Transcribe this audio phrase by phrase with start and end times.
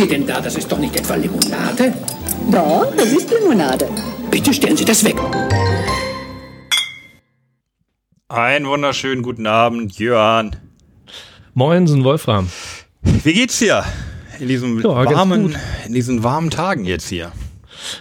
[0.00, 0.40] Sie denn da?
[0.40, 1.92] Das ist doch nicht etwa Limonade?
[2.50, 3.86] Doch, das ist Limonade.
[4.30, 5.16] Bitte stellen Sie das weg.
[8.30, 10.56] Einen wunderschönen guten Abend, Jörn.
[11.52, 12.48] Moinsen, Wolfram.
[13.02, 13.84] Wie geht's dir?
[14.38, 15.54] In diesen, Ja, warmen,
[15.86, 17.32] in diesen warmen Tagen jetzt hier.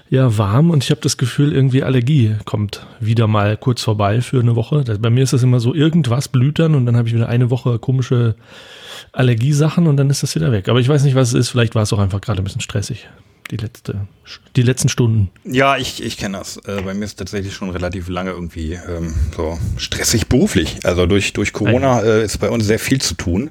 [0.10, 4.40] Ja, warm und ich habe das Gefühl, irgendwie Allergie kommt wieder mal kurz vorbei für
[4.40, 4.86] eine Woche.
[5.02, 7.50] Bei mir ist das immer so, irgendwas blüht dann und dann habe ich wieder eine
[7.50, 8.36] Woche komische
[9.12, 10.70] Allergiesachen und dann ist das wieder weg.
[10.70, 11.50] Aber ich weiß nicht, was es ist.
[11.50, 13.08] Vielleicht war es auch einfach gerade ein bisschen stressig.
[13.52, 14.08] Die, letzte,
[14.56, 15.32] die letzten Stunden.
[15.44, 16.58] Ja, ich, ich kenne das.
[16.58, 20.78] Äh, bei mir ist tatsächlich schon relativ lange irgendwie ähm, so stressig beruflich.
[20.84, 23.50] Also durch, durch Corona äh, ist bei uns sehr viel zu tun.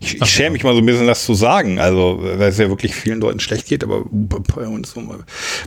[0.00, 1.78] Ich, ich schäme mich mal so ein bisschen, das zu sagen.
[1.78, 4.94] Also, weil es ja wirklich vielen Leuten schlecht geht, aber bei uns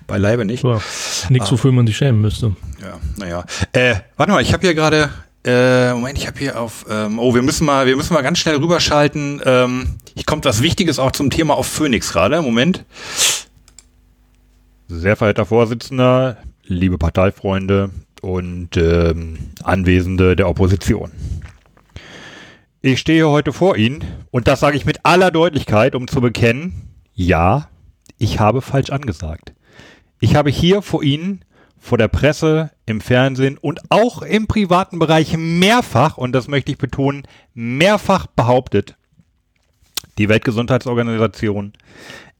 [0.07, 0.63] beileibe nicht.
[0.63, 0.81] Ja,
[1.29, 2.55] nichts, wofür man sich schämen müsste.
[2.81, 3.45] Ja, naja.
[3.73, 5.11] Äh, warte mal, ich habe hier gerade,
[5.47, 8.37] äh, Moment, ich habe hier auf, ähm, oh, wir müssen mal, wir müssen mal ganz
[8.37, 9.41] schnell rüberschalten.
[9.45, 12.41] Ähm, hier kommt was Wichtiges auch zum Thema auf Phoenix gerade.
[12.41, 12.83] Moment.
[14.89, 21.11] Sehr verehrter Vorsitzender, liebe Parteifreunde und ähm, Anwesende der Opposition.
[22.81, 26.89] Ich stehe heute vor Ihnen und das sage ich mit aller Deutlichkeit, um zu bekennen,
[27.13, 27.69] ja,
[28.17, 29.53] ich habe falsch angesagt.
[30.19, 31.41] Ich habe hier vor Ihnen,
[31.79, 36.77] vor der Presse, im Fernsehen und auch im privaten Bereich mehrfach, und das möchte ich
[36.77, 38.95] betonen, mehrfach behauptet,
[40.17, 41.73] die Weltgesundheitsorganisation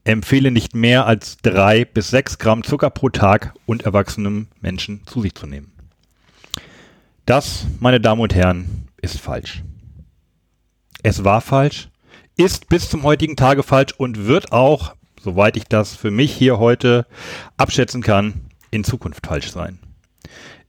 [0.04, 5.20] empfehle nicht mehr als drei bis sechs Gramm Zucker pro Tag und erwachsenem Menschen zu
[5.20, 5.72] sich zu nehmen.
[7.26, 9.62] Das, meine Damen und Herren, ist falsch.
[11.02, 11.88] Es war falsch,
[12.36, 16.58] ist bis zum heutigen Tage falsch und wird auch, soweit ich das für mich hier
[16.58, 17.06] heute
[17.56, 19.78] abschätzen kann, in Zukunft falsch sein.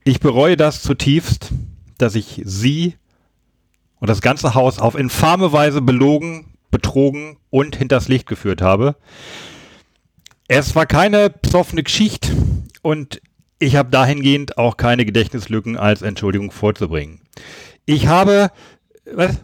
[0.04, 1.52] Ich bereue das zutiefst,
[1.98, 2.96] dass ich Sie
[3.98, 8.96] und das ganze Haus auf infame Weise belogen, betrogen und hinters Licht geführt habe.
[10.48, 12.32] Es war keine psoffene Geschichte
[12.82, 13.20] und
[13.58, 17.20] ich habe dahingehend auch keine Gedächtnislücken als Entschuldigung vorzubringen.
[17.84, 18.50] Ich habe,
[19.04, 19.38] was?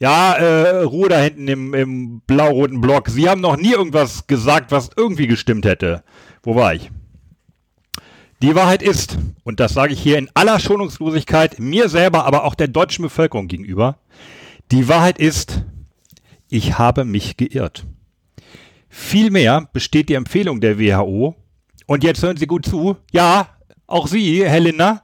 [0.00, 3.08] Ja, äh, Ruhe da hinten im, im blau-roten Block.
[3.08, 6.04] Sie haben noch nie irgendwas gesagt, was irgendwie gestimmt hätte.
[6.42, 6.90] Wo war ich?
[8.40, 12.54] Die Wahrheit ist, und das sage ich hier in aller Schonungslosigkeit, mir selber, aber auch
[12.54, 13.98] der deutschen Bevölkerung gegenüber,
[14.70, 15.64] die Wahrheit ist,
[16.48, 17.84] ich habe mich geirrt.
[18.88, 21.34] Vielmehr besteht die Empfehlung der WHO,
[21.86, 23.48] und jetzt hören Sie gut zu, ja,
[23.88, 25.02] auch Sie, Herr Lindner,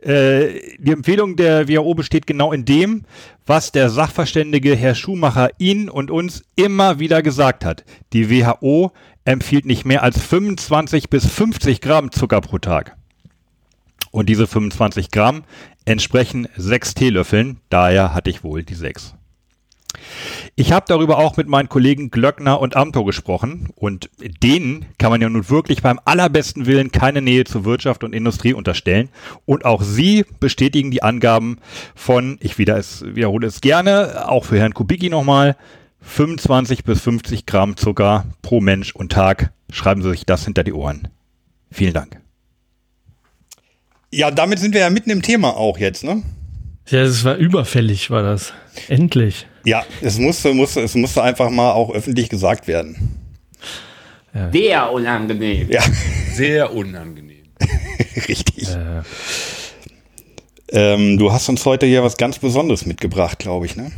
[0.00, 3.04] äh, die Empfehlung der WHO besteht genau in dem,
[3.46, 7.84] was der Sachverständige Herr Schumacher Ihnen und uns immer wieder gesagt hat.
[8.12, 8.92] Die WHO
[9.24, 12.96] empfiehlt nicht mehr als 25 bis 50 Gramm Zucker pro Tag.
[14.10, 15.44] Und diese 25 Gramm
[15.84, 19.14] entsprechen sechs Teelöffeln, daher hatte ich wohl die sechs.
[20.56, 25.20] Ich habe darüber auch mit meinen Kollegen Glöckner und Amthor gesprochen und denen kann man
[25.20, 29.08] ja nun wirklich beim allerbesten Willen keine Nähe zur Wirtschaft und Industrie unterstellen.
[29.46, 31.58] Und auch sie bestätigen die Angaben
[31.94, 35.56] von, ich wieder es, wiederhole es gerne, auch für Herrn Kubicki nochmal,
[36.04, 39.52] 25 bis 50 Gramm Zucker pro Mensch und Tag.
[39.72, 41.08] Schreiben Sie sich das hinter die Ohren.
[41.72, 42.20] Vielen Dank.
[44.12, 46.22] Ja, damit sind wir ja mitten im Thema auch jetzt, ne?
[46.88, 48.52] Ja, es war überfällig, war das.
[48.88, 49.46] Endlich.
[49.64, 53.18] Ja, es musste, musste, es musste einfach mal auch öffentlich gesagt werden.
[54.52, 55.70] Sehr unangenehm.
[55.70, 55.82] Ja,
[56.32, 57.44] Sehr unangenehm.
[58.28, 58.68] richtig.
[58.68, 59.02] Äh,
[60.70, 63.92] Ähm, du hast uns heute hier was ganz Besonderes mitgebracht, glaube ich, ne?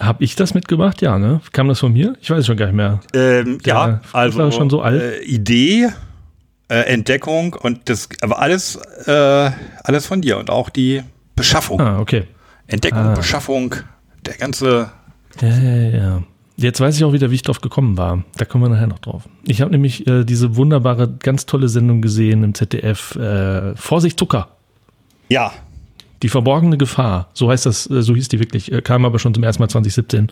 [0.00, 1.02] Hab ich das mitgebracht?
[1.02, 1.40] Ja, ne?
[1.52, 2.14] Kam das von mir?
[2.20, 3.00] Ich weiß schon gar nicht mehr.
[3.14, 5.00] Ähm, Ja, also war schon so alt.
[5.02, 5.88] Äh, Idee,
[6.68, 8.76] äh, Entdeckung und das, aber alles,
[9.06, 9.50] äh,
[9.84, 11.02] alles von dir und auch die
[11.36, 12.24] Beschaffung, Ah, okay.
[12.66, 13.14] Entdeckung, Ah.
[13.14, 13.74] Beschaffung,
[14.26, 14.90] der ganze.
[15.40, 16.22] Ja, ja, ja.
[16.56, 18.24] Jetzt weiß ich auch wieder, wie ich drauf gekommen war.
[18.36, 19.28] Da kommen wir nachher noch drauf.
[19.44, 23.14] Ich habe nämlich äh, diese wunderbare, ganz tolle Sendung gesehen im ZDF.
[23.14, 24.48] Äh, Vorsicht Zucker.
[25.28, 25.52] Ja,
[26.22, 27.28] Die verborgene Gefahr.
[27.32, 28.72] So heißt das, äh, so hieß die wirklich.
[28.72, 30.30] Äh, kam aber schon zum ersten Mal 2017.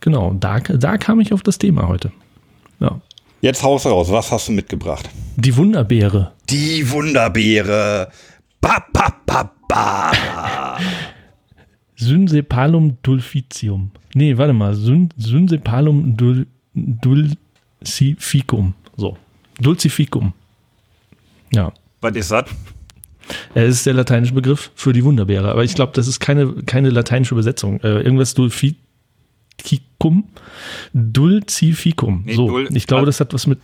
[0.00, 2.12] Genau, da, da kam ich auf das Thema heute.
[2.80, 3.00] Ja.
[3.40, 4.10] jetzt haus raus.
[4.10, 5.08] Was hast du mitgebracht?
[5.36, 6.32] Die Wunderbeere.
[6.48, 8.10] Die Wunderbeere.
[8.60, 10.12] Ba, ba, ba, ba.
[11.96, 13.90] Synsepalum dulficium.
[14.14, 14.74] Nee, warte mal.
[14.74, 18.74] Syn Synsepalum dul dulcificum.
[18.96, 19.16] So.
[19.60, 20.32] Dulcificum.
[21.52, 21.72] Ja.
[22.00, 22.44] Was ist das?
[23.54, 25.50] Es ist der lateinische Begriff für die Wunderbeere.
[25.50, 27.80] Aber ich glaube, das ist keine, keine lateinische Übersetzung.
[27.80, 30.24] Äh, irgendwas dulficum.
[30.94, 32.22] Dulcificum.
[32.24, 32.48] Nee, so.
[32.48, 33.58] dul- ich glaube, das hat was mit.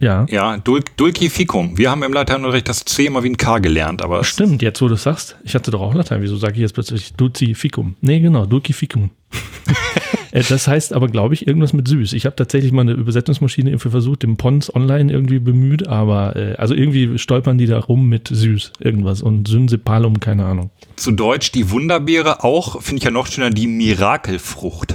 [0.00, 0.26] Ja.
[0.28, 1.76] Ja, Dul Dulcificum.
[1.78, 4.88] Wir haben im Lateinunterricht das C immer wie ein K gelernt, aber Stimmt, jetzt wo
[4.88, 5.36] du es sagst.
[5.44, 6.22] Ich hatte doch auch Latein.
[6.22, 7.94] Wieso sage ich jetzt plötzlich Dulcificum?
[8.00, 9.10] Nee, genau, Dulcificum.
[10.36, 12.12] Äh, Das heißt aber, glaube ich, irgendwas mit süß.
[12.12, 16.54] Ich habe tatsächlich mal eine Übersetzungsmaschine irgendwie versucht, dem Pons online irgendwie bemüht, aber äh,
[16.56, 20.70] also irgendwie stolpern die da rum mit süß irgendwas und Synsepalum, keine Ahnung.
[20.96, 24.94] Zu Deutsch die Wunderbeere, auch, finde ich ja noch schöner, die Mirakelfrucht.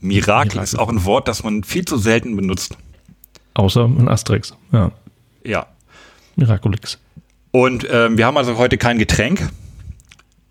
[0.00, 2.76] Mirakel ist auch ein Wort, das man viel zu selten benutzt.
[3.54, 4.54] Außer ein Asterix.
[4.72, 4.90] Ja.
[5.44, 5.66] Ja.
[6.36, 6.98] Miraculix.
[7.50, 9.48] Und ähm, wir haben also heute kein Getränk,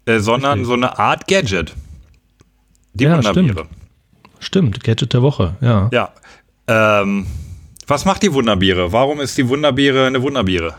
[0.06, 0.68] äh, sondern Richtig.
[0.68, 1.74] so eine Art Gadget.
[2.94, 3.52] Die Ja, Wunderbeere.
[3.52, 3.70] Stimmt,
[4.52, 5.90] Gadget der Woche, ja.
[5.92, 6.10] Ja.
[6.68, 7.26] Ähm,
[7.88, 8.92] was macht die Wunderbeere?
[8.92, 10.76] Warum ist die Wunderbeere eine Wunderbeere?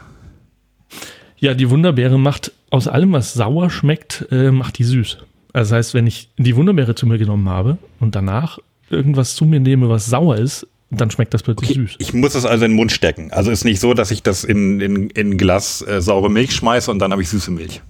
[1.37, 5.19] Ja, die Wunderbeere macht aus allem, was sauer schmeckt, äh, macht die süß.
[5.53, 8.59] Also das heißt, wenn ich die Wunderbeere zu mir genommen habe und danach
[8.91, 11.97] irgendwas zu mir nehme, was sauer ist, dann schmeckt das plötzlich süß.
[11.99, 13.33] Ich muss es also in den Mund stecken.
[13.33, 16.55] Also ist nicht so, dass ich das in, in, in ein Glas äh, saure Milch
[16.55, 17.83] schmeiße und dann habe ich süße Milch.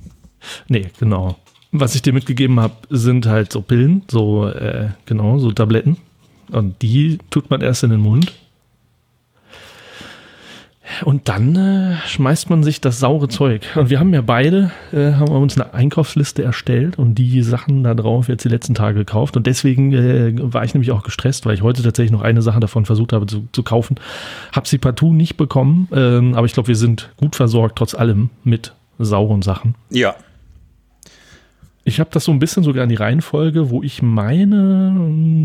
[0.68, 1.38] Nee, genau.
[1.76, 5.96] Was ich dir mitgegeben habe, sind halt so Pillen, so, äh, genau, so Tabletten.
[6.52, 8.32] Und die tut man erst in den Mund.
[11.02, 13.62] Und dann äh, schmeißt man sich das saure Zeug.
[13.74, 17.82] Und wir haben ja beide, äh, haben wir uns eine Einkaufsliste erstellt und die Sachen
[17.82, 19.36] da drauf jetzt die letzten Tage gekauft.
[19.36, 22.60] Und deswegen äh, war ich nämlich auch gestresst, weil ich heute tatsächlich noch eine Sache
[22.60, 23.96] davon versucht habe zu, zu kaufen.
[24.52, 28.30] Hab sie partout nicht bekommen, ähm, aber ich glaube, wir sind gut versorgt, trotz allem,
[28.44, 29.74] mit sauren Sachen.
[29.90, 30.14] Ja.
[31.84, 34.96] Ich habe das so ein bisschen sogar in die Reihenfolge, wo ich meine,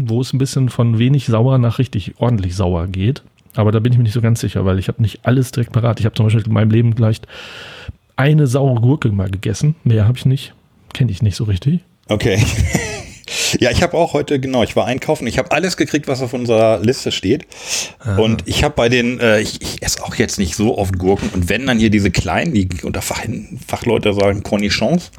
[0.06, 3.24] wo es ein bisschen von wenig sauer nach richtig ordentlich sauer geht.
[3.56, 5.74] Aber da bin ich mir nicht so ganz sicher, weil ich habe nicht alles direkt
[5.74, 6.00] parat.
[6.00, 7.28] Ich habe zum Beispiel in meinem Leben vielleicht
[8.16, 9.76] eine saure Gurke mal gegessen.
[9.84, 10.54] Mehr habe ich nicht.
[10.94, 11.82] Kenne ich nicht so richtig.
[12.08, 12.42] Okay.
[13.60, 15.28] ja, ich habe auch heute, genau, ich war einkaufen.
[15.28, 17.48] Ich habe alles gekriegt, was auf unserer Liste steht.
[18.18, 21.30] Und ich habe bei den, äh, ich, ich esse auch jetzt nicht so oft Gurken.
[21.34, 23.22] Und wenn dann hier diese kleinen, die unter Fach,
[23.68, 25.12] Fachleute sagen Cornichons.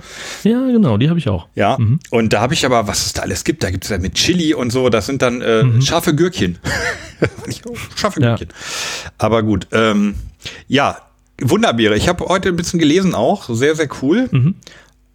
[0.44, 1.48] Ja, genau, die habe ich auch.
[1.54, 1.78] Ja.
[2.10, 4.14] Und da habe ich aber, was es da alles gibt, da gibt es ja mit
[4.14, 6.58] Chili und so, das sind dann äh, scharfe Gürkchen.
[7.96, 8.36] scharfe Ja.
[8.36, 8.48] Gürkchen.
[9.18, 9.66] Aber gut.
[9.72, 10.14] Ähm,
[10.68, 10.98] ja,
[11.42, 11.96] Wunderbeere.
[11.96, 13.48] Ich habe heute ein bisschen gelesen auch.
[13.48, 14.28] Sehr, sehr cool.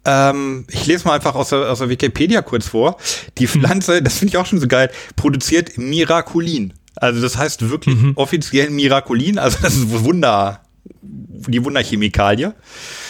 [0.06, 2.96] Ähm, ich lese mal einfach aus der, aus der Wikipedia kurz vor.
[3.38, 6.72] Die Pflanze, das finde ich auch schon so geil, produziert Miraculin.
[6.94, 10.60] Also das heißt wirklich offiziell Miraculin, also das ist Wunder,
[11.02, 12.54] die Wunderchemikalie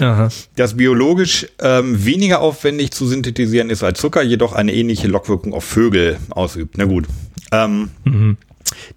[0.01, 0.29] Aha.
[0.57, 5.65] das biologisch ähm, weniger aufwendig zu synthetisieren ist als Zucker, jedoch eine ähnliche Lockwirkung auf
[5.65, 6.77] Vögel ausübt.
[6.79, 7.07] Na gut.
[7.53, 7.91] Ähm,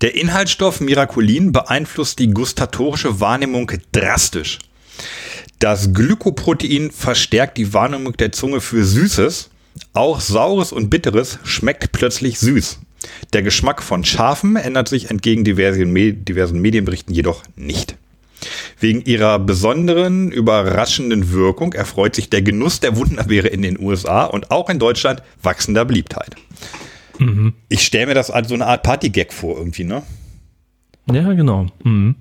[0.02, 4.58] Der Inhaltsstoff Miraculin beeinflusst die gustatorische Wahrnehmung drastisch.
[5.60, 9.50] Das Glykoprotein verstärkt die Wahrnehmung der Zunge für Süßes.
[9.94, 12.80] Auch Saures und Bitteres schmeckt plötzlich süß.
[13.34, 15.94] Der Geschmack von Scharfen ändert sich entgegen diversen,
[16.26, 17.98] diversen Medienberichten jedoch nicht.
[18.80, 24.52] Wegen ihrer besonderen, überraschenden Wirkung erfreut sich der Genuss der Wunderbeere in den USA und
[24.52, 26.36] auch in Deutschland wachsender Beliebtheit.
[27.68, 30.04] Ich stelle mir das als so eine Art Partygag vor irgendwie, ne?
[31.12, 31.68] Ja, genau.
[31.84, 32.16] Mhm.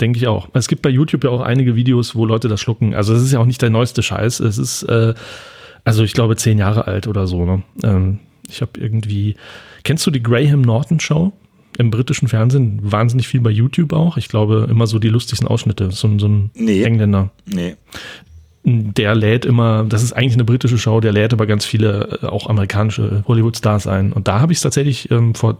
[0.00, 0.48] Denke ich auch.
[0.54, 2.94] Es gibt bei YouTube ja auch einige Videos, wo Leute das schlucken.
[2.94, 4.40] Also es ist ja auch nicht der neueste Scheiß.
[4.40, 5.14] Es ist, äh,
[5.84, 7.44] also ich glaube, zehn Jahre alt oder so.
[7.44, 7.62] Ne?
[7.82, 8.18] Ähm,
[8.48, 9.34] ich habe irgendwie,
[9.84, 11.32] kennst du die Graham Norton Show?
[11.76, 14.16] Im britischen Fernsehen wahnsinnig viel bei YouTube auch.
[14.16, 15.92] Ich glaube, immer so die lustigsten Ausschnitte.
[15.92, 16.82] So, ein- so ein Nee.
[16.82, 17.30] Engländer.
[17.46, 17.76] Nee.
[18.68, 22.26] Der lädt immer, das ist eigentlich eine britische Show, der lädt aber ganz viele äh,
[22.26, 24.12] auch amerikanische Hollywood-Stars ein.
[24.12, 25.58] Und da habe ich es tatsächlich ähm, vor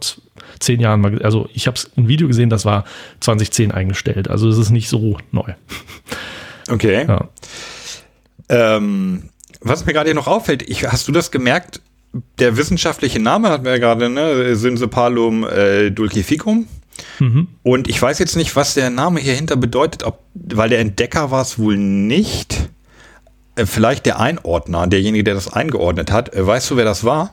[0.58, 2.84] zehn Jahren mal, also ich habe ein Video gesehen, das war
[3.20, 4.28] 2010 eingestellt.
[4.28, 5.52] Also es ist nicht so neu.
[6.70, 7.06] Okay.
[7.08, 7.30] Ja.
[8.50, 9.30] Ähm,
[9.62, 11.80] was mir gerade hier noch auffällt, ich, hast du das gemerkt?
[12.38, 14.54] Der wissenschaftliche Name wir ja gerade, ne?
[14.54, 16.68] Synsepalum äh, dulcificum.
[17.62, 21.30] Und ich weiß jetzt nicht, was der Name hier hinter bedeutet, ob, weil der Entdecker
[21.30, 22.57] war es wohl nicht.
[23.58, 26.32] Äh, vielleicht der Einordner, derjenige, der das eingeordnet hat.
[26.34, 27.32] Äh, weißt du, wer das war?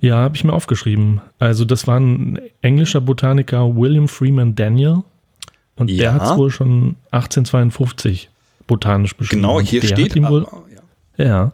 [0.00, 1.22] Ja, habe ich mir aufgeschrieben.
[1.38, 5.02] Also das war ein englischer Botaniker, William Freeman Daniel.
[5.76, 5.96] Und Ja.
[5.96, 8.30] der hat es wohl schon 1852
[8.66, 9.42] botanisch beschrieben.
[9.42, 10.16] Genau, hier der steht.
[10.16, 10.64] Ihm wohl, aber,
[11.16, 11.24] ja.
[11.24, 11.52] ja,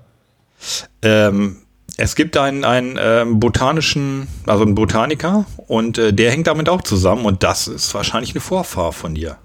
[1.02, 1.57] Ähm,
[1.97, 6.83] es gibt einen, einen ähm, botanischen, also einen Botaniker und äh, der hängt damit auch
[6.83, 9.37] zusammen und das ist wahrscheinlich eine Vorfahr von dir.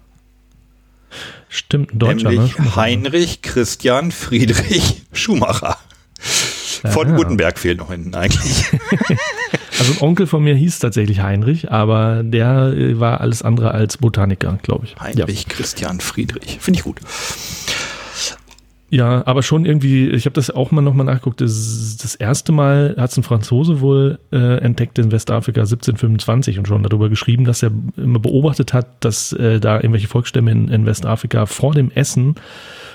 [1.49, 2.75] Stimmt, ein Deutscher, nämlich ne?
[2.75, 5.77] Heinrich Christian Friedrich Schumacher.
[6.19, 7.15] Von Ja.
[7.15, 8.65] Gutenberg fehlt noch hinten eigentlich.
[9.79, 13.97] Also ein Onkel von mir hieß tatsächlich Heinrich, aber der äh, war alles andere als
[13.97, 14.95] Botaniker, glaube ich.
[14.99, 16.57] Heinrich Christian Friedrich.
[16.59, 16.99] Finde ich gut.
[18.89, 19.25] Ja.
[19.25, 23.11] aber schon irgendwie, ich habe das auch mal nochmal nachgeguckt, das, das erste Mal hat
[23.11, 27.71] es ein Franzose wohl äh, entdeckt in Westafrika 1725 und schon darüber geschrieben, dass er
[27.97, 32.35] immer beobachtet hat, dass äh, da irgendwelche Volksstämme in, in Westafrika vor dem Essen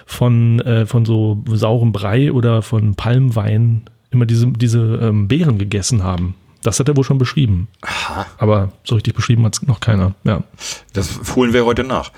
[0.06, 6.02] von, äh, von so saurem Brei oder von Palmwein immer diese, diese ähm, Beeren gegessen
[6.02, 6.34] haben.
[6.62, 7.68] Das hat er wohl schon beschrieben.
[7.82, 8.26] Aha.
[8.38, 10.14] Aber so richtig beschrieben hat es noch keiner.
[10.24, 10.44] Ja.
[10.92, 12.12] Das holen wir heute nach.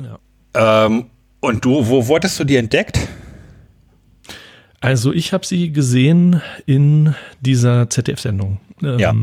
[0.00, 0.86] Ja.
[0.86, 1.06] Ähm,
[1.44, 2.98] und du, wo wurdest du die entdeckt?
[4.80, 8.58] Also ich habe sie gesehen in dieser ZDF-Sendung.
[8.82, 9.14] Ähm, Ja.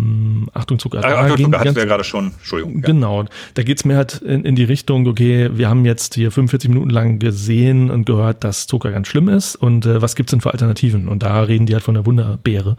[0.60, 1.00] Achtung Zucker.
[1.04, 2.32] Ach, Da ach, ging du hast ganz- du ja gerade schon.
[2.40, 2.76] Entschuldigung.
[2.78, 2.82] Ja.
[2.88, 6.70] Genau, da geht's mir halt in, in die Richtung, okay, wir haben jetzt hier 45
[6.70, 10.42] Minuten lang gesehen und gehört, dass Zucker ganz schlimm ist und äh, was gibt's denn
[10.42, 11.08] für Alternativen?
[11.08, 12.76] Und da reden die halt von der Wunderbeere.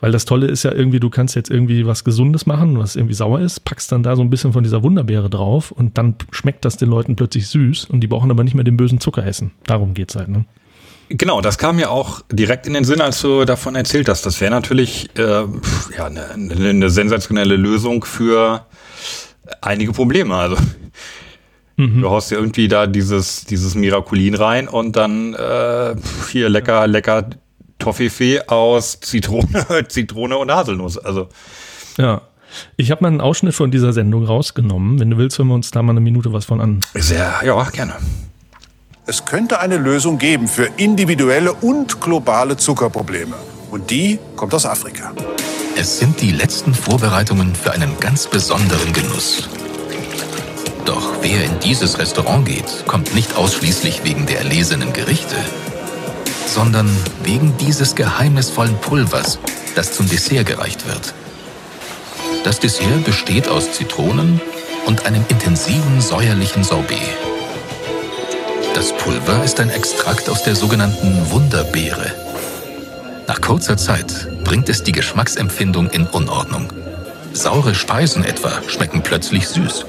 [0.00, 3.14] Weil das Tolle ist ja irgendwie, du kannst jetzt irgendwie was Gesundes machen, was irgendwie
[3.14, 6.64] sauer ist, packst dann da so ein bisschen von dieser Wunderbeere drauf und dann schmeckt
[6.64, 9.52] das den Leuten plötzlich süß und die brauchen aber nicht mehr den bösen Zucker essen.
[9.64, 10.46] Darum geht's halt, ne?
[11.10, 14.24] Genau, das kam mir auch direkt in den Sinn, als du davon erzählt hast.
[14.26, 18.64] Das wäre natürlich äh, ja, eine, eine eine sensationelle Lösung für
[19.60, 20.36] einige Probleme.
[20.36, 20.56] Also
[21.76, 25.96] du haust ja irgendwie da dieses, dieses Miraculin rein und dann äh,
[26.30, 27.30] hier lecker, lecker
[27.80, 30.96] Toffifee aus Zitrone, Zitrone und Haselnuss.
[30.98, 31.28] Also
[31.98, 32.22] Ja.
[32.76, 34.98] Ich habe mal einen Ausschnitt von dieser Sendung rausgenommen.
[34.98, 36.80] Wenn du willst, hören wir uns da mal eine Minute was von an.
[36.94, 37.94] sehr, ja, gerne.
[39.06, 43.34] Es könnte eine Lösung geben für individuelle und globale Zuckerprobleme.
[43.70, 45.12] Und die kommt aus Afrika.
[45.76, 49.48] Es sind die letzten Vorbereitungen für einen ganz besonderen Genuss.
[50.84, 55.36] Doch wer in dieses Restaurant geht, kommt nicht ausschließlich wegen der erlesenen Gerichte,
[56.52, 56.90] sondern
[57.22, 59.38] wegen dieses geheimnisvollen Pulvers,
[59.76, 61.14] das zum Dessert gereicht wird.
[62.44, 64.40] Das Dessert besteht aus Zitronen
[64.86, 66.98] und einem intensiven säuerlichen Sorbet.
[68.74, 72.12] Das Pulver ist ein Extrakt aus der sogenannten Wunderbeere.
[73.26, 76.72] Nach kurzer Zeit bringt es die Geschmacksempfindung in Unordnung.
[77.32, 79.84] Saure Speisen etwa schmecken plötzlich süß.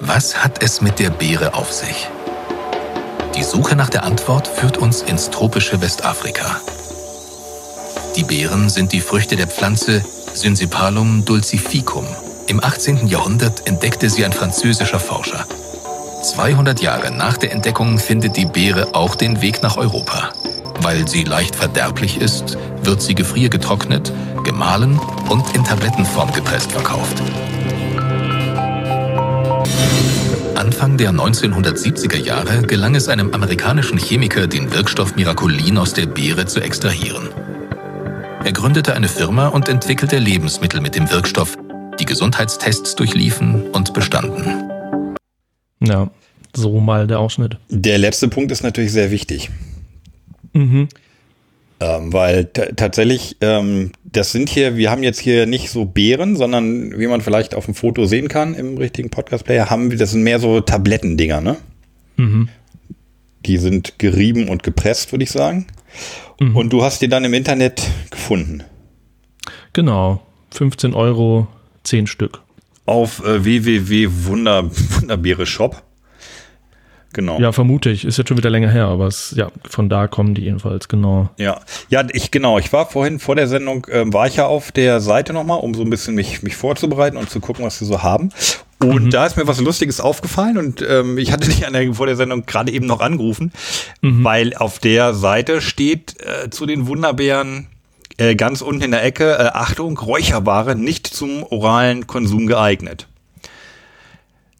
[0.00, 2.08] Was hat es mit der Beere auf sich?
[3.38, 6.60] Die Suche nach der Antwort führt uns ins tropische Westafrika.
[8.16, 10.04] Die Beeren sind die Früchte der Pflanze
[10.34, 12.04] Synsipalum dulcificum.
[12.48, 13.06] Im 18.
[13.06, 15.46] Jahrhundert entdeckte sie ein französischer Forscher.
[16.20, 20.30] 200 Jahre nach der Entdeckung findet die Beere auch den Weg nach Europa.
[20.80, 27.22] Weil sie leicht verderblich ist, wird sie gefriergetrocknet, gemahlen und in Tablettenform gepresst verkauft.
[30.58, 36.46] Anfang der 1970er Jahre gelang es einem amerikanischen Chemiker, den Wirkstoff Miraculin aus der Beere
[36.46, 37.28] zu extrahieren.
[38.44, 41.56] Er gründete eine Firma und entwickelte Lebensmittel mit dem Wirkstoff,
[42.00, 45.14] die Gesundheitstests durchliefen und bestanden.
[45.78, 46.10] Ja,
[46.56, 47.56] so mal der Ausschnitt.
[47.68, 49.50] Der letzte Punkt ist natürlich sehr wichtig.
[50.54, 50.88] Mhm.
[51.78, 56.36] Ähm, weil ta- tatsächlich, ähm, das sind hier, wir haben jetzt hier nicht so Beeren,
[56.36, 60.12] sondern wie man vielleicht auf dem Foto sehen kann im richtigen Podcast-Player, haben wir, das
[60.12, 61.56] sind mehr so Tablettendinger, ne?
[62.16, 62.48] Mhm.
[63.44, 65.66] Die sind gerieben und gepresst, würde ich sagen.
[66.40, 66.56] Mhm.
[66.56, 68.64] Und du hast die dann im Internet gefunden.
[69.72, 70.22] Genau.
[70.50, 71.46] 15 Euro,
[71.84, 72.40] 10 Stück.
[72.86, 75.82] Auf äh, www.wunderbeere Shop.
[77.12, 77.40] Genau.
[77.40, 78.04] Ja, vermute ich.
[78.04, 81.30] Ist jetzt schon wieder länger her, aber es, ja, von da kommen die jedenfalls, genau.
[81.38, 82.58] Ja, ja, ich genau.
[82.58, 85.74] Ich war vorhin vor der Sendung, ähm, war ich ja auf der Seite nochmal, um
[85.74, 88.30] so ein bisschen mich, mich vorzubereiten und zu gucken, was sie so haben.
[88.80, 92.06] Und da ist mir was Lustiges aufgefallen und ähm, ich hatte dich an der, vor
[92.06, 93.52] der Sendung gerade eben noch angerufen,
[94.02, 97.66] weil auf der Seite steht äh, zu den Wunderbeeren
[98.18, 103.08] äh, ganz unten in der Ecke, äh, Achtung, Räucherware nicht zum oralen Konsum geeignet.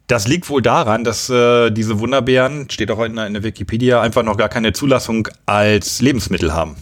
[0.09, 4.23] Das liegt wohl daran, dass äh, diese Wunderbeeren, steht auch der, in der Wikipedia, einfach
[4.23, 6.75] noch gar keine Zulassung als Lebensmittel haben.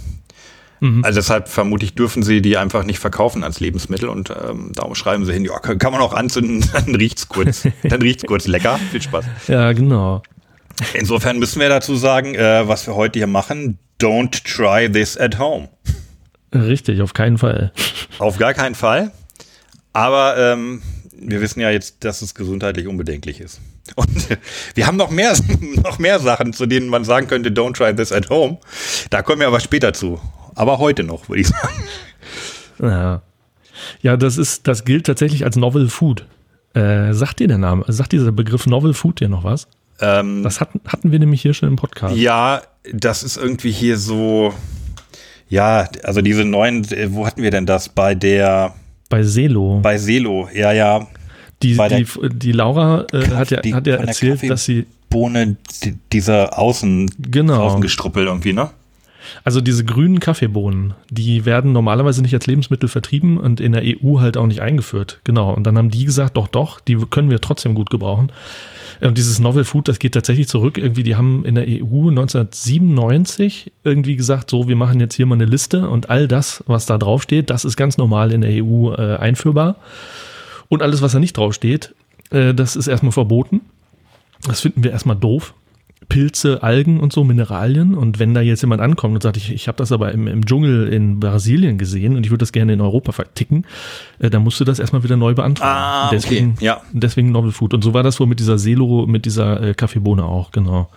[1.03, 5.25] Also deshalb vermutlich dürfen sie die einfach nicht verkaufen als Lebensmittel und ähm, darum schreiben
[5.25, 8.79] sie hin, ja, kann, kann man auch anzünden, dann riecht's kurz, dann riecht's kurz lecker,
[8.91, 9.25] viel Spaß.
[9.47, 10.21] Ja, genau.
[10.93, 15.37] Insofern müssen wir dazu sagen, äh, was wir heute hier machen, don't try this at
[15.37, 15.67] home.
[16.53, 17.73] Richtig, auf keinen Fall.
[18.19, 19.11] Auf gar keinen Fall.
[19.91, 20.81] Aber ähm,
[21.19, 23.59] wir wissen ja jetzt, dass es gesundheitlich unbedenklich ist.
[23.95, 24.09] Und
[24.75, 25.33] wir haben noch mehr,
[25.83, 28.57] noch mehr Sachen, zu denen man sagen könnte, don't try this at home.
[29.09, 30.19] Da kommen wir aber später zu.
[30.55, 31.83] Aber heute noch, würde ich sagen.
[32.81, 33.21] Ja.
[34.01, 36.25] Ja, das ist, das gilt tatsächlich als Novel Food.
[36.73, 39.67] Äh, sagt dir der Name, sagt dieser Begriff Novel Food dir noch was?
[39.99, 42.15] Ähm, Das hatten, hatten wir nämlich hier schon im Podcast.
[42.15, 42.61] ja,
[42.93, 44.53] das ist irgendwie hier so.
[45.49, 47.89] Ja, also diese neuen, äh, wo hatten wir denn das?
[47.89, 48.73] Bei der,
[49.09, 49.79] Bei Selo.
[49.81, 51.07] bei Selo, ja, ja.
[51.63, 54.85] die, bei der- die, die Laura äh, hat ja, die- hat ja erzählt, dass sie,
[55.09, 57.61] Bohne, die, dieser Außen, Genau.
[57.63, 58.69] Außengestruppel irgendwie, ne?
[59.43, 64.19] Also diese grünen Kaffeebohnen, die werden normalerweise nicht als Lebensmittel vertrieben und in der EU
[64.19, 65.19] halt auch nicht eingeführt.
[65.25, 65.53] Genau.
[65.53, 68.31] Und dann haben die gesagt, doch, doch, die können wir trotzdem gut gebrauchen.
[69.01, 70.77] Und dieses Novel Food, das geht tatsächlich zurück.
[70.77, 75.35] Irgendwie, die haben in der EU 1997 irgendwie gesagt, so, wir machen jetzt hier mal
[75.35, 78.93] eine Liste und all das, was da draufsteht, das ist ganz normal in der EU
[78.93, 79.75] äh, einführbar.
[80.69, 81.93] Und alles, was da nicht draufsteht,
[82.31, 83.61] äh, das ist erstmal verboten.
[84.45, 85.53] Das finden wir erstmal doof.
[86.09, 87.95] Pilze, Algen und so, Mineralien.
[87.95, 90.45] Und wenn da jetzt jemand ankommt und sagt, ich, ich habe das aber im, im
[90.45, 93.65] Dschungel in Brasilien gesehen und ich würde das gerne in Europa verticken,
[94.19, 96.07] äh, dann musst du das erstmal wieder neu beantragen.
[96.07, 96.81] Ah, deswegen, okay, ja.
[96.93, 97.73] deswegen Novel Food.
[97.73, 100.89] Und so war das wohl mit dieser Selo, mit dieser äh, Kaffeebohne auch, genau.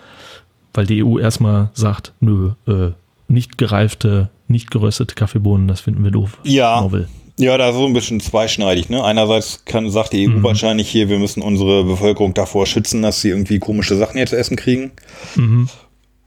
[0.73, 2.91] Weil die EU erstmal sagt, nö, äh,
[3.27, 6.39] nicht gereifte, nicht geröstete Kaffeebohnen, das finden wir doof.
[6.45, 6.81] Ja.
[6.81, 7.09] Novel.
[7.41, 8.91] Ja, da ist so ein bisschen zweischneidig.
[8.91, 9.03] Ne?
[9.03, 10.43] Einerseits kann, sagt die EU Mhm.
[10.43, 14.37] wahrscheinlich hier, wir müssen unsere Bevölkerung davor schützen, dass sie irgendwie komische Sachen hier zu
[14.37, 14.93] essen kriegen.
[15.37, 15.69] Mhm.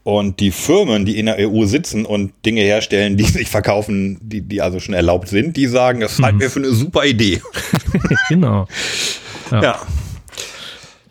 [0.03, 4.41] Und die Firmen, die in der EU sitzen und Dinge herstellen, die sich verkaufen, die,
[4.41, 7.41] die also schon erlaubt sind, die sagen, das halten wir für eine super Idee.
[8.29, 8.67] genau.
[9.51, 9.79] Ja.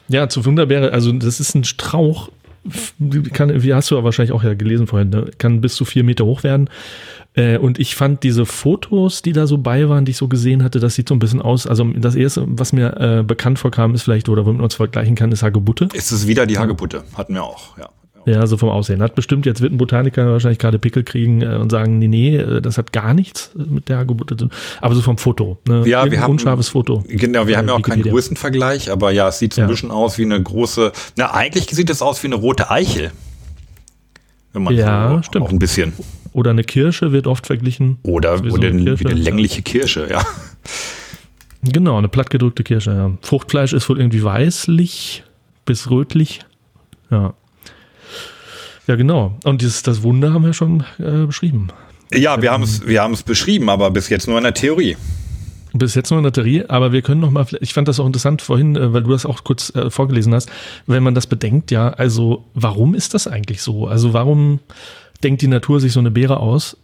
[0.08, 2.28] Ja, zu Wunderbeere, also das ist ein Strauch,
[3.32, 5.30] kann, wie hast du ja wahrscheinlich auch ja gelesen vorhin, ne?
[5.38, 6.68] kann bis zu vier Meter hoch werden.
[7.34, 10.62] Äh, und ich fand diese Fotos, die da so bei waren, die ich so gesehen
[10.62, 11.66] hatte, das sieht so ein bisschen aus.
[11.66, 15.14] Also das erste, was mir äh, bekannt vorkam, ist vielleicht, oder womit man es vergleichen
[15.14, 15.88] kann, ist Hagebutte.
[15.94, 17.04] Ist es wieder die Hagebutte?
[17.14, 17.88] Hatten wir auch, ja.
[18.24, 19.02] Ja, so vom Aussehen.
[19.02, 22.36] Hat bestimmt, jetzt wird ein Botaniker wahrscheinlich gerade Pickel kriegen äh, und sagen, nee, nee,
[22.36, 24.56] äh, das hat gar nichts mit der Hagebutte zu tun.
[24.80, 25.58] Aber so vom Foto.
[25.66, 25.78] Ne?
[25.78, 27.02] Ja, wir Irgendein haben unscharfes Foto.
[27.08, 28.12] Genau, wir Äh, haben ja auch keinen Wikipedia.
[28.12, 29.72] Größenvergleich, aber ja, es sieht so ein Ja.
[29.72, 30.92] bisschen aus wie eine große.
[31.16, 33.10] Na, eigentlich sieht es aus wie eine rote Eichel.
[34.70, 35.46] Ja, so stimmt.
[35.46, 35.92] auch ein bisschen.
[36.32, 37.98] Oder eine Kirsche wird oft verglichen.
[38.02, 39.24] Oder, Wie so oder eine wie Kirsche, eine ja.
[39.24, 40.24] längliche Kirsche, ja.
[41.62, 42.90] Genau, eine plattgedrückte Kirsche.
[42.90, 43.12] Ja.
[43.22, 45.22] Fruchtfleisch ist wohl irgendwie weißlich
[45.64, 46.40] bis rötlich.
[47.10, 47.34] Ja.
[48.88, 49.38] Ja, genau.
[49.44, 51.68] Und dieses, das Wunder haben wir schon äh, beschrieben.
[52.12, 54.96] Ja, wir haben es, wir haben es beschrieben, aber bis jetzt nur in der Theorie.
[55.74, 58.06] Bis jetzt nur in der Theorie, aber wir können noch mal, ich fand das auch
[58.06, 60.50] interessant vorhin, äh, weil du das auch kurz äh, vorgelesen hast,
[60.86, 63.86] wenn man das bedenkt, ja, also warum ist das eigentlich so?
[63.86, 64.60] Also warum
[65.22, 66.76] denkt die Natur sich so eine Beere aus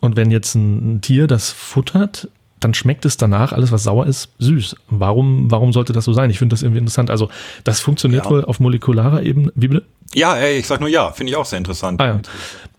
[0.00, 2.28] und wenn jetzt ein, ein Tier das futtert,
[2.60, 4.76] dann schmeckt es danach, alles was sauer ist, süß.
[4.88, 6.30] Warum, warum sollte das so sein?
[6.30, 7.10] Ich finde das irgendwie interessant.
[7.10, 7.28] Also
[7.64, 8.30] das funktioniert Ja.
[8.30, 9.52] wohl auf molekularer Ebene.
[9.54, 9.84] Wie bitte?
[10.14, 12.00] Ja, ey, ich sag nur ja, finde ich auch sehr interessant.
[12.00, 12.20] Ah ja.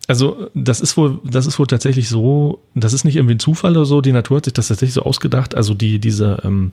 [0.08, 3.72] Also das ist wohl, das ist wohl tatsächlich so, das ist nicht irgendwie ein Zufall
[3.72, 5.54] oder so, die Natur hat sich das tatsächlich so ausgedacht.
[5.54, 6.72] Also die, diese, ähm,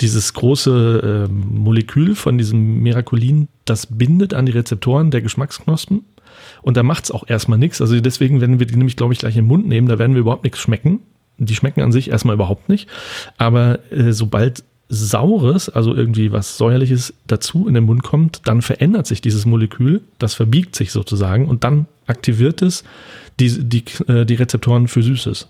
[0.00, 6.04] dieses große ähm, Molekül von diesem Miraculin, das bindet an die Rezeptoren der Geschmacksknospen
[6.62, 7.80] und da macht's auch erstmal nichts.
[7.80, 10.20] Also deswegen, wenn wir die nämlich, glaube ich, gleich den Mund nehmen, da werden wir
[10.20, 11.00] überhaupt nichts schmecken.
[11.38, 12.88] Die schmecken an sich erstmal überhaupt nicht.
[13.36, 19.06] Aber äh, sobald Saures, also irgendwie was Säuerliches dazu in den Mund kommt, dann verändert
[19.06, 22.82] sich dieses Molekül, das verbiegt sich sozusagen und dann aktiviert es
[23.38, 25.46] die, die, äh, die Rezeptoren für Süßes.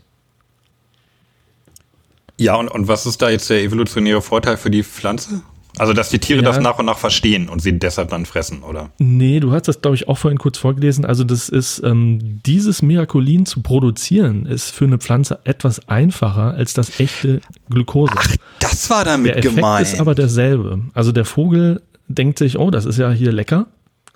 [2.37, 5.43] Ja, und, und was ist da jetzt der evolutionäre Vorteil für die Pflanze?
[5.81, 6.45] Also, dass die Tiere Ja.
[6.51, 8.91] das nach und nach verstehen und sie deshalb dann fressen, oder?
[8.99, 11.07] Nee, du hast das, glaube ich, auch vorhin kurz vorgelesen.
[11.07, 16.75] Also das ist, ähm, dieses Miraculin zu produzieren, ist für eine Pflanze etwas einfacher als
[16.75, 17.41] das echte
[17.71, 18.13] Glukose.
[18.59, 19.87] Das war damit der Effekt gemeint.
[19.87, 20.81] ist aber derselbe.
[20.93, 23.67] Also der Vogel denkt sich, oh, das ist ja hier lecker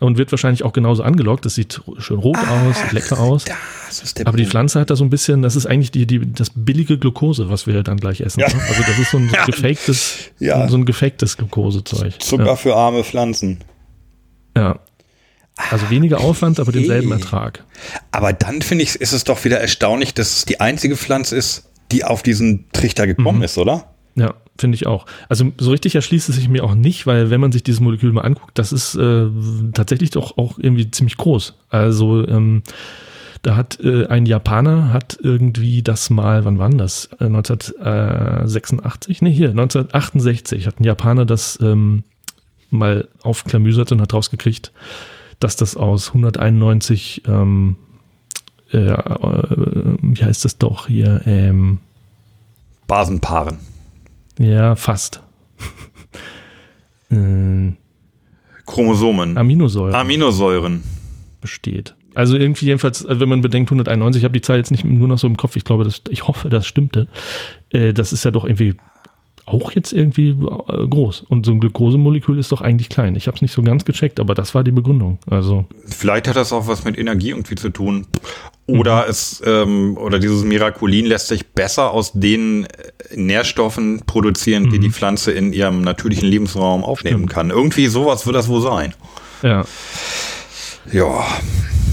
[0.04, 1.44] und wird wahrscheinlich auch genauso angelockt.
[1.44, 3.44] Das sieht schön rot aus, sieht lecker aus.
[4.24, 4.46] Aber die.
[4.46, 7.66] Pflanze hat da so ein bisschen, das ist eigentlich die, die, das billige Glukose, was
[7.66, 8.40] wir dann gleich essen.
[8.40, 8.48] Ja.
[8.48, 8.54] Ne?
[8.68, 10.68] Also das ist so ein gefaktes, Ja.
[10.68, 12.20] so ein gefaktes Glukosezeug.
[12.20, 12.56] Zucker Ja.
[12.56, 13.58] für arme Pflanzen.
[14.56, 14.78] ja.
[15.70, 17.20] Also weniger Aufwand, aber denselben Okay.
[17.22, 17.64] Ertrag.
[18.10, 21.70] Aber dann finde ich, ist es doch wieder erstaunlich, dass es die einzige Pflanze ist,
[21.92, 23.44] die auf diesen Trichter gekommen Mhm.
[23.44, 23.93] ist, oder?
[24.16, 25.06] Ja, finde ich auch.
[25.28, 28.12] Also so richtig erschließt es sich mir auch nicht, weil wenn man sich dieses Molekül
[28.12, 29.26] mal anguckt, das ist äh,
[29.72, 31.54] tatsächlich doch auch irgendwie ziemlich groß.
[31.70, 32.62] Also ähm,
[33.42, 37.10] da hat äh, ein Japaner hat irgendwie das mal, wann war das?
[37.20, 39.20] Äh, 1986?
[39.22, 42.04] Nee, hier, 1968 hat ein Japaner das ähm,
[42.70, 44.72] mal aufklamüsert und hat rausgekriegt,
[45.40, 47.76] dass das aus 191 ähm,
[48.72, 51.20] äh, äh, wie heißt das doch hier?
[51.26, 51.78] Ähm,
[52.86, 53.58] Basenpaaren.
[54.38, 55.22] Ja, fast.
[57.10, 57.72] äh,
[58.66, 59.36] Chromosomen.
[59.36, 60.82] Aminosäuren Aminosäuren.
[61.40, 61.94] besteht.
[62.14, 65.08] Also irgendwie jedenfalls, also wenn man bedenkt 191, ich habe die Zahl jetzt nicht nur
[65.08, 67.08] noch so im Kopf, ich glaube, das, ich hoffe, das stimmte.
[67.70, 68.74] Äh, das ist ja doch irgendwie
[69.46, 71.24] auch jetzt irgendwie äh, groß.
[71.28, 73.14] Und so ein Glukosemolekül ist doch eigentlich klein.
[73.16, 75.18] Ich habe es nicht so ganz gecheckt, aber das war die Begründung.
[75.28, 78.06] Also Vielleicht hat das auch was mit Energie irgendwie zu tun.
[78.66, 82.68] Oder es, ähm, oder dieses Miraculin lässt sich besser aus den äh,
[83.16, 87.30] Nährstoffen produzieren, die die Pflanze in ihrem natürlichen Lebensraum aufnehmen Stimmt.
[87.30, 87.50] kann.
[87.50, 88.94] Irgendwie sowas wird das wohl sein.
[89.42, 89.64] ja,
[90.92, 91.24] Ja.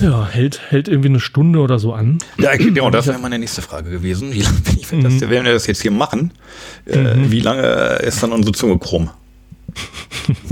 [0.01, 2.17] Ja, hält, hält irgendwie eine Stunde oder so an.
[2.39, 4.33] Ja, genau, das wäre meine nächste Frage gewesen.
[4.33, 5.03] Wie lange, ich Mhm.
[5.03, 6.31] das, wenn wir das jetzt hier machen,
[6.85, 7.61] äh, wie lange
[8.03, 9.09] ist dann unsere Zunge krumm?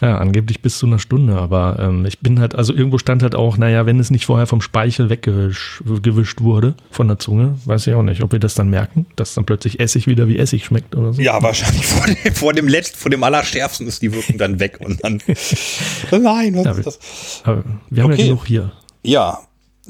[0.00, 3.34] Ja, angeblich bis zu einer Stunde, aber ähm, ich bin halt, also irgendwo stand halt
[3.34, 7.94] auch, naja, wenn es nicht vorher vom Speichel weggewischt wurde von der Zunge, weiß ich
[7.94, 10.94] auch nicht, ob wir das dann merken, dass dann plötzlich Essig wieder wie Essig schmeckt
[10.94, 11.20] oder so.
[11.20, 14.78] Ja, wahrscheinlich vor dem, vor dem letzten, vor dem Allerschärfsten ist die Wirkung dann weg
[14.80, 15.20] und dann.
[16.12, 16.98] Nein, was Ja, ist das?
[17.42, 18.22] Aber wir haben Okay.
[18.22, 18.70] ja genug hier.
[19.02, 19.40] Ja,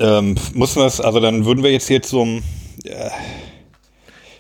[0.00, 2.42] ähm, müssen wir es, also dann würden wir jetzt hier zum,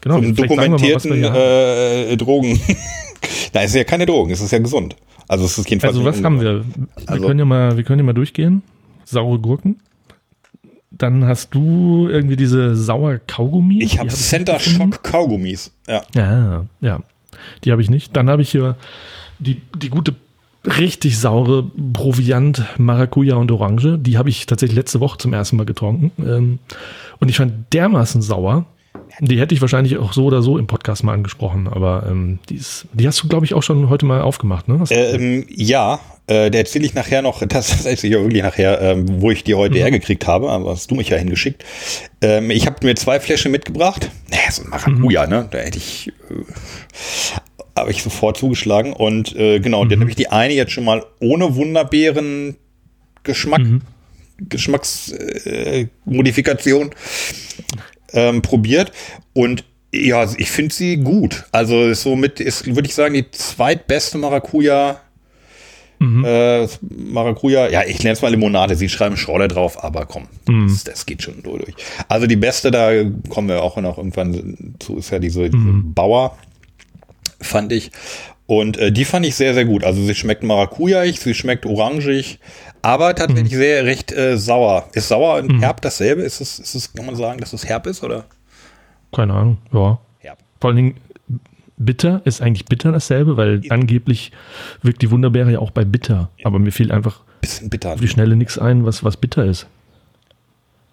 [0.00, 1.34] Genau, zum mal, dokumentierten haben.
[1.34, 2.58] äh, Drogen.
[3.52, 4.96] Nein, es ist ja keine Drogen, es ist ja gesund.
[5.28, 6.64] Also es ist jedenfalls Also was haben wir?
[6.64, 8.62] Wir Also- können ja mal, wir können ja mal durchgehen.
[9.04, 9.76] Saure Gurken.
[10.90, 13.82] Dann hast du irgendwie diese sauer Kaugummi.
[13.82, 15.72] Ich habe Center Shock Kaugummis.
[15.86, 16.02] Ja.
[16.14, 17.00] Ja, ja.
[17.64, 18.16] Die habe ich nicht.
[18.16, 18.76] Dann habe ich hier
[19.38, 20.14] die, die gute,
[20.64, 21.62] richtig saure
[21.92, 23.98] Proviant Maracuja und Orange.
[23.98, 26.10] Die habe ich tatsächlich letzte Woche zum ersten Mal getrunken.
[26.26, 26.58] Ähm,
[27.20, 28.64] und ich fand dermaßen sauer.
[29.20, 32.56] Die hätte ich wahrscheinlich auch so oder so im Podcast mal angesprochen, aber ähm, die,
[32.56, 34.84] ist, die hast du, glaube ich, auch schon heute mal aufgemacht, ne?
[34.90, 39.20] Ähm, ja, äh, der erzähle ich nachher noch, das erzähle ich ja wirklich nachher, ähm,
[39.20, 41.64] wo ich die heute hergekriegt habe, aber hast du mich ja hingeschickt.
[42.20, 44.10] Ähm, ich habe mir zwei Fläschchen mitgebracht.
[44.30, 45.48] Naja, so ein Maracuja, ne?
[45.50, 46.12] Da hätte ich, äh,
[47.76, 48.92] habe ich sofort zugeschlagen.
[48.92, 52.56] Und äh, genau, dann habe ich die eine jetzt schon mal ohne Wunderbeeren
[53.22, 53.62] Geschmack,
[54.38, 56.90] Geschmacksmodifikation äh,
[58.12, 58.92] ähm, probiert.
[59.32, 61.44] Und ja, ich finde sie gut.
[61.52, 65.00] Also somit ist, würde ich sagen, die zweitbeste Maracuja.
[66.24, 66.68] Äh,
[67.10, 68.76] Maracuja, ja, ich nenne es mal Limonade.
[68.76, 70.28] Sie schreiben Schorle drauf, aber komm,
[70.68, 71.74] das, das geht schon durch.
[72.08, 72.90] Also die beste, da
[73.28, 76.36] kommen wir auch noch irgendwann zu, ist ja diese, diese Bauer,
[77.40, 77.90] fand ich.
[78.46, 79.84] Und äh, die fand ich sehr, sehr gut.
[79.84, 82.38] Also sie schmeckt maracujaig, sie schmeckt orangig,
[82.88, 84.88] aber tatsächlich sehr recht äh, sauer.
[84.92, 86.22] Ist sauer und herb dasselbe?
[86.22, 88.24] Ist es, ist es, kann man sagen, dass es herb ist oder?
[89.14, 89.98] Keine Ahnung, ja.
[90.18, 90.38] Herb.
[90.60, 90.94] Vor allen Dingen
[91.76, 94.32] bitter ist eigentlich bitter dasselbe, weil angeblich
[94.82, 96.30] wirkt die Wunderbeere ja auch bei bitter.
[96.44, 97.92] Aber mir fiel einfach Bisschen bitter.
[97.92, 99.66] auf die Schnelle nichts ein, was, was bitter ist.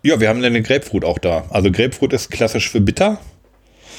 [0.04, 1.46] Ja, wir haben eine Grapefruit auch da.
[1.50, 3.18] Also Grapefruit ist klassisch für bitter.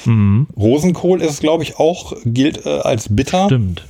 [0.05, 0.47] Mhm.
[0.55, 3.45] Rosenkohl ist, glaube ich, auch, gilt äh, als bitter.
[3.47, 3.83] Stimmt.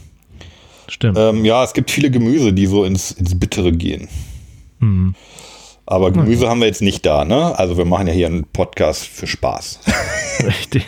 [0.88, 1.18] Stimmt.
[1.18, 4.08] Ähm, ja, es gibt viele Gemüse, die so ins, ins Bittere gehen.
[4.80, 5.16] Mhm.
[5.86, 7.58] Aber Gemüse haben wir jetzt nicht da, ne?
[7.58, 9.80] Also wir machen ja hier einen Podcast für Spaß.
[10.46, 10.86] Richtig.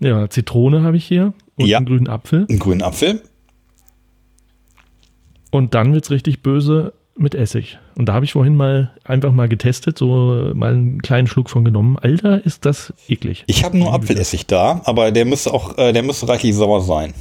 [0.00, 1.78] ja, Zitrone habe ich hier und Ja.
[1.78, 2.46] einen grünen Apfel.
[2.48, 3.22] Einen grünen Apfel.
[5.50, 7.78] Und dann wird's richtig böse mit Essig.
[7.96, 11.64] Und da habe ich vorhin mal einfach mal getestet, so mal einen kleinen Schluck von
[11.64, 11.98] genommen.
[11.98, 13.44] Alter, ist das eklig.
[13.46, 17.12] Ich habe nur Apfelessig da, aber der müsste auch, äh, der müsste reichlich sauer sein.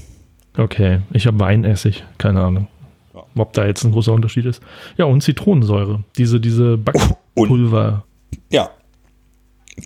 [0.57, 2.67] Okay, ich habe Weinessig, keine Ahnung.
[3.13, 3.23] Ja.
[3.35, 4.61] Ob da jetzt ein großer Unterschied ist.
[4.97, 6.03] Ja, und Zitronensäure.
[6.17, 8.03] Diese, diese Backpulver
[8.49, 8.69] Ja.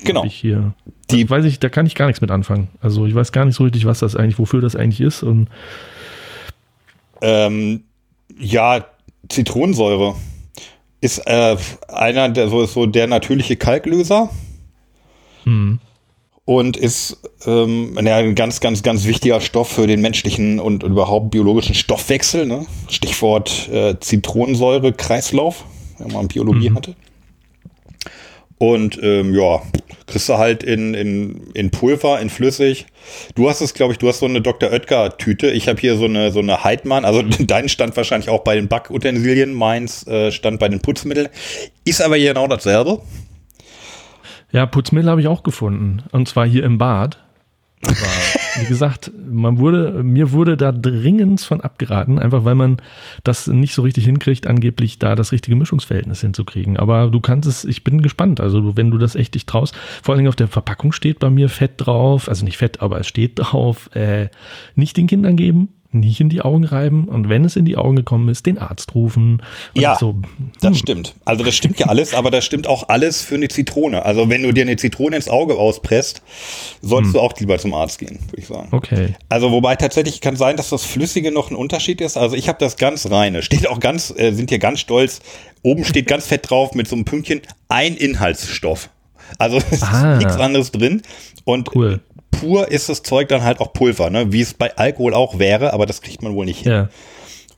[0.06, 0.24] Genau.
[0.24, 0.74] ich hier.
[1.10, 2.70] Die- weiß ich, da kann ich gar nichts mit anfangen.
[2.80, 5.22] Also ich weiß gar nicht so richtig, was das eigentlich, wofür das eigentlich ist.
[5.24, 5.50] Und
[7.22, 7.84] Ähm,
[8.40, 8.86] ja,
[9.30, 10.16] Zitronensäure
[11.02, 11.58] ist äh,
[11.90, 14.30] einer der so, so der natürliche Kalklöser
[15.44, 15.80] hm,
[16.46, 21.32] und ist ähm, ja, ein ganz, ganz, ganz wichtiger Stoff für den menschlichen und überhaupt
[21.32, 22.46] biologischen Stoffwechsel.
[22.46, 22.66] Ne?
[22.90, 25.66] Stichwort äh, Zitronensäure-Kreislauf,
[26.00, 26.96] wenn man Biologie hatte.
[28.58, 29.64] Und ähm, ja,
[30.06, 32.86] kriegst du halt in, in, in Pulver, in flüssig.
[33.34, 34.72] Du hast es, glaube ich, du hast so eine Dr.
[34.72, 35.50] Oetker-Tüte.
[35.50, 37.04] Ich habe hier so eine, so eine Heidmann.
[37.04, 41.30] Also dein stand wahrscheinlich auch bei den Backutensilien, meins äh, stand bei den Putzmitteln.
[41.86, 43.02] Ist aber genau dasselbe.
[44.52, 46.04] Ja, Putzmittel habe ich auch gefunden.
[46.12, 47.20] Und zwar hier im Bad.
[47.84, 47.96] Aber
[48.60, 52.78] wie gesagt, man wurde, mir wurde da dringend von abgeraten, einfach weil man
[53.24, 56.78] das nicht so richtig hinkriegt, angeblich da das richtige Mischungsverhältnis hinzukriegen.
[56.78, 58.40] Aber du kannst es, ich bin gespannt.
[58.40, 61.30] Also wenn du das echt dich traust, vor allen Dingen auf der Verpackung steht bei
[61.30, 64.30] mir Fett drauf, also nicht Fett, aber es steht drauf, äh,
[64.76, 67.96] nicht den Kindern geben, nicht in die Augen reiben und wenn es in die Augen
[67.96, 69.42] gekommen ist, den Arzt rufen.
[69.74, 70.16] Ja, so,
[70.62, 71.16] Das stimmt.
[71.26, 74.06] Also das stimmt ja alles, aber das stimmt auch alles für eine Zitrone.
[74.06, 76.22] Also wenn du dir eine Zitrone ins Auge auspresst,
[76.82, 78.70] solltest du auch lieber zum Arzt gehen, würde ich sagen.
[78.72, 79.16] okay.
[79.30, 82.18] Also wobei tatsächlich kann sein, dass das Flüssige noch ein Unterschied ist.
[82.18, 83.42] Also ich habe das ganz reine.
[83.44, 85.22] Steht auch ganz, äh, sind hier ganz stolz.
[85.64, 88.90] Oben steht ganz fett drauf mit so einem Pünktchen ein Inhaltsstoff.
[89.38, 90.13] Also es Ah.
[90.13, 91.02] ist nichts anderes drin.
[91.44, 92.00] Und Cool.
[92.32, 94.32] pur ist das Zeug dann halt auch Pulver, ne?
[94.32, 96.72] wie es bei Alkohol auch wäre, aber das kriegt man wohl nicht hin.
[96.72, 96.89] Ja.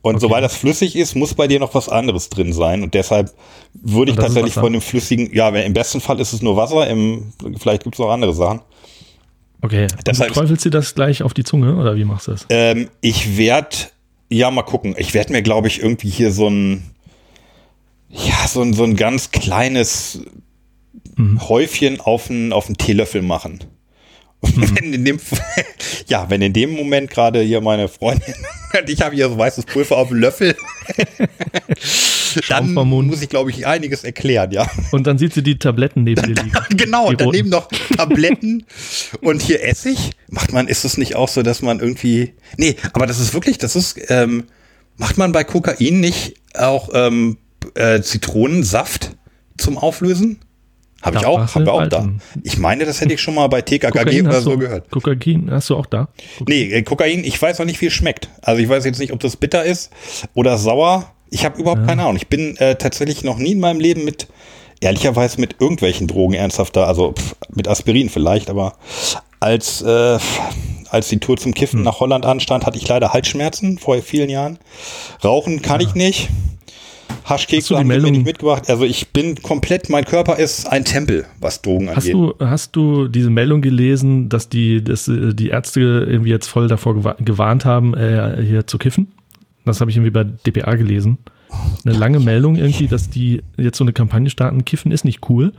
[0.02, 2.82] Und sobald das flüssig ist, muss bei dir noch was anderes drin sein.
[2.82, 3.32] Und deshalb
[3.72, 7.32] würde ich tatsächlich von dem flüssigen, ja, im besten Fall ist es nur Wasser, im,
[7.58, 8.60] vielleicht gibt es noch andere Sachen.
[9.62, 9.86] Okay.
[10.06, 12.44] Deshalb- Und du träufelst dir das gleich auf die Zunge oder wie machst du das?
[12.50, 13.76] Ähm, ich werde,
[14.28, 14.94] ja, mal gucken.
[14.98, 16.82] Ich werde mir, glaube ich, irgendwie hier so ein,
[18.10, 20.20] ja, so ein, so ein ganz kleines
[21.16, 23.60] Häufchen auf einen, auf einen Teelöffel machen.
[24.44, 25.18] Und wenn in dem,
[26.06, 28.34] ja, wenn in dem Moment gerade hier meine Freundin,
[28.86, 30.54] ich habe hier so weißes Pulver auf dem Löffel,
[32.48, 34.70] dann muss ich, glaube ich, einiges erklären, ja.
[34.90, 36.52] Und dann sieht sie die Tabletten neben dir liegen.
[36.76, 38.66] genau, Die daneben noch Tabletten
[39.22, 40.10] und hier Essig.
[40.28, 43.58] Macht man, ist es nicht auch so, dass man irgendwie, nee, aber das ist wirklich,
[43.58, 44.44] das ist, ähm,
[44.96, 47.38] macht man bei Kokain nicht auch ähm,
[47.74, 49.12] äh, Zitronensaft
[49.56, 50.40] zum Auflösen?
[51.04, 52.08] Habe ich auch, haben wir auch da.
[52.42, 54.90] Ich meine, das hätte ich schon mal bei TKKG Kokain oder so du, gehört.
[54.90, 56.08] Kokain hast du auch da?
[56.48, 58.30] Nee, äh, Kokain, ich weiß noch nicht, wie es schmeckt.
[58.42, 59.90] Also ich weiß jetzt nicht, ob das bitter ist
[60.32, 61.10] oder sauer.
[61.30, 62.16] Ich habe überhaupt keine Ahnung.
[62.16, 64.28] Ich bin äh, tatsächlich noch nie in meinem Leben mit,
[64.80, 68.74] ehrlicherweise mit irgendwelchen Drogen ernsthafter, also pff, mit Aspirin vielleicht, aber
[69.40, 70.18] als, äh,
[70.90, 71.84] als die Tour zum Kiffen Hm.
[71.84, 74.58] nach Holland anstand, hatte ich leider Halsschmerzen vor vielen Jahren.
[75.22, 76.30] Rauchen kann ich nicht.
[77.24, 78.68] Hast du Haschkekse die haben Meldung- nicht mitgebracht.
[78.68, 82.12] Also ich bin komplett, mein Körper ist ein Tempel, was Drogen Hast angeht.
[82.14, 86.68] du, hast du diese Meldung gelesen, dass die, dass äh, die Ärzte irgendwie jetzt voll
[86.68, 89.08] davor gewa gewarnt haben, äh, hier zu kiffen?
[89.64, 91.18] Das habe ich irgendwie bei DPA gelesen.
[91.84, 95.52] Eine lange Meldung irgendwie, dass die jetzt so eine Kampagne starten, Kiffen ist nicht cool.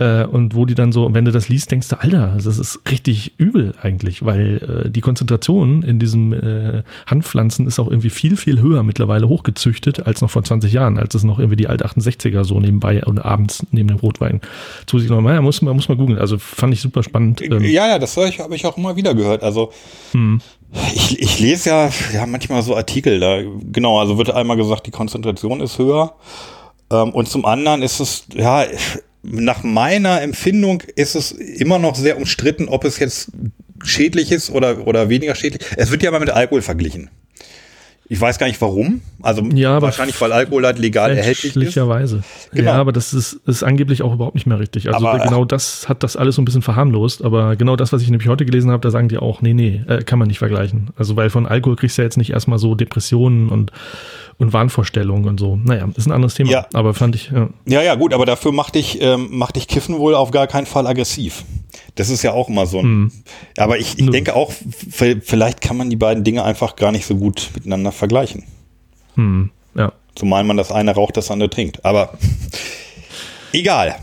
[0.00, 2.80] Äh, und wo die dann so, wenn du das liest, denkst du, Alter, das ist
[2.90, 8.38] richtig übel eigentlich, weil äh, die Konzentration in diesem äh, Handpflanzen ist auch irgendwie viel,
[8.38, 11.84] viel höher mittlerweile hochgezüchtet als noch vor 20 Jahren, als es noch irgendwie die alt
[11.84, 14.40] 68er so nebenbei und abends neben dem Rotwein
[14.86, 15.34] zu sich genommen.
[15.34, 16.18] Ja, muss man, muss man googeln.
[16.18, 17.42] Also fand ich super spannend.
[17.42, 19.42] Ähm, Ja, ja, das habe ich, ich auch immer wieder gehört.
[19.42, 19.70] Also
[20.94, 23.20] ich, ich lese ja, ja manchmal so Artikel.
[23.20, 26.14] Da, genau, also wird einmal gesagt, die Konzentration ist höher.
[26.90, 28.64] Ähm, und zum anderen ist es, ja,
[29.22, 33.30] nach meiner Empfindung ist es immer noch sehr umstritten, ob es jetzt
[33.82, 35.62] schädlich ist oder, oder weniger schädlich.
[35.76, 37.10] Es wird ja immer mit Alkohol verglichen.
[38.12, 39.02] Ich weiß gar nicht warum.
[39.22, 41.74] Also Ja, wahrscheinlich, weil Alkohol halt legal erhältlich ist.
[42.52, 42.72] Genau.
[42.72, 44.92] Ja, aber das ist, ist angeblich auch überhaupt nicht mehr richtig.
[44.92, 47.22] Also Aber- genau das hat das alles so ein bisschen verharmlost.
[47.22, 49.82] Aber genau das, was ich nämlich heute gelesen habe, da sagen die auch, nee, nee,
[49.86, 50.90] äh, kann man nicht vergleichen.
[50.96, 53.70] Also weil von Alkohol kriegst du ja jetzt nicht erstmal so Depressionen und,
[54.38, 55.54] und Wahnvorstellungen und so.
[55.54, 56.50] Naja, ist ein anderes Thema.
[56.50, 56.66] Ja.
[56.72, 57.48] Aber fand ich, ja.
[57.66, 60.66] Ja, ja, gut, aber dafür macht dich, ähm, macht dich Kiffen wohl auf gar keinen
[60.66, 61.44] Fall aggressiv.
[61.94, 63.12] Das ist ja auch immer so ein.
[63.56, 64.52] Aber ich, ich denke auch,
[64.90, 68.44] vielleicht kann man die beiden Dinge einfach gar nicht so gut miteinander vergleichen.
[69.14, 69.92] Hm, ja.
[70.14, 71.84] Zumal man das eine raucht, das andere trinkt.
[71.84, 72.18] Aber
[73.52, 73.96] egal.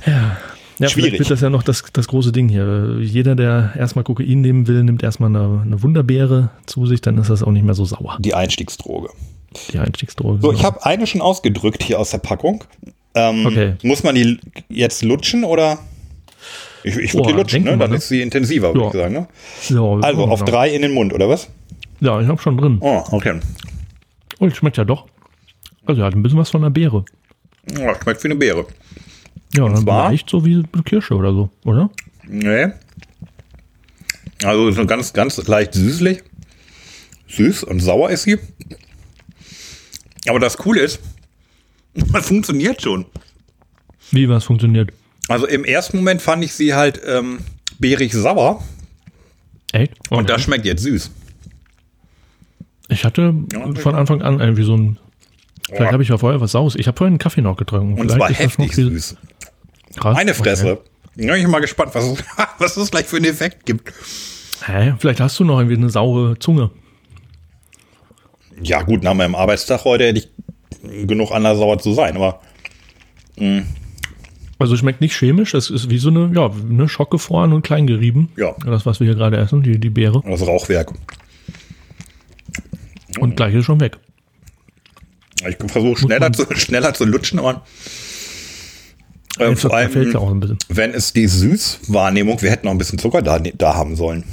[0.79, 0.93] Ja, Schwierig.
[0.93, 2.97] vielleicht wird das ja noch das, das große Ding hier.
[3.01, 7.29] Jeder, der erstmal Kokain nehmen will, nimmt erstmal eine, eine Wunderbeere zu sich, dann ist
[7.31, 9.09] das auch nicht mehr so sauer, Die Einstiegsdroge.
[9.71, 10.39] die Einstiegsdroge.
[10.41, 12.63] So, ich habe eine schon ausgedrückt hier aus der Packung.
[13.15, 13.73] Ähm, Okay.
[13.81, 14.37] Muss man die
[14.69, 15.79] jetzt lutschen oder?
[16.87, 17.77] Ich, ich würde die lutschen, ne?
[17.77, 17.97] Dann ne?
[17.97, 18.87] ist sie intensiver, würde Ja.
[18.87, 19.13] ich sagen.
[19.13, 19.27] Ne?
[19.69, 20.51] Ja, Also ja, auf genau.
[20.51, 21.49] drei in den Mund, oder was?
[21.99, 22.77] Ja, ich habe schon drin.
[22.81, 23.39] Oh, okay.
[24.39, 25.07] Und schmeckt ja doch.
[25.85, 27.03] Also er hat ein bisschen was von einer Beere.
[27.79, 28.65] Oh, schmeckt wie eine Beere.
[29.55, 30.09] Ja, dann zwar?
[30.09, 31.89] leicht so wie eine Kirsche oder so, oder?
[32.27, 32.67] Nee.
[34.43, 36.21] Also so ganz, ganz leicht süßlich.
[37.27, 38.37] Süß und sauer ist sie.
[40.27, 40.99] Aber das Coole ist,
[41.95, 43.05] das funktioniert schon.
[44.11, 44.91] Wie was funktioniert?
[45.27, 47.39] Also im ersten Moment fand ich sie halt ähm,
[47.79, 48.63] beerig sauer
[49.73, 49.93] Echt?
[50.09, 50.27] und Okay.
[50.27, 51.11] das schmeckt jetzt süß.
[52.89, 54.97] ich hatte Ja, von Anfang an irgendwie so ein.
[55.67, 55.93] Vielleicht Oh.
[55.93, 56.75] habe ich ja vorher was saus.
[56.75, 57.99] Ich habe vorhin einen Kaffee noch getrunken.
[57.99, 59.17] Und zwar heftig süß.
[59.97, 60.15] Krass.
[60.15, 60.73] Meine Fresse.
[60.79, 61.27] Okay.
[61.27, 62.23] Ja, ich bin mal gespannt, was es,
[62.59, 63.91] was es gleich für einen Effekt gibt.
[64.65, 64.93] Hä?
[64.99, 66.71] Vielleicht hast du noch irgendwie eine saure Zunge.
[68.61, 70.29] Ja, gut, nach meinem Arbeitstag heute hätte ich
[71.07, 72.39] genug anders sauer zu sein, aber
[74.59, 75.53] Also schmeckt nicht chemisch.
[75.53, 78.29] Es ist wie so eine, ja, eine Schockgefroren und klein gerieben.
[78.37, 78.55] Ja.
[78.65, 80.23] Das, was wir hier gerade essen, die, die Beere.
[80.25, 80.93] das Rauchwerk.
[83.19, 83.97] Und gleich ist schon weg.
[85.47, 87.63] Ich versuche schneller zu, schneller zu lutschen, aber
[89.39, 90.57] äh, vor allem, ja auch ein bisschen.
[90.69, 94.23] wenn es die Süßwahrnehmung, wir hätten noch ein bisschen Zucker da, da haben sollen.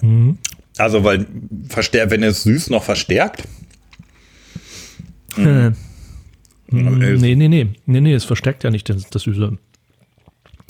[0.00, 0.38] Mhm.
[0.76, 3.44] Also, weil wenn es süß noch verstärkt.
[5.36, 5.68] Mm,
[6.70, 7.66] Nee, nee, nee.
[7.86, 9.56] Nee, nee, es verstärkt ja nicht das, das Süße.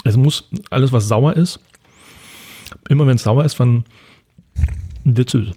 [0.05, 1.61] Es muss, alles was sauer ist,
[2.89, 3.85] immer wenn es sauer ist, dann
[5.05, 5.49] wird süß.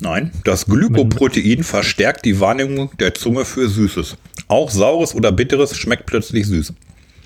[0.00, 4.16] nein, das Glykoprotein verstärkt die Wahrnehmung der Zunge für Süßes.
[4.48, 6.72] Auch saures oder bitteres schmeckt plötzlich süß.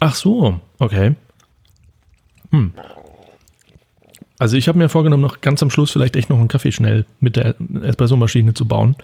[0.00, 1.14] Ach so, okay.
[2.50, 2.72] Hm.
[4.40, 7.07] Also ich habe mir vorgenommen, noch ganz am Schluss vielleicht echt noch einen Kaffee schnell
[7.20, 8.94] mit der Espresso-Maschine zu bauen.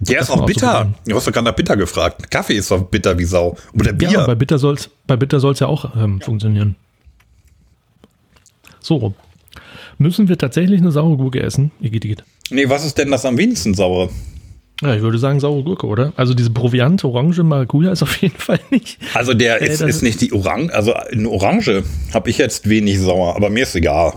[0.00, 0.92] Der ist auch bitter.
[1.06, 2.30] Du hast doch gerade nach bitter gefragt.
[2.30, 3.56] Kaffee ist doch bitter wie Sau.
[3.74, 4.10] Oder Bier.
[4.10, 6.74] Ja, bei Bitter soll's, bei Bitter soll's ja auch ähm, funktionieren.
[8.80, 9.14] So.
[9.98, 11.70] Müssen wir tatsächlich eine saure Gurke essen?
[11.80, 12.24] Igitt, igitt.
[12.50, 14.08] nee, was ist denn das am wenigsten saure?
[14.80, 16.12] Ja, ich würde sagen saure Gurke, oder?
[16.16, 18.98] Also diese Proviant, Orange, Maracuja ist auf jeden Fall nicht.
[19.14, 22.98] Also der Äh, ist, ist nicht die Orange, also in Orange habe ich jetzt wenig
[22.98, 24.14] sauer, aber mir ist egal.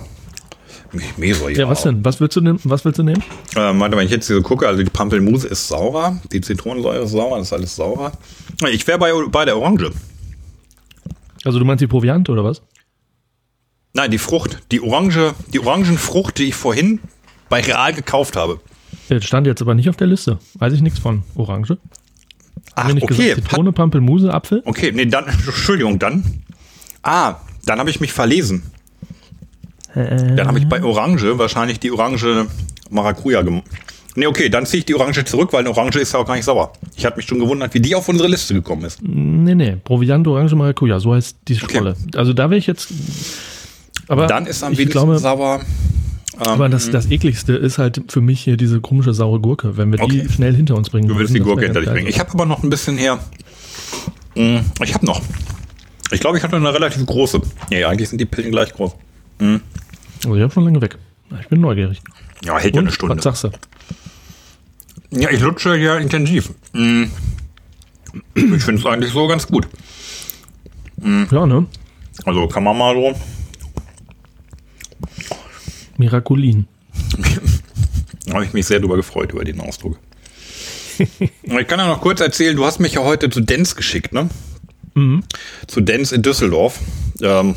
[1.00, 1.54] Doch egal.
[1.54, 2.04] Ja, was denn?
[2.04, 2.60] Was willst du nehmen?
[2.64, 3.24] Was willst du nehmen?
[3.56, 7.04] Äh, warte, wenn ich jetzt hier so gucke, also die Pampelmuse ist saurer, die Zitronensäure
[7.04, 8.12] ist sauer, das ist alles saurer.
[8.72, 9.92] Ich wäre bei, bei der Orange.
[11.44, 12.62] Also du meinst die Proviant oder was?
[13.94, 17.00] Nein, die Frucht, die Orange, die Orangenfrucht, die ich vorhin
[17.50, 18.60] bei Real gekauft habe.
[19.10, 20.40] Der stand jetzt aber nicht auf der Liste.
[20.56, 21.24] Weiß ich nichts von.
[21.36, 21.78] Orange.
[22.76, 23.06] Ach, okay.
[23.06, 24.62] gesagt Zitrone, Pampelmuse, Apfel?
[24.66, 26.44] Okay, nee, dann, Entschuldigung, dann.
[27.04, 28.64] Ah, dann habe ich mich verlesen.
[29.96, 32.48] Dann habe ich bei Orange wahrscheinlich die Orange
[32.90, 33.64] Maracuja gemacht.
[34.18, 36.36] Nee, okay, dann ziehe ich die Orange zurück, weil eine Orange ist ja auch gar
[36.36, 36.72] nicht sauer.
[36.96, 39.00] Ich hatte mich schon gewundert, wie die auf unsere Liste gekommen ist.
[39.02, 39.76] Nee, nee.
[39.84, 41.00] Proviant, Orange, Maracuja.
[41.02, 41.96] So heißt die Scholle.
[42.16, 42.88] Also da wäre ich jetzt.
[44.08, 45.62] Aber Dann ist am wenigsten glaube, sauer.
[46.38, 49.76] aber das, das ekligste ist halt für mich hier diese komische saure Gurke.
[49.78, 50.22] Wenn wir Okay.
[50.28, 52.08] die schnell hinter uns bringen Du willst würden, die Gurke hinter dich bringen.
[52.08, 53.20] Ich habe aber noch ein bisschen her.
[54.36, 55.22] Mm, Ich habe noch.
[56.12, 57.42] Ich glaube, ich hatte eine relativ große.
[57.72, 58.92] Ja, eigentlich sind die Pillen gleich groß.
[60.23, 60.97] Also ich habe schon lange weg.
[61.41, 62.01] Ich bin neugierig.
[62.43, 63.17] Ja, hält ja Und, eine Stunde.
[63.17, 63.51] was sagst du?
[65.12, 66.51] Ja, ich lutsche ja intensiv.
[66.73, 67.06] Mm.
[68.36, 69.67] Ich finde es eigentlich so ganz gut.
[71.01, 71.65] Ja, ne?
[72.25, 73.19] Also kann man mal so.
[75.97, 76.67] Miraculin.
[78.28, 79.99] Da habe ich mich sehr drüber gefreut, über den Ausdruck.
[80.97, 84.30] ich kann ja noch kurz erzählen, du hast mich ja heute zu Dens geschickt, ne?
[85.67, 86.80] Zu Dens in Düsseldorf.
[87.21, 87.54] Ähm,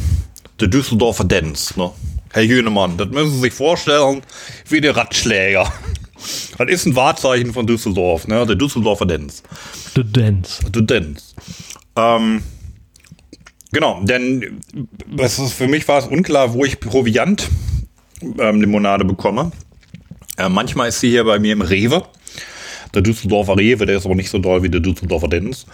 [0.61, 1.91] der Düsseldorfer Dens, ne?
[2.33, 4.23] Herr Jünemann, das müssen Sie sich vorstellen
[4.69, 5.73] wie der Ratschläger.
[6.59, 8.45] Das ist ein Wahrzeichen von Düsseldorf, ne?
[8.45, 9.43] Der Düsseldorfer Dens.
[9.95, 10.65] The Dance.
[10.71, 11.35] Du Dens.
[11.97, 12.43] Ähm,
[13.73, 14.61] genau, denn
[15.07, 17.49] was ist, für mich war es unklar, wo ich Proviant
[18.39, 19.53] ähm, Limonade bekomme.
[20.37, 22.03] Äh, manchmal ist sie hier bei mir im Rewe.
[22.95, 25.67] Der Düsseldorfer Rewe, der ist aber nicht so doll wie der Düsseldorfer Dens.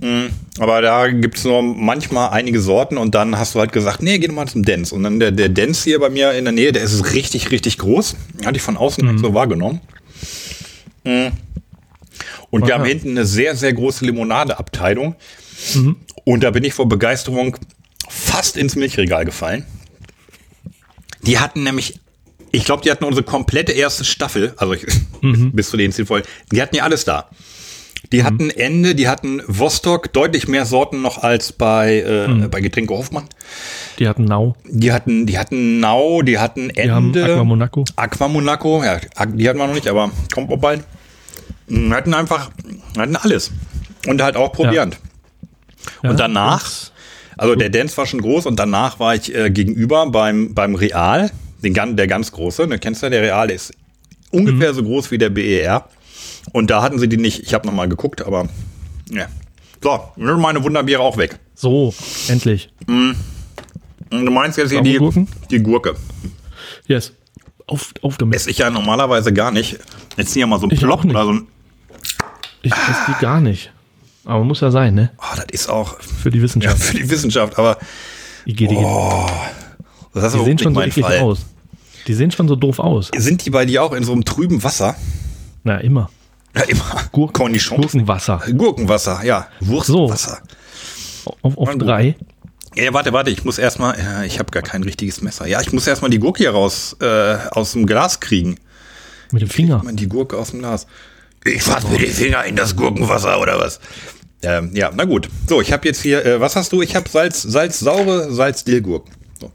[0.00, 0.26] Mm,
[0.58, 4.18] Aber da gibt es nur manchmal einige Sorten und dann hast du halt gesagt, nee,
[4.18, 4.92] geh mal zum Dens.
[4.92, 7.78] Und dann der, der Dens hier bei mir in der Nähe, der ist richtig, richtig
[7.78, 8.14] groß.
[8.44, 9.80] Hatte ich von außen nicht so wahrgenommen.
[11.04, 11.28] Mm.
[12.50, 15.16] Und wir haben hinten eine sehr, sehr große Limonadeabteilung.
[16.24, 17.56] Und da bin ich vor Begeisterung
[18.08, 19.66] fast ins Milchregal gefallen.
[21.22, 22.00] Die hatten nämlich,
[22.52, 24.86] ich glaube, die hatten unsere komplette erste Staffel, also ich,
[25.52, 27.28] bis zu den zehn Folgen, die hatten ja alles da.
[28.12, 32.94] Die hatten Ende, die hatten Vostok, deutlich mehr Sorten noch als bei, äh, bei Getränke
[32.94, 33.24] Hoffmann.
[33.98, 34.56] Die hatten Nau.
[34.66, 36.80] Die hatten, die hatten Nau, die hatten Ende.
[36.80, 37.84] Die haben Aqua Monaco.
[37.96, 40.84] Aqua Monaco, ja, die hatten wir noch nicht, aber kommt auch bald.
[41.66, 42.50] Wir hatten einfach,
[42.94, 43.50] wir hatten alles.
[44.06, 44.98] Und halt auch Proviant.
[46.02, 46.70] Ja, und danach,
[47.36, 51.30] also der Dance war schon groß und danach war ich äh, gegenüber beim, beim Real,
[51.62, 53.72] den, der ganz große, ne, kennst du, der Real der ist
[54.30, 55.88] ungefähr so groß wie der BER.
[56.52, 58.48] Und da hatten sie die nicht, ich habe nochmal geguckt, aber
[59.10, 59.26] ja.
[59.82, 61.38] So, meine Wunderbiere auch weg.
[61.54, 61.94] So,
[62.28, 62.70] endlich.
[62.86, 63.16] Und
[64.10, 65.28] du meinst jetzt hier die, Gurken?
[65.50, 65.94] die Gurke.
[66.86, 67.12] Yes.
[67.66, 68.36] Auf, auf damit.
[68.36, 69.78] Esse ich ja normalerweise gar nicht.
[70.16, 71.14] Jetzt hier mal so ein Ich Plop auch nicht.
[71.14, 71.46] oder so ein.
[72.62, 73.70] Ich esse die gar nicht.
[74.24, 75.10] Aber muss ja sein, ne?
[75.18, 76.82] Oh, das ist auch Für die ja, Wissenschaft.
[76.82, 77.78] für die Wissenschaft, aber
[78.46, 78.74] IGDG.
[80.14, 81.46] das ist die sehen schon so eklig aus.
[82.06, 83.10] Die sehen schon so doof aus.
[83.16, 84.96] Sind die bei dir auch in so einem trüben Wasser?
[85.62, 86.10] Na, immer.
[86.58, 86.84] Ja, immer.
[87.12, 87.80] Gurken- Cornichons.
[87.80, 88.42] Gurkenwasser.
[88.56, 89.48] Gurkenwasser, ja.
[89.60, 90.38] Wurstwasser.
[91.42, 92.16] Auf, auf Mann, drei.
[92.74, 95.46] Ja, warte, warte, ich muss erstmal, ja, ich habe gar kein richtiges Messer.
[95.46, 98.56] Ja, ich muss erstmal die Gurke hier raus äh, aus dem Glas kriegen.
[99.32, 99.82] Mit dem Finger.
[99.84, 100.86] Man die Gurke aus dem Glas.
[101.44, 103.80] Ich fass mir die Finger in das Gurkenwasser oder was?
[104.42, 105.28] Ähm, ja, na gut.
[105.48, 106.80] So, ich habe jetzt hier, äh, was hast du?
[106.82, 109.12] Ich habe Salz, Salz, saure Salz-Dill-Gurken.
[109.40, 109.50] So.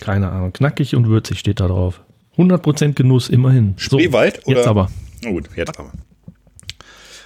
[0.00, 0.52] Keine Ahnung.
[0.52, 2.00] Knackig und würzig steht da drauf.
[2.38, 3.74] 100% Genuss, immerhin.
[3.76, 4.58] So, Spreewald oder?
[4.58, 4.90] Jetzt aber.
[5.22, 5.92] Na gut, jetzt aber.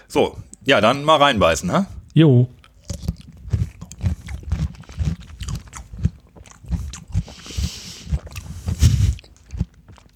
[0.09, 1.87] So, ja, dann mal reinbeißen, ne?
[2.14, 2.49] Jo.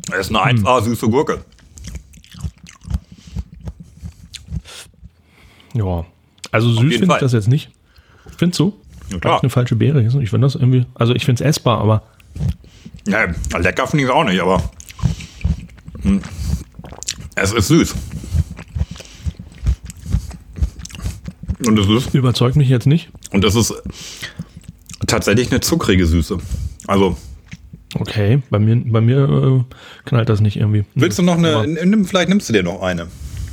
[0.06, 1.44] Das ist eine 1A süße Gurke.
[5.74, 6.04] Ja.
[6.50, 7.70] Also süß finde ich das jetzt nicht.
[8.36, 8.74] Findest du?
[9.10, 9.36] Ja, klar.
[9.36, 10.02] ich eine falsche Beere.
[10.02, 12.02] Ich finde das irgendwie, also ich finde es essbar, aber
[13.06, 13.26] Ja,
[13.58, 14.62] lecker finde ich es auch nicht, aber
[16.02, 16.20] hm,
[17.36, 17.94] es ist süß.
[21.66, 23.10] Und es ist, überzeugt mich jetzt nicht.
[23.32, 23.74] und es ist
[25.06, 26.38] tatsächlich eine zuckrige Süße.
[26.86, 27.16] Also,
[27.94, 29.18] Okay, bei mir, bei mir
[29.68, 29.74] äh,
[30.08, 30.84] knallt das nicht irgendwie.
[30.94, 33.08] willst du noch eine, nimm, vielleicht nimmst du dir noch eine.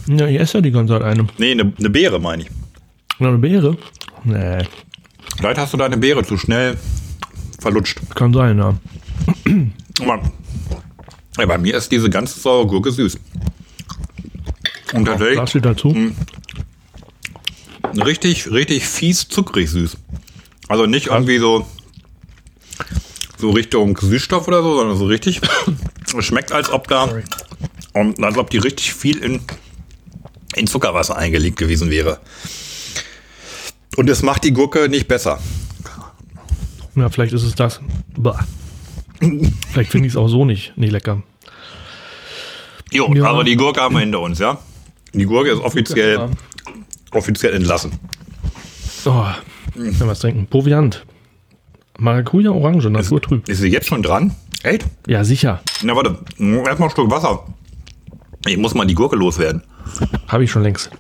[0.08, 1.26] Ja, ich esse ja die ganze Zeit eine.
[1.40, 2.50] Nee, eine, eine Beere meine ich.
[3.20, 3.78] Noch eine Beere?
[4.24, 4.60] Nee,
[5.38, 6.78] Vielleicht hast du deine Beere zu schnell
[7.60, 8.00] verlutscht.
[8.16, 8.78] kann sein, ja.
[10.02, 10.22] Aber,
[11.40, 13.18] ja, bei mir ist diese ganze saure Gurke süß.
[14.94, 15.96] Und tatsächlich Glas steht dazu.
[18.06, 19.98] Richtig, richtig fies zuckrig süß.
[20.68, 21.66] Also nicht irgendwie so,
[23.38, 25.42] so Richtung Süßstoff oder so, sondern so richtig.
[26.18, 27.22] Es schmeckt, als ob da,
[27.94, 29.42] um, als ob die richtig viel in,
[30.56, 32.20] in Zuckerwasser eingelegt gewesen wäre.
[33.96, 35.40] Und es macht die Gurke nicht besser.
[36.96, 37.80] Ja, vielleicht ist es das.
[38.18, 38.40] Bah.
[39.72, 41.24] Vielleicht finde ich es auch so nicht, nicht lecker.
[42.92, 43.26] Jo, Ja.
[43.26, 44.60] aber die Gurke haben wir hinter uns, ja?
[45.14, 46.30] Die Gurke ist offiziell,
[47.12, 47.92] offiziell entlassen.
[49.06, 49.26] Oh,
[49.76, 50.48] wenn wir was trinken.
[50.48, 51.06] Proviant.
[52.00, 53.48] Maracuja, Orange, naturtrüb.
[53.50, 54.36] Ist sie jetzt schon dran?
[54.64, 54.86] Echt?
[55.08, 55.62] Ja, sicher.
[55.82, 57.44] Na warte, erstmal ein Stück Wasser.
[58.46, 59.64] Ich muss mal die Gurke loswerden.
[60.28, 60.92] Habe ich schon längst.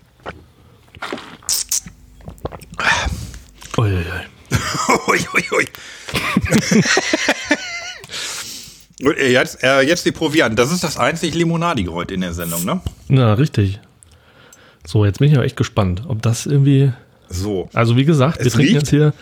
[3.77, 4.03] Uiuiui.
[5.07, 5.67] Ui, ui, ui.
[9.03, 10.57] Gut, äh, jetzt, äh, jetzt die Proviant.
[10.57, 12.81] Das ist das einzig Limonadige heute in der Sendung, ne?
[13.07, 13.79] Na, richtig.
[14.89, 16.93] So, jetzt bin ich aber echt gespannt, ob das irgendwie.
[17.27, 17.67] So.
[17.73, 19.13] Also, wie gesagt, wir Es trinken riecht- jetzt hier.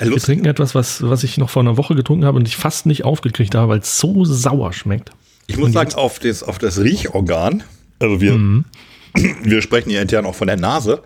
[0.00, 2.86] Wir trinken etwas, was, was ich noch vor einer Woche getrunken habe und ich fast
[2.86, 5.10] nicht aufgekriegt habe, weil es so sauer schmeckt.
[5.46, 7.62] Ich muss sagen, auf das, auf das Riechorgan,
[7.98, 8.32] also wir,
[9.42, 11.02] wir sprechen hier intern auch von der Nase,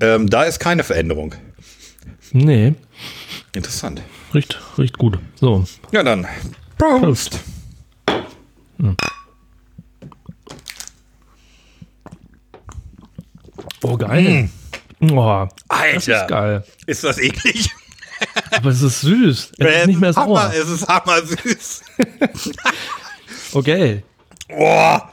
[0.00, 1.34] ähm, da ist keine Veränderung.
[2.30, 2.74] Nee,
[3.52, 4.00] Interessant.
[4.32, 5.18] riecht, riecht gut.
[5.34, 6.24] So, Ja, dann.
[6.76, 7.40] Prost.
[13.82, 14.48] Oh geil.
[15.00, 16.22] Oh, das Alter.
[16.22, 16.64] ist geil.
[16.86, 17.70] Ist das eklig?
[18.50, 19.52] Aber es ist süß.
[19.58, 20.42] Es ist nicht mehr sauer.
[20.42, 21.82] Hammer, es ist hammer süß.
[23.52, 24.02] Okay.
[24.48, 25.10] Boah.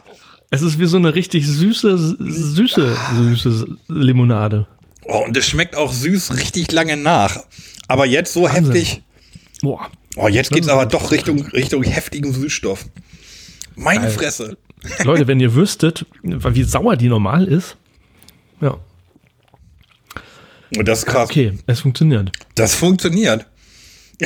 [0.50, 4.68] Es ist wie so eine richtig süße, süße, süße Limonade.
[5.04, 7.44] Oh, und es schmeckt auch süß richtig lange nach.
[7.88, 9.04] Aber jetzt so heftig.
[9.62, 9.90] Boah.
[10.16, 12.86] Oh, jetzt geht's aber doch Richtung, Richtung heftigen Süßstoff.
[13.76, 14.58] Meine Fresse.
[15.04, 17.76] Leute, wenn ihr wüsstet, wie sauer die normal ist.
[18.62, 18.78] Ja,
[20.78, 21.30] Und das ist krass.
[21.30, 22.32] okay, es funktioniert.
[22.56, 23.46] Das funktioniert.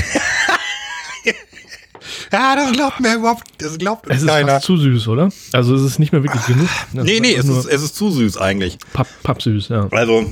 [2.32, 4.54] ja, das glaubt mir überhaupt, das glaubt Es ist keiner.
[4.54, 5.30] fast zu süß, oder?
[5.52, 6.68] Also es ist nicht mehr wirklich genug.
[6.94, 8.78] Das Nee, nee, einfach es ist, es ist zu süß eigentlich.
[8.94, 9.88] Papp, pappsüß, ja.
[9.92, 10.32] Also,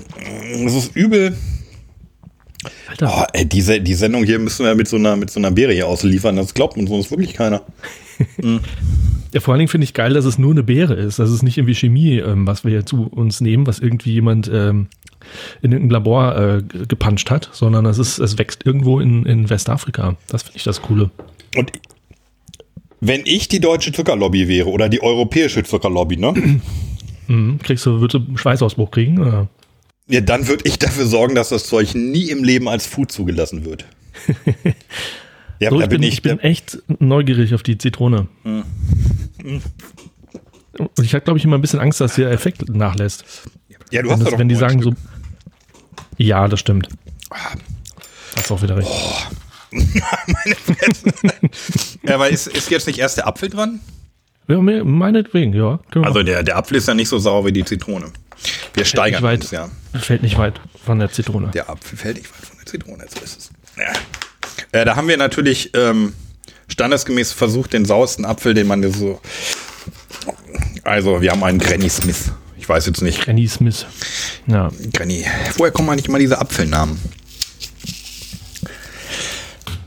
[0.66, 1.36] es ist übel.
[2.88, 5.52] Alter, Oh, ey, diese, die Sendung hier müssen wir mit so einer, mit so einer
[5.52, 6.36] Beere hier ausliefern.
[6.36, 7.64] Das glaubt uns sonst wirklich keiner.
[9.38, 11.19] ja, vor allen Dingen finde ich geil, dass es nur eine Beere ist.
[11.19, 14.49] Das ist nicht irgendwie Chemie, ähm, was wir hier zu uns nehmen, was irgendwie jemand
[14.51, 14.88] ähm,
[15.61, 20.15] in irgendeinem Labor äh, gepanscht hat, sondern es, ist, es wächst irgendwo in, in Westafrika.
[20.27, 21.11] Das finde ich das Coole.
[21.55, 21.71] Und
[22.99, 26.33] wenn ich die deutsche Zuckerlobby wäre oder die europäische Zuckerlobby, ne?
[27.29, 27.59] Mhm.
[27.61, 29.19] Kriegst du, würdest du einen Schweißausbruch kriegen?
[29.19, 29.49] Oder?
[30.07, 33.65] Ja, dann würde ich dafür sorgen, dass das Zeug nie im Leben als Food zugelassen
[33.65, 33.83] wird.
[35.60, 38.28] ja, So, ich, bin, ich bin echt neugierig auf die Zitrone.
[38.43, 38.64] Hm.
[40.78, 43.24] Und ich habe, glaube ich, immer ein bisschen Angst, dass der Effekt nachlässt.
[43.91, 44.91] ja, du Wenn, hast das, doch wenn die sagen so.
[44.91, 45.03] Stück.
[46.18, 46.89] Ja, das stimmt.
[48.36, 48.89] Hast auch wieder recht.
[52.03, 53.80] Ja, aber ist, ist jetzt nicht erst der Apfel dran?
[54.47, 55.80] Ja, me- meinetwegen, ja.
[56.01, 58.05] Also der, der Apfel ist ja nicht so sauer wie die Zitrone.
[58.74, 59.41] Wir steigern weit.
[59.41, 59.70] uns, ja.
[59.93, 61.49] Fällt nicht weit von der Zitrone.
[61.51, 63.49] Der Apfel fällt nicht weit von der Zitrone, so ist es.
[63.78, 63.91] Ja.
[64.72, 66.13] Äh, da haben wir natürlich ähm,
[66.68, 69.22] standesgemäß versucht, den sauersten Apfel, den man so.
[70.84, 72.32] Also, wir haben einen Granny Smith.
[72.57, 73.22] Ich weiß jetzt nicht.
[73.24, 73.86] Granny Smith.
[74.47, 74.70] Ja.
[74.93, 75.26] Granny.
[75.57, 76.99] Woher kommen eigentlich mal diese Apfelnamen?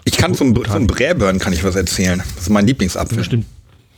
[0.04, 2.22] Ich kann zum, zum Bräburn kann ich was erzählen.
[2.34, 3.18] Das ist mein Lieblingsapfel.
[3.18, 3.46] Bestimmt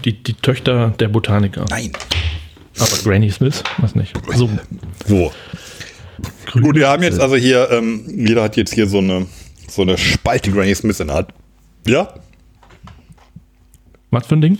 [0.04, 1.64] die, die Töchter der Botaniker.
[1.70, 1.92] Nein.
[2.78, 4.14] Aber Granny Smith, weiß nicht.
[4.34, 4.50] So,
[5.06, 5.32] So.
[6.46, 6.62] grün.
[6.62, 9.26] Gut, wir haben jetzt also hier, ähm, jeder hat jetzt hier so eine,
[9.74, 11.28] so eine Spalte Granny Smith in der Hand.
[11.86, 12.12] Ja?
[14.10, 14.58] Was für ein Ding?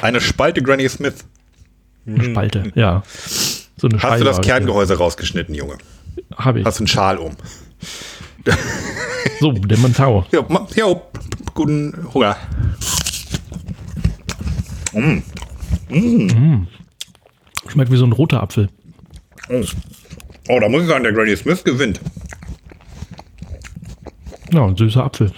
[0.00, 1.24] Eine Spalte Granny Smith.
[2.06, 3.02] Eine Spalte, ja.
[3.76, 4.00] So eine.
[4.02, 5.78] Hast du das Kerngehäuse rausgeschnitten, Junge?
[6.36, 6.66] Habe ich.
[6.66, 7.32] Hast du einen Schal um?
[9.40, 10.24] So, der Montau.
[10.30, 11.00] Ja, ma- ja
[11.54, 12.36] guten Hunger.
[17.68, 18.68] Schmeckt wie so ein roter Apfel.
[20.48, 22.00] Oh, da muss ich sagen, der Granny Smith gewinnt.
[24.54, 25.32] Ja, ein süßer Apfel.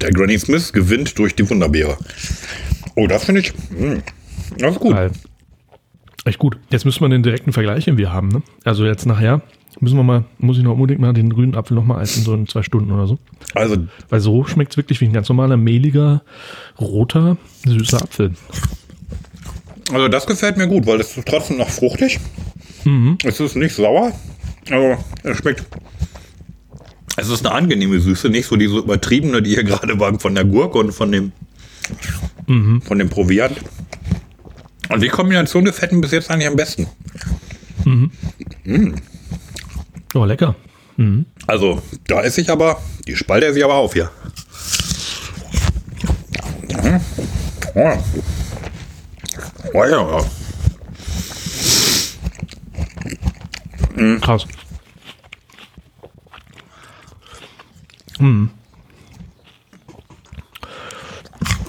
[0.00, 1.98] Der Granny Smith gewinnt durch die Wunderbeere.
[2.96, 3.52] Oh, das finde ich.
[3.70, 3.98] Mh,
[4.56, 4.94] das ist gut.
[4.94, 5.10] Geil.
[6.24, 6.56] Echt gut.
[6.70, 8.28] Jetzt müssen wir den direkten Vergleich irgendwie haben.
[8.28, 8.42] Ne?
[8.64, 9.42] Also jetzt nachher
[9.80, 12.32] müssen wir mal, muss ich noch unbedingt mal den grünen Apfel noch mal essen, so
[12.34, 13.18] in zwei Stunden oder so.
[13.54, 13.76] Also,
[14.08, 16.22] Weil so schmeckt es wirklich wie ein ganz normaler, mehliger,
[16.80, 17.36] roter,
[17.66, 18.32] süßer Apfel.
[19.92, 22.18] also das gefällt mir gut, weil es ist trotzdem noch fruchtig.
[23.24, 24.12] Es ist nicht sauer.
[24.70, 25.64] Also, es schmeckt.
[27.18, 30.44] Es ist eine angenehme Süße, nicht so diese übertriebene, die hier gerade war von der
[30.44, 31.32] Gurke und von dem,
[32.84, 33.56] von dem Proviant.
[34.88, 36.86] Und die Kombination gefällt mir bis jetzt eigentlich am besten.
[40.14, 40.54] Oh, lecker.
[41.48, 44.10] Also, da esse ich aber, die spalte er sich aber auf hier.
[46.84, 47.00] Mhm.
[47.74, 47.98] Oh.
[49.74, 50.24] Oh ja.
[54.20, 54.46] Krass.
[58.18, 58.50] Hm.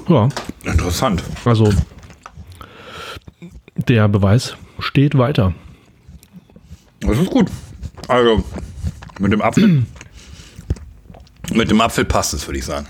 [0.08, 0.28] Ja,
[0.64, 1.24] Interessant.
[1.45, 1.72] also
[3.76, 5.54] der Beweis steht weiter.
[7.02, 7.50] Das ist gut.
[8.08, 8.43] Also,
[9.20, 9.86] mit dem Apfel.
[11.54, 12.88] mit dem Apfel passt es, würde ich sagen.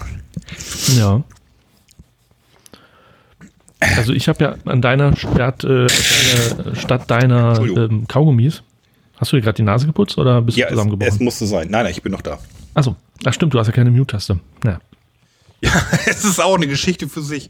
[0.97, 1.21] Ja.
[3.97, 5.89] Also ich habe ja an deiner Stadt, äh, äh,
[6.75, 8.61] statt deiner ähm, Kaugummis,
[9.17, 11.23] hast du dir gerade die Nase geputzt oder bist Ja, du es, es zusammengebrochen?
[11.23, 11.67] musste sein.
[11.69, 12.39] Nein, nein, ich bin noch da.
[12.73, 12.95] Achso,
[13.25, 14.39] ach stimmt, du hast ja keine Mute-Taste.
[14.63, 14.79] Ja.
[15.61, 15.71] Ja,
[16.05, 17.49] es ist auch eine Geschichte für sich.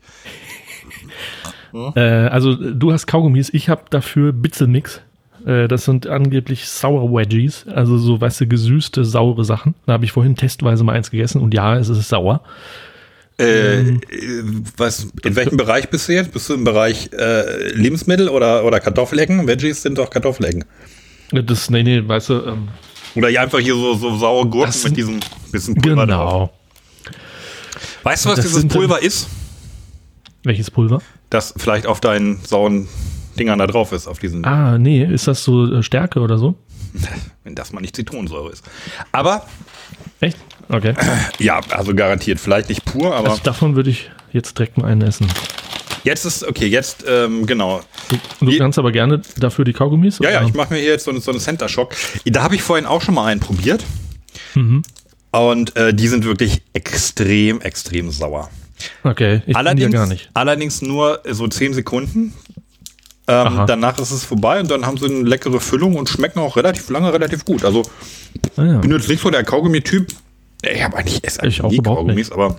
[1.74, 5.02] Äh, also du hast Kaugummis, ich habe dafür Bitzelmix.
[5.46, 9.76] Äh, das sind angeblich Sour Wedgies, also so, weißt du, gesüßte, saure Sachen.
[9.86, 12.42] Da habe ich vorhin testweise mal eins gegessen und ja, es ist sauer.
[13.40, 13.98] Äh, äh,
[14.76, 16.34] was, in welchem Bereich bist du jetzt?
[16.34, 19.48] Bist du im Bereich äh, Lebensmittel oder, oder Kartoffelecken?
[19.48, 20.66] Veggies sind doch Kartoffelecken.
[21.32, 22.68] Das, nee, nee, weißt du, ähm,
[23.16, 25.20] Oder hier einfach hier so, so saure Gurken sind- mit diesem
[25.52, 26.50] bisschen Pulver drauf.
[27.06, 27.14] genau.
[28.04, 29.28] Weißt du, was Das dieses Pulver ist?
[30.44, 31.02] Welches Pulver?
[31.30, 32.88] Das vielleicht auf deinen sauren
[33.38, 36.56] Dingern da drauf ist, auf diesen, Ah, nee, ist das so äh, Stärke oder so?
[37.44, 38.64] wenn das mal nicht Zitronensäure ist.
[39.12, 39.46] Aber,
[40.22, 40.38] Echt?
[40.70, 40.94] Okay.
[41.40, 45.02] ja, also garantiert, vielleicht nicht pur, aber Also davon würde ich jetzt direkt mal einen
[45.02, 45.28] essen.
[46.04, 47.82] Jetzt ist, okay, jetzt, ähm, genau.
[48.10, 50.20] Du, du Je- kannst aber gerne dafür die Kaugummis?
[50.20, 50.48] Ja, ja, oder?
[50.48, 51.96] ich mache mir hier jetzt so, eine- so einen Center Shock.
[52.26, 53.84] Da habe ich vorhin auch schon mal einen probiert.
[54.56, 54.84] Mhm.
[55.32, 58.50] Und äh, die sind wirklich extrem, extrem sauer.
[59.04, 60.30] Okay, ich allerdings, ja gar nicht.
[60.34, 62.34] allerdings nur so 10 Sekunden.
[63.28, 66.56] Ähm, danach ist es vorbei und dann haben sie eine leckere Füllung und schmecken auch
[66.58, 67.64] relativ lange relativ gut.
[67.64, 67.84] Also
[68.56, 68.78] Ah, ja.
[68.80, 70.08] bin jetzt nicht so der Kaugummi-Typ.
[70.64, 72.58] Ich habe eigentlich esse Ich eigentlich auch nie Kaugummis, aber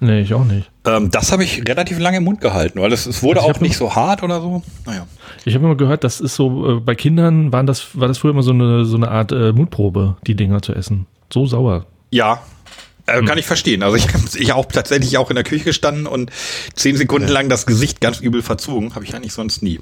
[0.00, 0.70] Nee, ich auch nicht.
[0.86, 3.60] ähm, das habe ich relativ lange im Mund gehalten, weil es, es wurde Also auch
[3.60, 4.62] nicht so hart oder so.
[4.86, 5.06] Naja.
[5.44, 8.32] Ich habe immer gehört, das ist so, äh, bei Kindern waren das, war das früher
[8.32, 11.06] immer so eine, so eine Art äh, Mutprobe, die Dinger zu essen.
[11.32, 11.86] So sauer.
[12.10, 12.42] Ja.
[13.06, 13.26] Äh, Hm.
[13.26, 13.82] Kann ich verstehen.
[13.82, 16.30] Also ich habe ich auch tatsächlich auch in der Küche gestanden und
[16.74, 18.94] zehn Sekunden lang das Gesicht ganz übel verzogen.
[18.94, 19.78] Habe ich eigentlich sonst nie.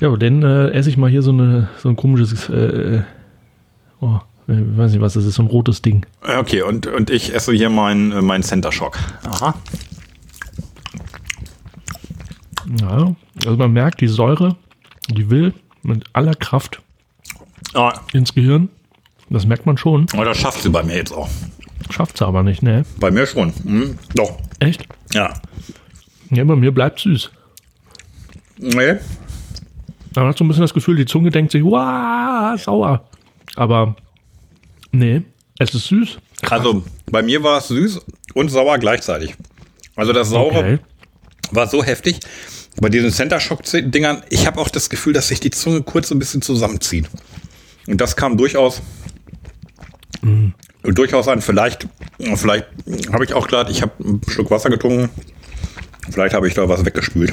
[0.00, 3.02] Ja, aber dann äh, esse ich mal hier so, eine, so ein komisches, äh,
[4.00, 6.04] oh, ich weiß nicht, was das ist, so ein rotes Ding.
[6.22, 8.98] Okay, und, und ich esse hier meinen äh, mein Center Shock.
[9.24, 9.54] Aha.
[12.80, 13.14] Ja,
[13.44, 14.56] also man merkt, die Säure,
[15.08, 16.80] die will mit aller Kraft
[17.74, 18.68] Ah, ins Gehirn.
[19.30, 20.06] Das merkt man schon.
[20.12, 21.28] aber das schafft sie bei mir jetzt auch.
[21.90, 22.84] Schafft sie aber nicht, ne?
[23.00, 23.52] Bei mir schon.
[23.64, 24.38] Hm, doch.
[24.60, 24.86] Echt?
[25.12, 25.34] Ja.
[26.30, 27.30] Ja, bei mir bleibt süß.
[28.58, 28.94] Nee.
[30.14, 33.08] Man hat so ein bisschen das Gefühl, die Zunge denkt sich, wow, sauer.
[33.56, 33.96] Aber
[34.94, 35.22] nee,
[35.58, 36.18] es ist süß.
[36.50, 38.00] Also bei mir war es süß
[38.34, 39.34] und sauer gleichzeitig.
[39.96, 40.78] Also das Saure Okay.
[41.52, 42.20] war so heftig.
[42.80, 46.18] Bei diesen Center Shock-Dingern, ich habe auch das Gefühl, dass sich die Zunge kurz ein
[46.18, 47.08] bisschen zusammenzieht.
[47.86, 48.82] Und das kam durchaus,
[50.82, 51.40] durchaus an.
[51.40, 51.86] Vielleicht,
[52.34, 52.66] vielleicht
[53.12, 55.10] habe ich auch gerade, ich habe einen Schluck Wasser getrunken.
[56.10, 57.32] Vielleicht habe ich da was weggespült.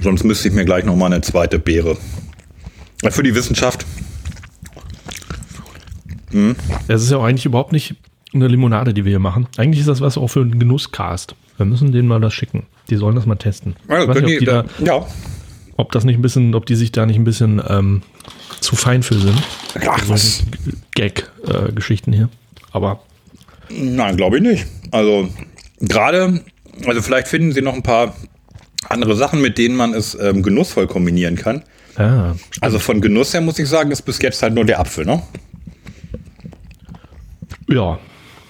[0.00, 1.96] Sonst müsste ich mir gleich noch mal eine zweite Beere.
[3.10, 3.84] Für die Wissenschaft.
[6.88, 7.94] Es ist ja auch eigentlich überhaupt nicht
[8.34, 9.46] eine Limonade, die wir hier machen.
[9.56, 11.34] Eigentlich ist das was auch für einen Genusscast.
[11.56, 12.66] Wir müssen denen mal das schicken.
[12.90, 13.76] Die sollen das mal testen.
[13.88, 15.06] Ja, ich weiß können nicht, ob, die, da, ja.
[15.76, 18.02] ob das nicht ein bisschen, ob die sich da nicht ein bisschen ähm,
[18.60, 19.42] zu fein für sind.
[19.88, 20.44] Ach, was?
[20.94, 22.28] Gag-Geschichten hier.
[22.72, 23.00] Aber
[23.70, 24.66] Nein, glaube ich nicht.
[24.90, 25.28] Also
[25.80, 26.40] gerade,
[26.86, 28.14] also vielleicht finden Sie noch ein paar
[28.88, 31.62] andere Sachen, mit denen man es ähm, genussvoll kombinieren kann.
[31.98, 35.04] ja, Also von Genuss her muss ich sagen, ist bis jetzt halt nur der Apfel,
[35.04, 35.22] ne?
[37.68, 37.98] Ja,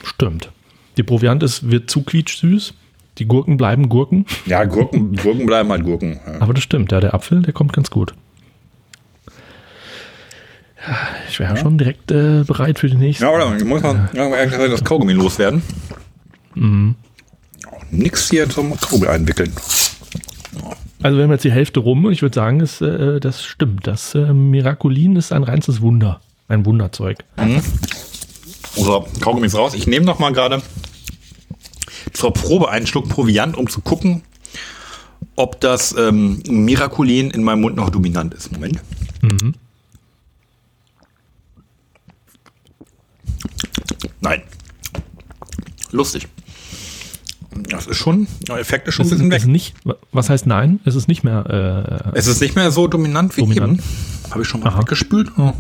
[0.04, 0.50] stimmt.
[0.96, 2.74] Die Proviant ist, wird zu quietschsüß.
[3.18, 4.26] Die Gurken bleiben Gurken.
[4.44, 6.20] Ja, Gurken, Gurken bleiben halt Gurken.
[6.26, 6.40] Ja.
[6.40, 8.14] Aber das stimmt, ja, der Apfel, der kommt ganz gut.
[10.86, 10.96] Ja,
[11.28, 13.24] ich wäre schon direkt äh, bereit für die nächste.
[13.24, 13.56] Ja, oder?
[13.56, 15.62] Ich muss mal ja, das Kaugummi loswerden.
[17.90, 19.52] Nix hier zum Kaugummi einwickeln.
[21.02, 23.86] Also wir haben jetzt die Hälfte rum und ich würde sagen, es, äh, das stimmt.
[23.86, 26.20] Das äh, Miraculin ist ein reines Wunder.
[26.48, 27.18] Ein Wunderzeug.
[28.74, 29.74] So, Kaugummi ist raus.
[29.74, 30.62] Ich nehme noch mal gerade
[32.12, 34.22] zur Probe einen Schluck Proviant, um zu gucken,
[35.34, 38.52] ob das ähm, Miraculin in meinem Mund noch dominant ist.
[38.52, 38.80] Moment.
[44.20, 44.42] Nein.
[45.90, 46.28] Lustig.
[47.70, 49.50] Das ist schon, der Effekt ist schon Es ein bisschen ist weg.
[49.52, 49.74] nicht,
[50.12, 50.78] was heißt nein?
[50.84, 52.12] Es ist nicht mehr.
[52.14, 53.78] Es ist nicht mehr so dominant wie Dominant?
[53.80, 54.30] eben.
[54.30, 55.30] Habe ich schon mal weggespült?
[55.38, 55.52] Oh.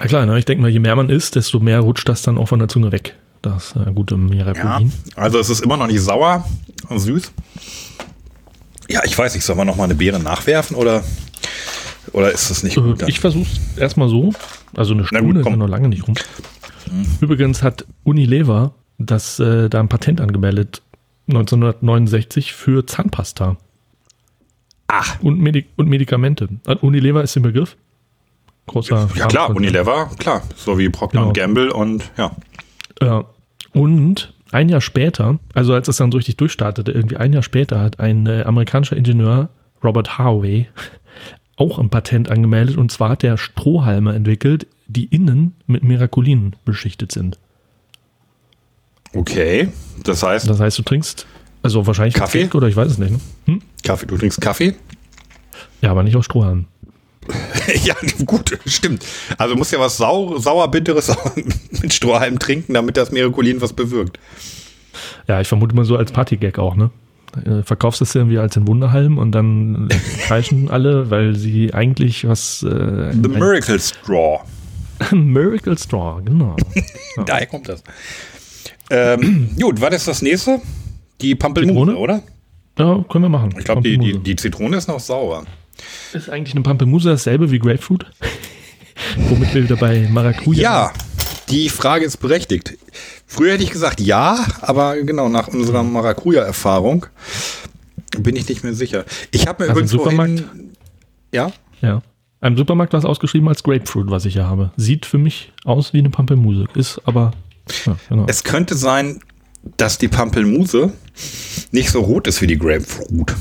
[0.00, 0.38] Ja klar, ne?
[0.38, 2.68] ich denke mal, je mehr man isst, desto mehr rutscht das dann auch von der
[2.68, 3.16] Zunge weg.
[3.42, 4.92] Das äh, gute Ja, Miraculin.
[5.16, 6.44] also es ist immer noch nicht sauer
[6.88, 7.32] und süß.
[8.88, 11.04] Ja, ich weiß nicht, soll man noch mal eine Beere nachwerfen oder,
[12.12, 13.02] oder ist das nicht Äh, gut?
[13.02, 13.08] dann?
[13.08, 14.32] ich versuche es erstmal so.
[14.76, 16.14] Also eine Stunde gut, ist ja noch lange nicht rum.
[17.20, 20.82] Übrigens hat Unilever das, äh, da ein Patent angemeldet
[21.28, 23.56] 1969 für Zahnpasta.
[24.88, 25.20] Ach.
[25.20, 26.48] Und, Medi und Medikamente.
[26.80, 27.76] Unilever ist im Begriff.
[28.70, 29.50] Großer ja klar.
[29.50, 30.42] Unilever, klar.
[30.54, 31.32] So wie Procter Genau.
[31.32, 32.30] Gamble und ja.
[33.02, 33.24] Ja.
[33.72, 37.80] Und ein Jahr später, also als es dann so richtig durchstartete, irgendwie ein Jahr später
[37.80, 39.48] hat ein äh, amerikanischer Ingenieur,
[39.82, 40.68] Robert Harvey,
[41.56, 47.10] auch ein Patent angemeldet und zwar hat der Strohhalme entwickelt, die innen mit Miraculin beschichtet
[47.10, 47.38] sind.
[49.14, 49.68] Okay.
[50.04, 51.26] Das heißt, Das heißt, du trinkst,
[51.64, 52.48] also wahrscheinlich Kaffee?
[52.54, 53.10] Oder ich weiß es nicht.
[53.10, 53.20] Ne?
[53.46, 53.62] Hm?
[53.82, 54.74] Kaffee, du trinkst Kaffee?
[55.82, 56.66] Ja, aber nicht aus Strohhalm.
[57.84, 57.94] ja,
[58.26, 59.04] gut, stimmt.
[59.38, 61.16] Also muss ja was sau, sauer-bitteres
[61.82, 64.18] mit Strohhalm trinken, damit das Miraculin was bewirkt.
[65.28, 66.90] Ja, ich vermute mal so als Partygag auch, ne?
[67.44, 69.88] Äh, Verkaufst es irgendwie als ein Wunderhalm und dann
[70.26, 72.62] kreischen alle, weil sie eigentlich was.
[72.62, 74.40] Äh, The Miracle Straw.
[75.12, 76.56] Miracle Straw, genau.
[77.24, 77.82] Daher kommt das.
[78.90, 80.60] Ähm, gut, was ist das nächste?
[81.20, 81.96] Die Pampelmuse, Zitrone?
[81.96, 82.22] oder?
[82.78, 83.54] Ja, können wir machen.
[83.58, 85.44] Ich glaube, die, die, die Zitrone ist noch sauer.
[86.12, 88.06] Ist eigentlich eine Pampelmuse dasselbe wie Grapefruit?
[89.28, 90.92] Womit wir wieder bei Maracuja Ja,
[91.48, 92.76] die Frage ist berechtigt.
[93.26, 97.06] Früher hätte ich gesagt ja, aber genau, nach unserer Maracuja-Erfahrung
[98.18, 99.04] bin ich nicht mehr sicher.
[99.30, 100.56] Ich habe mir Also übrigens vorhin- Supermarkt?
[101.32, 101.52] Ja?
[101.80, 102.02] Ja.
[102.42, 104.70] Im Supermarkt war es ausgeschrieben als Grapefruit, was ich hier habe.
[104.76, 106.66] Sieht für mich aus wie eine Pampelmuse.
[106.74, 107.32] Ist aber.
[107.86, 108.24] Ja, genau.
[108.28, 109.20] Es könnte sein,
[109.76, 110.92] dass die Pampelmuse
[111.70, 113.34] nicht so rot ist wie die Grapefruit.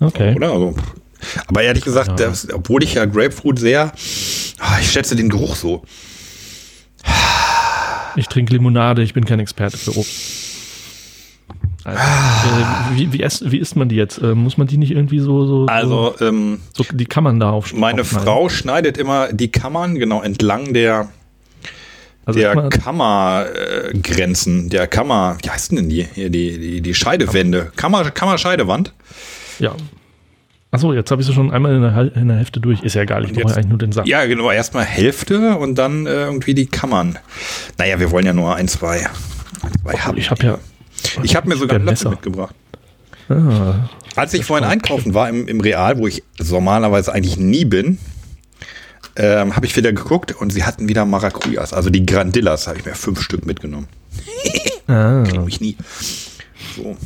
[0.00, 0.34] Okay.
[0.34, 0.50] Oder?
[0.52, 0.74] Also,
[1.46, 2.26] aber ehrlich gesagt, Ja.
[2.26, 3.92] das, obwohl ich ja Grapefruit sehr,
[4.58, 5.82] ah, ich schätze den Geruch so.
[8.16, 10.46] Ich trinke Limonade, ich bin kein Experte für Obst.
[11.84, 14.18] Also, äh, wie, wie, isst, wie isst man die jetzt?
[14.18, 17.72] Äh, muss man die nicht irgendwie so, so, Also ähm, so, die man da auf
[17.74, 18.26] meine aufschneiden?
[18.26, 21.08] Frau schneidet immer die Kammern genau entlang der
[22.24, 26.08] also der Kammergrenzen, äh, der Kammer, wie heißt denn die?
[26.12, 27.70] Hier, die, die, die Scheidewände.
[27.76, 28.92] Kammer, Kammerscheidewand.
[29.60, 29.76] Ja.
[30.70, 32.82] Achso, jetzt habe ich sie schon einmal in der, in der Hälfte durch.
[32.82, 34.08] Ist ja egal, ich brauche eigentlich nur den Saft.
[34.08, 37.18] Ja, genau, erstmal Hälfte und dann äh, irgendwie die Kammern.
[37.78, 39.06] Naja, wir wollen ja nur ein, zwei,
[39.62, 40.18] ein, zwei haben.
[40.18, 40.58] Ich habe ja.
[41.22, 42.54] Ich habe mir sogar ein ein Löffel mitgebracht.
[43.28, 47.98] Ah, Als ich vorhin einkaufen war im, im Real, wo ich normalerweise eigentlich nie bin,
[49.16, 52.84] ähm, habe ich wieder geguckt und sie hatten wieder Maracujas, also die Grandillas, habe ich
[52.84, 53.88] mir fünf Stück mitgenommen.
[54.88, 55.22] ah.
[55.22, 55.76] Glaube ich nie.
[56.76, 56.96] So.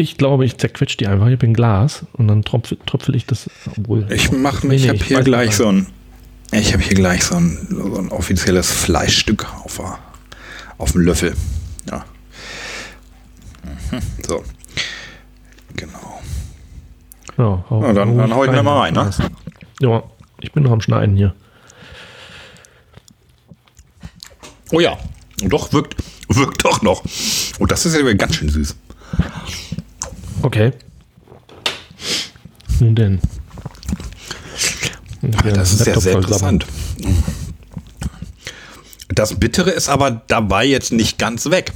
[0.00, 1.26] Ich glaube, ich zerquetsche die einfach.
[1.28, 3.50] Ich ein Glas und dann tropfe, tröpfel ich das.
[3.76, 4.10] Obwohl.
[4.10, 5.86] Ich mache Nee, ich nee, habe hier gleich so ein,
[6.52, 9.78] ich habe hier gleich so ein, so ein offizielles Fleischstück auf,
[10.78, 11.34] auf dem Löffel.
[11.90, 12.04] Ja.
[13.90, 14.42] Mhm, So.
[15.76, 16.20] Genau.
[17.36, 19.10] Ja, hau- Ja, dann- hau dann hau ich mir mal rein, ne?
[19.80, 20.02] Ja,
[20.40, 21.34] ich bin noch am Schneiden hier.
[24.72, 24.96] Oh ja.
[25.42, 25.96] Doch, wirkt,
[26.28, 27.02] wirkt doch noch.
[27.58, 28.76] Und das ist ja ganz schön süß.
[30.42, 30.72] Okay.
[32.80, 33.20] Nun denn.
[35.22, 36.66] Ah, Das ist ja sehr interessant.
[39.08, 41.72] Das Bittere ist aber dabei jetzt nicht ganz weg.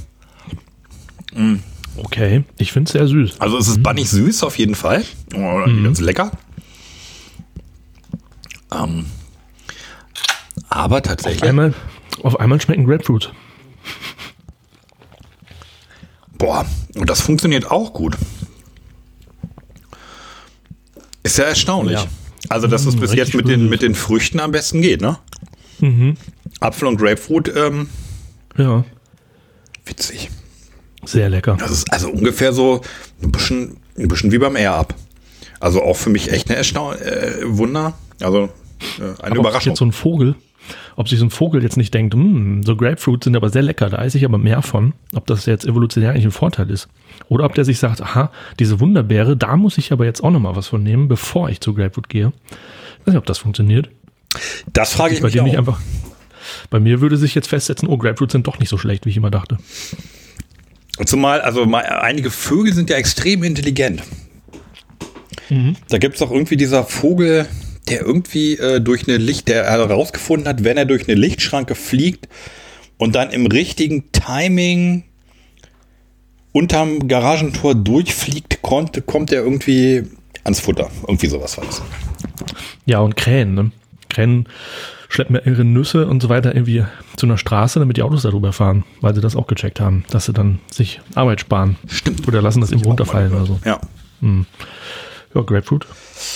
[1.31, 1.63] sabbern.
[1.97, 3.39] Okay, ich finde es sehr süß.
[3.39, 5.03] Also es ist bannig süß auf jeden Fall.
[5.33, 6.31] Oh, Ganz lecker.
[8.73, 9.05] Ähm,
[10.69, 11.43] aber tatsächlich.
[11.43, 11.73] Einmal,
[12.23, 13.31] auf einmal schmecken Grapefruit.
[16.37, 18.17] Boah, und das funktioniert auch gut.
[21.25, 21.99] Ist ja erstaunlich.
[21.99, 22.07] Ja.
[22.49, 25.17] Also, dass es bis richtig jetzt mit den, mit den Früchten am besten geht, ne?
[26.59, 27.89] Apfel und Grapefruit, ähm,
[28.57, 28.85] Ja,
[29.85, 30.29] witzig.
[31.03, 31.57] sehr lecker.
[31.59, 32.81] Das ist also ungefähr so
[33.23, 34.93] ein bisschen, ein bisschen wie beim Air Up.
[35.59, 37.93] Also auch für mich echt eine Erstaun äh, Wunder.
[38.21, 38.43] Also
[38.99, 39.71] äh, eine Aber Überraschung.
[39.71, 40.35] jetzt so ein Vogel,
[40.95, 43.89] ob sich so ein Vogel jetzt nicht denkt, "Hm, so Grapefruit sind aber sehr lecker,
[43.89, 46.87] da esse ich aber mehr von, ob das jetzt evolutionär eigentlich ein Vorteil ist.
[47.29, 50.55] Oder ob der sich sagt, aha, diese Wunderbeere, da muss ich aber jetzt auch nochmal
[50.55, 52.31] was von nehmen, bevor ich zu Grapefruit gehe.
[52.49, 53.89] Ich weiß nicht, ob das funktioniert.
[54.73, 55.45] das frage ich Bei mich dir auch.
[55.45, 55.79] nicht einfach.
[56.69, 59.17] Bei mir würde sich jetzt festsetzen, oh, Grapefruits sind doch nicht so schlecht, wie ich
[59.17, 59.57] immer dachte.
[61.05, 64.01] Zumal, also mal, einige Vögel sind ja extrem intelligent.
[65.89, 67.45] Da gibt es auch irgendwie dieser Vogel,
[67.87, 72.27] der irgendwie äh, durch eine Licht, der herausgefunden hat, wenn er durch eine Lichtschranke fliegt
[72.97, 75.03] und dann im richtigen Timing
[76.51, 80.03] unterm Garagentor durchfliegt, konnte, kommt er irgendwie
[80.43, 80.89] ans Futter.
[81.07, 81.81] Irgendwie sowas war das.
[82.85, 83.71] Ja, und Krähen, ne?
[84.09, 84.47] Krähen
[85.09, 86.85] schleppen ja ihre Nüsse und so weiter irgendwie
[87.17, 90.25] zu einer Straße, damit die Autos darüber fahren, weil sie das auch gecheckt haben, dass
[90.25, 91.77] sie dann sich Arbeit sparen.
[91.87, 92.27] Stimmt.
[92.27, 93.59] Oder lassen das eben runterfallen oder so.
[93.65, 93.79] Ja.
[94.21, 95.85] Ja, Grapefruit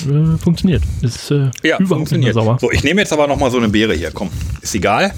[0.08, 0.84] äh, funktioniert.
[1.02, 2.34] Ist äh, Ja, überhaupt funktioniert.
[2.34, 2.58] sauer.
[2.60, 4.12] So, ich nehme jetzt aber noch mal so eine Beere hier.
[4.12, 4.30] Komm,
[4.62, 5.14] ist egal.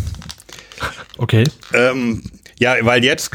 [1.17, 1.43] Okay.
[1.73, 2.23] Ähm,
[2.59, 3.31] ja, weil jetzt,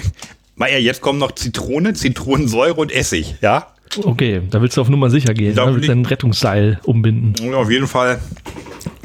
[0.56, 3.68] Meier, jetzt kommen noch Zitrone, Zitronensäure und Essig, ja?
[4.02, 5.54] Okay, da willst du auf Nummer sicher gehen.
[5.54, 7.34] Da will willst du ein Rettungsseil umbinden.
[7.42, 8.18] Ja, auf jeden Fall,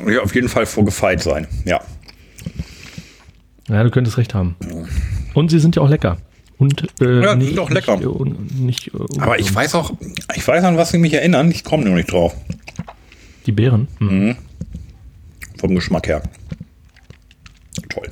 [0.07, 1.81] ja, auf jeden Fall vorgefeit sein, ja.
[3.69, 4.55] Ja, du könntest recht haben.
[5.33, 6.17] Und sie sind ja auch lecker.
[6.61, 7.97] Und äh, Ja, die nicht, sind auch lecker.
[7.97, 9.93] Nicht, äh, nicht, äh, Aber ich weiß auch,
[10.35, 12.35] ich weiß an was sie mich erinnern, ich komme nur nicht drauf,
[13.47, 13.87] Die Beeren.
[13.97, 14.35] Hm.
[15.59, 16.21] vom Geschmack her.
[17.89, 18.07] Toll.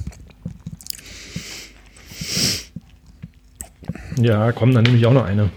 [4.19, 5.51] Ja, komm, dann nehme ich auch noch eine.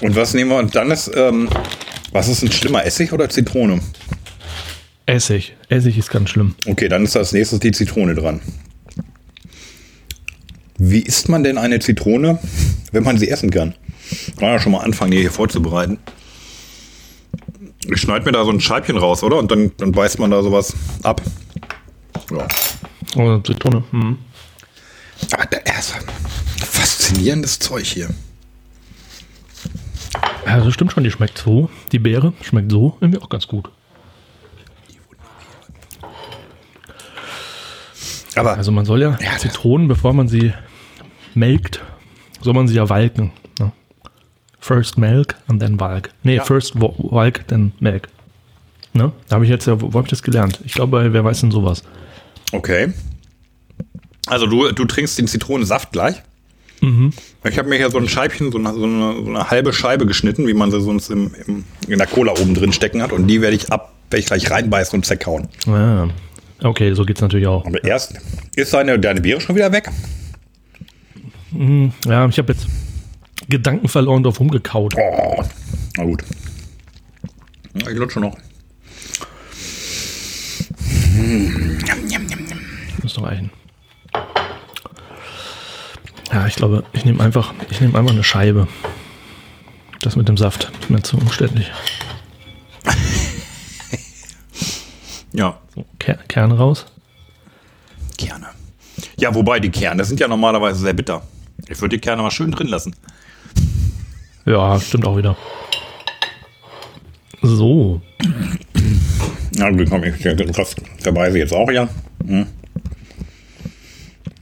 [0.00, 0.58] Und was nehmen wir?
[0.58, 1.48] Und dann ist, ähm,
[2.12, 3.80] was ist ein schlimmer, Essig oder Zitrone?
[5.06, 5.56] Essig.
[5.68, 6.54] Essig ist ganz schlimm.
[6.64, 8.40] Okay, dann ist als nächstes die Zitrone dran.
[10.82, 12.38] Wie isst man denn eine Zitrone,
[12.90, 13.74] wenn man sie essen kann?
[14.38, 15.98] Kann ja schon mal anfangen, hier vorzubereiten.
[17.86, 19.36] Ich schneide mir da so ein Scheibchen raus, oder?
[19.36, 21.20] Und dann, dann beißt man da sowas ab.
[22.30, 22.48] Ja.
[23.22, 23.84] Oder Zitrone.
[23.90, 24.16] Hm.
[25.32, 25.98] Aber der erste
[26.64, 28.08] faszinierendes Zeug hier.
[30.46, 31.68] Das stimmt schon, die schmeckt so.
[31.92, 33.70] Die Beere schmeckt so irgendwie auch ganz gut.
[38.34, 40.54] Aber Also man soll ja, Ja, Zitronen, bevor man sie
[41.34, 41.80] melkt,
[42.40, 43.30] soll man sie ja walken.
[43.58, 43.72] Ne?
[44.60, 46.10] First milk and then walk.
[46.22, 48.08] Nee, first wa- walk, then milk.
[48.92, 49.12] Ne?
[49.28, 50.60] Da habe ich jetzt ja, wo, wo habe ich das gelernt?
[50.64, 51.82] Ich glaube, wer weiß denn sowas?
[52.52, 52.92] okay.
[54.26, 56.16] Also du, du trinkst den Zitronensaft gleich.
[56.82, 60.06] Ich habe mir hier so ein Scheibchen, so eine, so, eine, so eine halbe Scheibe
[60.06, 63.12] geschnitten, wie man sie sonst im, im, in der Cola oben drin stecken hat.
[63.12, 65.48] Und die werde ich ab, werde ich gleich reinbeißen und zerkauen.
[65.66, 66.08] Ah,
[66.62, 67.66] okay, so geht's natürlich auch.
[67.66, 68.14] Aber erst
[68.56, 69.90] ist deine, deine Beere schon wieder weg.
[71.52, 72.66] Ja, ich habe jetzt
[73.48, 74.94] Gedanken verloren, drauf rumgekaut.
[74.96, 75.42] Oh,
[75.96, 76.22] na gut.
[77.74, 78.36] Ich lutsche noch.
[83.02, 83.50] Muss doch reichen.
[86.32, 88.68] Ja, ich glaube, ich nehme einfach, ich nehme einfach eine Scheibe.
[90.00, 91.70] Das mit dem Saft ist mir zu umständlich.
[95.32, 96.86] Ja, So, Ker Kern raus.
[98.18, 98.48] Kerne.
[99.16, 101.22] Ja, wobei die Kerne sind ja normalerweise sehr bitter.
[101.70, 102.94] Ich würde die Kerne mal schön drin lassen.
[104.44, 105.36] Ja, stimmt auch wieder.
[107.42, 108.02] So.
[109.54, 111.88] Na gut, komm, ich das verbeiße ich jetzt auch ja.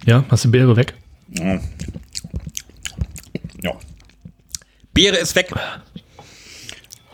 [0.06, 0.94] Ja, hast die Beere weg?
[3.62, 3.72] Ja.
[4.94, 5.52] Beere ist weg.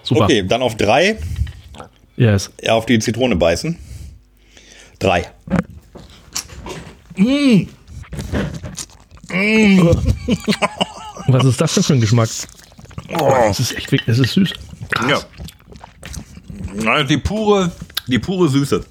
[0.05, 0.25] Super.
[0.25, 1.19] Okay, dann auf drei
[2.17, 2.53] Yes.
[2.63, 3.77] ja, auf die Zitrone beißen.
[5.01, 5.27] Drei.
[11.29, 12.29] Was ist das denn für ein Geschmack?
[13.19, 14.53] Oh, es ist echt, es ist süß.
[14.91, 15.11] Krass.
[15.11, 15.21] Ja.
[16.75, 17.71] Na, die pure,
[18.07, 18.85] die pure Süße.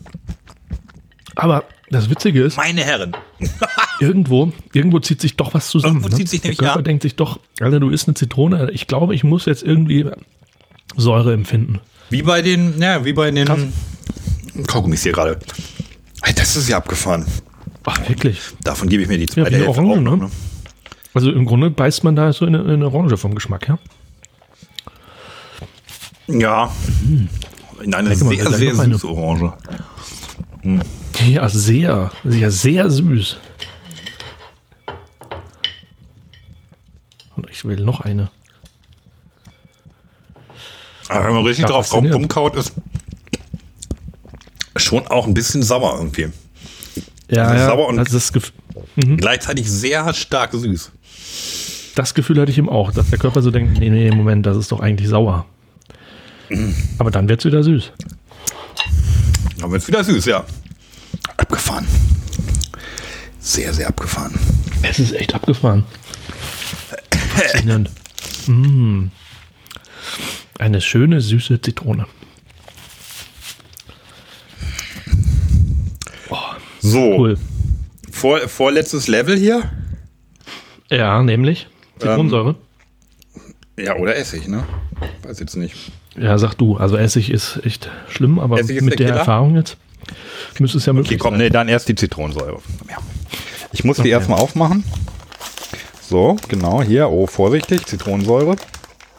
[1.36, 3.16] Aber das Witzige ist, Meine Herren.
[4.00, 5.98] irgendwo, irgendwo zieht sich doch was zusammen.
[6.02, 6.84] Irgendwo zieht sich Der nämlich, Körper ja.
[6.84, 8.72] denkt sich doch, Alter, du isst eine Zitrone.
[8.72, 10.10] Ich glaube, ich muss jetzt irgendwie
[10.96, 11.80] Säure empfinden.
[12.10, 13.74] Wie bei den, ja, wie bei den
[14.68, 15.40] Kaugummis hier gerade.
[16.36, 17.26] Das ist ja abgefahren.
[17.86, 18.40] Ach, wirklich.
[18.64, 20.18] Davon gebe ich mir die Ja, zweite Hälfte Orange, ne?
[20.18, 20.32] noch,
[21.14, 23.78] Also im Grunde beißt man da so in eine, in eine Orange vom Geschmack, ja?
[26.28, 26.72] Ja.
[27.82, 29.54] In eine man sehr, will sehr süße Orange.
[31.28, 33.38] Ja, sehr, ja, sehr süß.
[37.36, 38.30] Und ich will noch eine.
[41.10, 42.74] Aber wenn man richtig Ja, drauf rumkaut, ist
[44.78, 46.30] schon auch ein bisschen sauer irgendwie.
[47.36, 48.54] Ja, Also ja sauer und- also Gef
[49.18, 50.92] Gleichzeitig sehr stark süß.
[51.96, 54.58] das Gefühl hatte ich eben auch, dass der Körper so denkt, nee, nee, Moment, das
[54.58, 55.46] ist doch eigentlich sauer.
[57.00, 57.92] Aber dann wird es wieder süß.
[59.60, 60.44] Dann wird es wieder süß, ja.
[61.38, 61.88] Abgefahren.
[63.40, 64.34] Sehr, sehr abgefahren.
[64.84, 65.84] Es ist echt abgefahren.
[67.36, 67.90] Faszinierend.
[68.48, 69.06] Mm.
[70.60, 72.06] Eine schöne, süße Zitrone.
[76.86, 77.38] So, Cool.
[78.12, 79.64] vor, vorletztes Level hier.
[80.92, 81.68] Ja, nämlich
[81.98, 82.56] Zitronensäure.
[83.80, 84.66] Ja, oder Essig, ne?
[85.24, 85.76] Weiß jetzt nicht.
[86.20, 86.76] Ja, sag du.
[86.76, 89.16] Also Essig ist echt schlimm, aber mit der der?
[89.16, 89.78] Erfahrung jetzt
[90.60, 91.40] müsste es ja möglich Okay, komm, sein.
[91.40, 92.60] nee, dann erst die Zitronensäure.
[92.90, 92.98] Ja.
[93.72, 94.84] Ich muss die erstmal aufmachen.
[96.02, 97.10] So, genau, hier.
[97.10, 98.58] Oh, vorsichtig, Zitronensäure.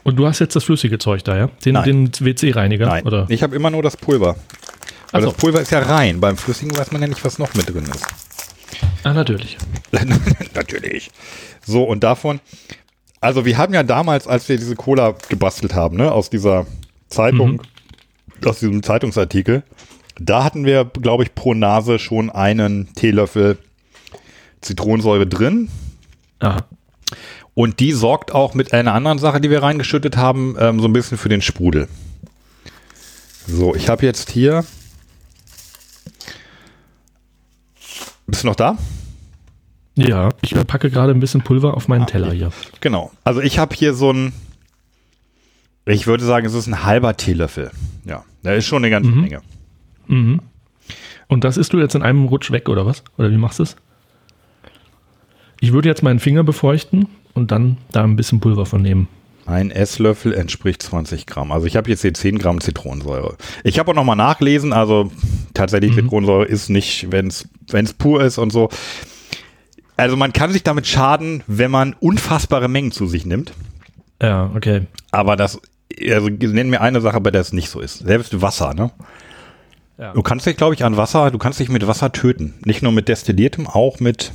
[0.05, 1.47] Und du hast jetzt das flüssige Zeug da, ja?
[1.65, 2.87] Den, den WC-Reiniger?
[2.87, 3.27] Nein, Oder?
[3.31, 4.37] ich habe immer nur das Pulver.
[5.15, 5.29] Weil so.
[5.29, 6.21] das Pulver ist ja rein.
[6.21, 8.05] Beim Flüssigen weiß man ja nicht, was noch mit drin ist.
[9.05, 9.57] Ah, natürlich.
[10.55, 11.13] Natürlich.
[11.65, 12.41] So, und davon,
[13.21, 16.67] also wir haben ja damals, als wir diese Cola gebastelt haben, ne, aus dieser
[17.11, 17.63] Zeitung,
[18.45, 19.63] aus diesem Zeitungsartikel,
[20.19, 23.59] da hatten wir, glaube ich, pro Nase schon einen Teelöffel
[24.63, 25.69] Zitronensäure drin.
[26.41, 26.65] Aha.
[27.55, 30.93] Und die sorgt auch mit einer anderen Sache, die wir reingeschüttet haben, ähm, so ein
[30.93, 31.87] bisschen für den Sprudel.
[33.47, 34.65] So, ich habe jetzt hier.
[38.27, 38.77] Bist du noch da?
[39.97, 42.51] Ja, ich packe gerade ein bisschen Pulver auf meinen Teller hier.
[42.81, 43.13] Genau.
[43.23, 44.33] Also ich habe hier so ein,
[45.87, 47.71] ich würde sagen, es ist ein halber Teelöffel.
[48.05, 49.43] Ja, da ist schon eine ganze Menge.
[50.07, 50.41] Mhm.
[51.29, 53.05] Und das isst du jetzt in einem Rutsch weg, oder was?
[53.19, 53.77] Oder wie machst du es?
[55.61, 59.09] Ich würde jetzt meinen Finger befeuchten und dann da ein bisschen Pulver von nehmen.
[59.47, 61.53] Ein Esslöffel entspricht 20 Gramm.
[61.53, 63.37] Also ich habe jetzt hier 10 Gramm Zitronensäure.
[63.63, 65.13] Ich habe auch nochmal nachgelesen, also
[65.53, 68.71] tatsächlich Zitronensäure ist nicht, wenn es pur ist und so.
[69.97, 73.53] Also man kann sich damit schaden, wenn man unfassbare Mengen zu sich nimmt.
[74.21, 74.87] Ja, okay.
[75.11, 75.61] Aber das,
[76.11, 77.99] also nenn mir eine Sache, bei der es nicht so ist.
[77.99, 78.91] Selbst Wasser, ne?
[79.99, 80.13] Ja.
[80.13, 82.55] Du kannst dich, glaube ich, an Wasser, du kannst dich mit Wasser töten.
[82.65, 84.33] Nicht nur mit destilliertem, auch mit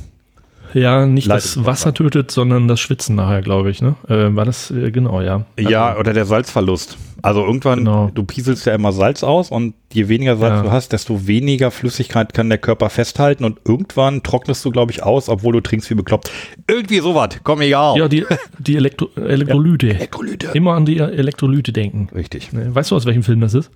[0.72, 1.66] Ja, nicht das Leitungswasser.
[1.66, 3.82] Wasser tötet, sondern das Schwitzen nachher, glaube ich.
[3.82, 3.96] Ne?
[4.08, 5.44] Äh, war das, äh, genau, ja.
[5.58, 6.96] Ja, oder der Salzverlust.
[7.22, 8.10] Also irgendwann, Genau.
[8.14, 10.62] du pieselst ja immer Salz aus und je weniger Salz Ja.
[10.62, 15.02] du hast, desto weniger Flüssigkeit kann der Körper festhalten und irgendwann trocknest du, glaube ich,
[15.02, 16.30] aus, obwohl du trinkst wie bekloppt.
[16.66, 17.98] Irgendwie sowas, komm egal.
[17.98, 18.24] Ja, die,
[18.58, 19.90] die Elektro Elektrolyte.
[19.90, 20.48] Elektrolyte.
[20.54, 22.08] Immer an die Elektrolyte denken.
[22.14, 22.52] Richtig.
[22.52, 23.70] Ne, Weißt du, aus welchem Film das ist?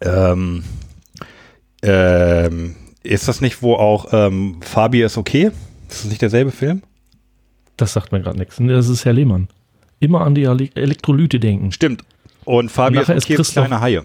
[0.00, 0.64] Ähm,
[1.82, 5.50] ähm, ist das nicht, wo auch ähm, Fabi ist okay?
[5.92, 6.82] Ist das nicht derselbe Film?
[7.76, 8.56] Das sagt mir gerade nichts.
[8.58, 9.48] Das ist Herr Lehmann.
[10.00, 11.72] Immer an die Ele Elektrolyte denken.
[11.72, 12.02] Stimmt.
[12.44, 14.02] Und Fabi Und ist nachher Christoph- kleine Haie.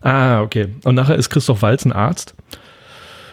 [0.00, 0.68] Ah, okay.
[0.84, 2.34] Und nachher ist Christoph Walz ein Arzt.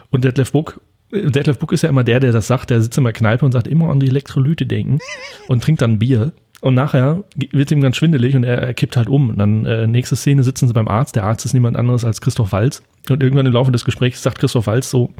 [0.10, 0.82] Und Detlef Buck,
[1.12, 2.70] Detlef Buck ist ja immer der, der das sagt.
[2.70, 4.99] Der sitzt in der Kneipe und sagt immer an die Elektrolyte denken
[5.47, 6.32] und trinkt dann Bier.
[6.62, 9.30] Und nachher wird ihm ganz schwindelig und er, er kippt halt um.
[9.30, 11.16] Und dann äh, nächste Szene sitzen sie beim Arzt.
[11.16, 12.82] Der Arzt ist niemand anderes als Christoph Walz.
[13.10, 15.12] Und irgendwann im Laufe des Gesprächs sagt Christoph Walz so,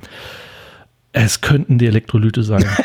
[1.14, 2.66] es könnten die Elektrolyte sein.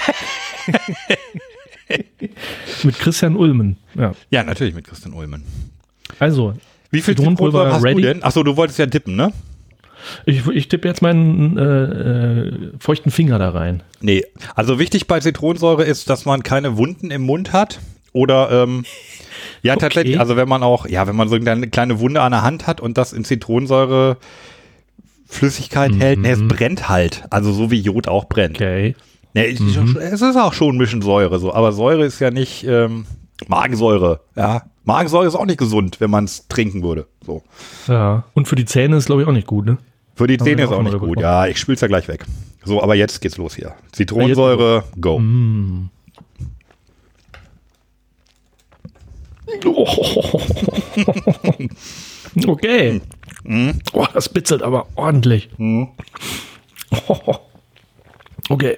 [2.82, 3.76] Mit Christian Ulmen.
[3.94, 4.12] Ja.
[4.30, 5.44] Ja, natürlich mit Christian Ulmen.
[6.18, 6.54] Also,
[6.90, 7.96] Wie viel Zitronenpulver hast ready?
[8.02, 8.22] du denn?
[8.22, 9.32] Achso, du wolltest ja dippen, ne?
[10.26, 13.82] ich, ich tippe jetzt meinen äh, äh, feuchten Finger da rein.
[14.00, 17.80] Nee, also wichtig bei Zitronensäure ist, dass man keine Wunden im Mund hat
[18.12, 18.84] oder ähm,
[19.62, 19.80] ja Okay.
[19.80, 22.66] tatsächlich, also wenn man auch, ja, wenn man so eine kleine Wunde an der Hand
[22.66, 24.18] hat und das in Zitronensäure
[25.34, 28.56] Flüssigkeit hält, ne, es brennt halt, also so wie Jod auch brennt.
[28.56, 28.94] Okay.
[29.34, 32.20] Ne, es, ist schon- es ist auch schon ein bisschen Säure so, aber Säure ist
[32.20, 33.06] ja nicht ähm,
[33.48, 34.62] Magensäure, ja.
[34.84, 37.06] Magensäure ist auch nicht gesund, wenn man es trinken würde.
[37.24, 37.42] So.
[37.88, 38.24] Ja.
[38.34, 39.78] Und für die Zähne ist, glaube ich, auch nicht gut, ne?
[40.14, 41.18] Für die Zähne ist auch auch nicht gut.
[41.20, 42.24] Ja, ich spül's ja gleich weg.
[42.64, 43.72] So, aber jetzt geht's los hier.
[43.92, 45.18] Zitronensäure, go.
[52.46, 53.00] Okay.
[53.92, 55.48] Oh, das bitzelt aber ordentlich.
[58.50, 58.76] Okay.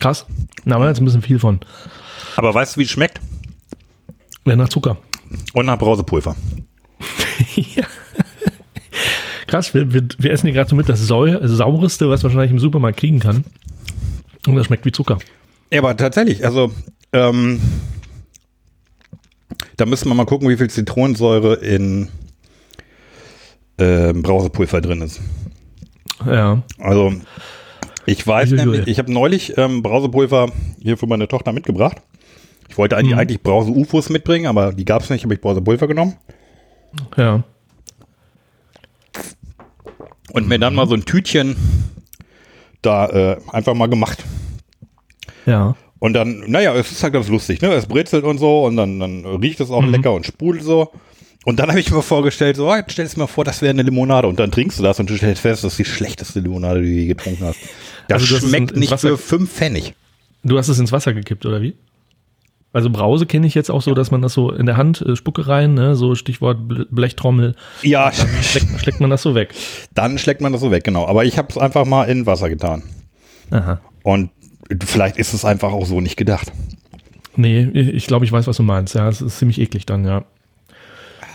[0.00, 0.26] Krass.
[0.64, 1.60] Na, aber jetzt ein bisschen viel von.
[2.36, 3.20] Aber weißt du, wie es schmeckt?
[4.44, 4.98] Wäre nach Zucker.
[5.54, 6.36] Und nach Brausepulver.
[9.46, 12.52] Krass, wir, wir, wir essen hier gerade so mit das Sau saureste, was man wahrscheinlich
[12.52, 13.44] im Supermarkt kriegen kann.
[14.46, 15.18] Und das schmeckt wie Zucker.
[15.72, 16.70] Ja, aber tatsächlich, also
[17.12, 17.60] ähm,
[19.76, 22.08] da müssen wir mal gucken, wie viel Zitronensäure in
[23.78, 25.20] ähm, Brausepulver drin ist.
[26.26, 26.62] Ja.
[26.78, 27.12] Also
[28.06, 28.64] ich weiß Uiuiui.
[28.64, 30.50] nämlich, ich habe neulich ähm, Brausepulver
[30.80, 31.98] hier für meine Tochter mitgebracht.
[32.68, 33.18] Ich wollte eigentlich, Mhm.
[33.20, 36.16] eigentlich Brause-UFOs mitbringen, aber die gab es nicht, habe ich Brausepulver genommen.
[37.16, 37.42] Ja.
[40.32, 41.56] Und mir dann mal so ein Tütchen
[42.82, 44.24] da äh, einfach mal gemacht.
[45.46, 45.74] Ja.
[45.98, 47.72] Und dann, naja, es ist halt ganz lustig, ne?
[47.72, 50.92] Es britzelt und so und dann, dann riecht es auch lecker und sprudelt so.
[51.48, 53.80] Und dann habe ich mir vorgestellt, so, jetzt du dir mal vor, das wäre eine
[53.82, 54.28] Limonade.
[54.28, 56.88] Und dann trinkst du das und du stellst fest, das ist die schlechteste Limonade, die
[56.88, 57.58] du je getrunken hast.
[58.06, 59.94] Das Also schmeckt nicht Wasser- für fünf Pfennig.
[60.44, 61.74] Du hast es ins Wasser gekippt, oder wie?
[62.74, 65.16] Also Brause kenne ich jetzt auch so, dass man das so in der Hand, äh,
[65.16, 65.96] Spucke rein, ne?
[65.96, 69.54] so Stichwort Ble- Blechtrommel, Ja, schlägt, schlägt man das so weg.
[69.94, 71.06] dann schlägt man das so weg, genau.
[71.06, 72.82] Aber ich habe es einfach mal in Wasser getan.
[73.50, 73.80] Aha.
[74.02, 74.28] Und
[74.84, 76.52] vielleicht ist es einfach auch so nicht gedacht.
[77.36, 78.94] Nee, ich glaube, ich weiß, was du meinst.
[78.94, 80.26] Ja, es ist ziemlich eklig dann, ja.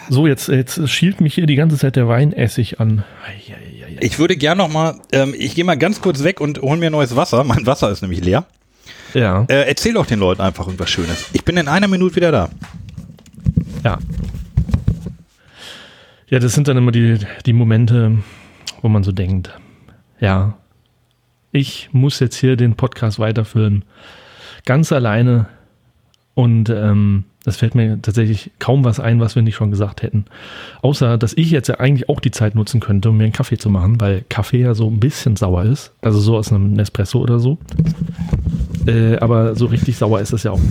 [0.09, 3.03] So, jetzt, jetzt schielt mich hier die ganze Zeit der Weinessig an.
[3.99, 6.89] Ich würde gern noch mal, ähm, ich gehe mal ganz kurz weg und hol mir
[6.89, 7.43] neues Wasser.
[7.43, 8.45] Mein Wasser ist nämlich leer.
[9.13, 9.45] Ja.
[9.47, 11.29] Äh, erzähl doch den Leuten einfach irgendwas Schönes.
[11.33, 12.49] Ich bin in einer Minute wieder da.
[13.83, 13.99] Ja.
[16.27, 18.17] Ja, das sind dann immer die, die Momente,
[18.81, 19.51] wo man so denkt,
[20.19, 20.57] ja,
[21.51, 23.85] ich muss jetzt hier den Podcast weiterführen.
[24.65, 25.47] Ganz alleine.
[26.33, 30.25] Und ähm, das fällt mir tatsächlich kaum was ein, was wir nicht schon gesagt hätten.
[30.81, 33.57] Außer, dass ich jetzt ja eigentlich auch die Zeit nutzen könnte, um mir einen Kaffee
[33.57, 35.93] zu machen, weil Kaffee ja so ein bisschen sauer ist.
[36.01, 37.57] Also so aus einem Nespresso oder so.
[38.87, 40.61] Äh, aber so richtig sauer ist es ja auch.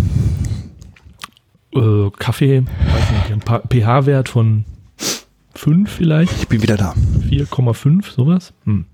[1.75, 4.65] Äh, Kaffee, weiß nicht, ein pH-Wert von
[5.55, 6.33] 5 vielleicht.
[6.39, 6.95] Ich bin wieder da.
[7.29, 8.55] 4,5, sowas.
[8.65, 8.87] Hm.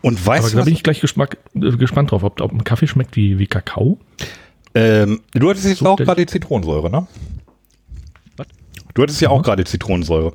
[0.00, 2.64] Und weißt Aber du, da bin ich gleich geschmack, äh, gespannt drauf, ob, ob ein
[2.64, 3.98] Kaffee schmeckt wie, wie Kakao.
[4.74, 7.06] Ähm, du hattest jetzt auch gerade die Zitronensäure, ne?
[8.36, 8.46] Was?
[8.94, 10.32] Du hattest ja auch gerade Zitronensäure.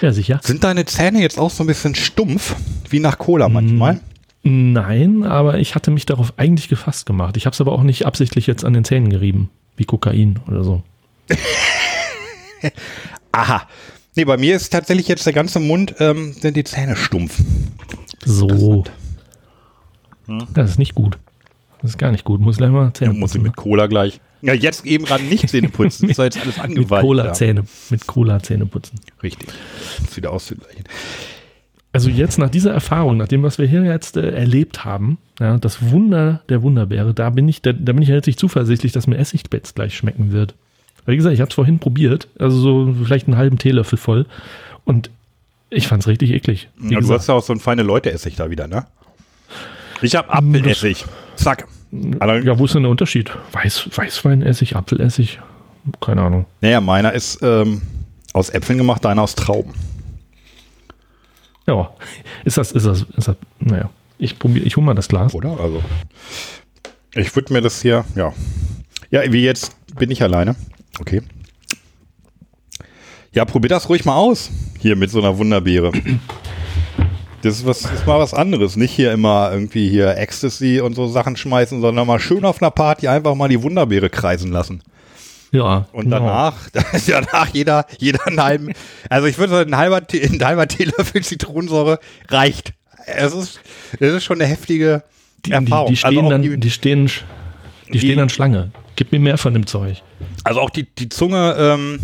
[0.00, 0.40] Ja, sicher.
[0.42, 2.56] Sind deine Zähne jetzt auch so ein bisschen stumpf,
[2.90, 4.00] wie nach Cola manchmal?
[4.42, 7.36] Nein, aber ich hatte mich darauf eigentlich gefasst gemacht.
[7.36, 10.62] Ich habe es aber auch nicht absichtlich jetzt an den Zähnen gerieben, wie Kokain oder
[10.62, 10.82] so.
[13.32, 13.66] Aha.
[14.14, 17.42] Nee, bei mir ist tatsächlich jetzt der ganze Mund, ähm, sind die Zähne stumpf.
[18.24, 18.84] So.
[20.54, 21.18] Das ist nicht gut.
[21.82, 22.40] Das ist gar nicht gut.
[22.40, 23.42] Muss gleich mal Zähne Dann muss ich putzen.
[23.44, 24.20] mit Cola gleich.
[24.42, 26.08] Ja, jetzt eben gerade nicht Zähne putzen.
[26.08, 27.02] Das ist jetzt alles Mit angeweiht.
[27.02, 27.32] Cola ja.
[27.32, 29.00] Zähne, mit Cola Zähne putzen.
[29.22, 29.48] Richtig.
[30.04, 30.84] Das wieder auszugleichen.
[31.92, 35.56] Also jetzt nach dieser Erfahrung, nach dem, was wir hier jetzt äh, erlebt haben, ja,
[35.56, 38.92] das Wunder der Wunderbeere, da bin ich, da, da bin ich ja jetzt nicht zuversichtlich,
[38.92, 40.54] dass mir Essigbetts gleich schmecken wird.
[41.04, 44.26] Weil wie gesagt, ich habe es vorhin probiert, also so vielleicht einen halben Teelöffel voll
[44.84, 45.10] und
[45.70, 46.68] ich fand es richtig eklig.
[46.82, 48.86] Ja, du hast ja auch so ein feine Leute-Essig da wieder, ne?
[50.02, 51.04] Ich habe Apfelessig.
[51.36, 51.66] Zack.
[52.18, 53.30] Aber, ja, wo ist denn der Unterschied?
[53.52, 55.38] Weiß, Weißweinessig, Apfelessig,
[56.00, 56.46] keine Ahnung.
[56.60, 57.82] Naja, meiner ist ähm,
[58.32, 59.72] aus Äpfeln gemacht, deiner aus Trauben.
[61.66, 61.90] Ja,
[62.44, 65.34] ist das, ist das, ist das, naja, ich probiere, ich hole mal das Glas.
[65.34, 65.58] Oder?
[65.58, 65.82] Also.
[67.14, 68.32] Ich würde mir das hier, ja.
[69.10, 70.54] Ja, wie jetzt bin ich alleine.
[71.00, 71.22] Okay.
[73.32, 74.50] Ja, probier das ruhig mal aus.
[74.80, 75.92] Hier mit so einer Wunderbeere.
[77.46, 78.76] Das ist, was, das ist mal was anderes.
[78.76, 82.70] Nicht hier immer irgendwie hier Ecstasy und so Sachen schmeißen, sondern mal schön auf einer
[82.70, 84.82] Party einfach mal die Wunderbeere kreisen lassen.
[85.52, 86.18] Ja, Und genau.
[86.18, 86.56] danach,
[87.06, 88.72] danach jeder, jeder einen halben,
[89.08, 92.74] also ich würde sagen, ein halber, ein halber Teelöffel Zitronensäure reicht.
[93.06, 93.60] Es ist,
[94.00, 95.04] es ist schon eine heftige
[95.44, 95.90] die, die, Erfahrung.
[95.90, 97.10] die stehen also, dann, die, die stehen,
[97.92, 98.72] die stehen dann Schlange.
[98.96, 100.02] Gib mir mehr von dem Zeug.
[100.42, 102.00] also auch die, die Zunge, ähm,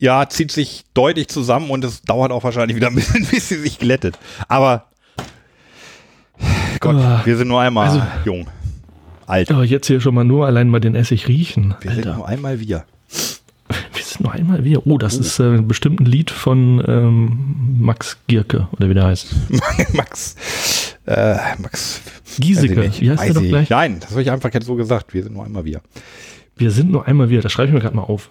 [0.00, 3.56] ja, zieht sich deutlich zusammen und es dauert auch wahrscheinlich wieder ein bisschen, bis sie
[3.56, 4.18] sich glättet.
[4.48, 4.86] Aber
[6.80, 8.46] Gott, Ah, wir sind nur einmal also- jung.
[9.26, 9.50] Alt.
[9.50, 11.74] Aber jetzt hier schon mal nur allein mal den Essig riechen.
[11.82, 12.84] Wir sind Alter, nur einmal wir.
[13.92, 14.86] wir sind nur einmal wir.
[14.86, 19.34] Oh, das ist äh, bestimmt ein Lied von ähm, Max Gierke oder wie der heißt.
[19.92, 20.34] Max,
[21.04, 22.00] äh, Max.
[22.38, 22.90] Giesecke.
[23.00, 23.48] Wie heißt der doch ich.
[23.50, 23.68] gleich?
[23.68, 25.12] Nein, das habe ich einfach jetzt so gesagt.
[25.12, 25.82] Wir sind nur einmal wir.
[26.56, 27.42] Wir sind nur einmal wir.
[27.42, 28.30] Das schreibe ich mir gerade mal auf.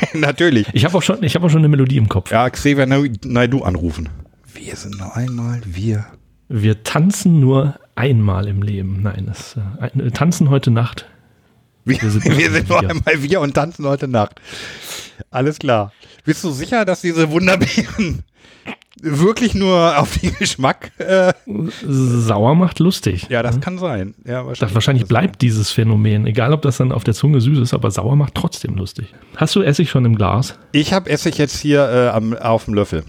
[0.14, 0.66] Natürlich.
[0.72, 2.30] Ich habe auch schon, ich habe auch schon eine Melodie im Kopf.
[2.30, 4.08] Ja, Xavier Naidu anrufen.
[4.52, 6.06] Wir sind nur einmal wir.
[6.48, 9.02] Wir tanzen nur einmal im Leben.
[9.02, 11.06] Nein, das äh, äh, tanzen heute Nacht.
[11.84, 14.40] Wir, Wir sind wir nur sind nur einmal wir und tanzen heute Nacht.
[15.30, 15.92] Alles klar.
[16.24, 18.24] Bist du sicher, dass diese Wunderbeeren
[19.02, 20.92] wirklich nur auf den Geschmack?
[20.98, 21.32] Äh,
[21.86, 23.26] Sauer macht lustig.
[23.30, 24.14] ja, das kann sein.
[24.26, 27.74] Ja, Das wahrscheinlich bleibt dieses Phänomen, egal ob das dann auf der Zunge süß ist,
[27.74, 29.14] aber sauer macht trotzdem lustig.
[29.36, 30.58] Hast du Essig schon im Glas?
[30.72, 33.04] Ich habe Essig jetzt hier äh, am, auf dem Löffel.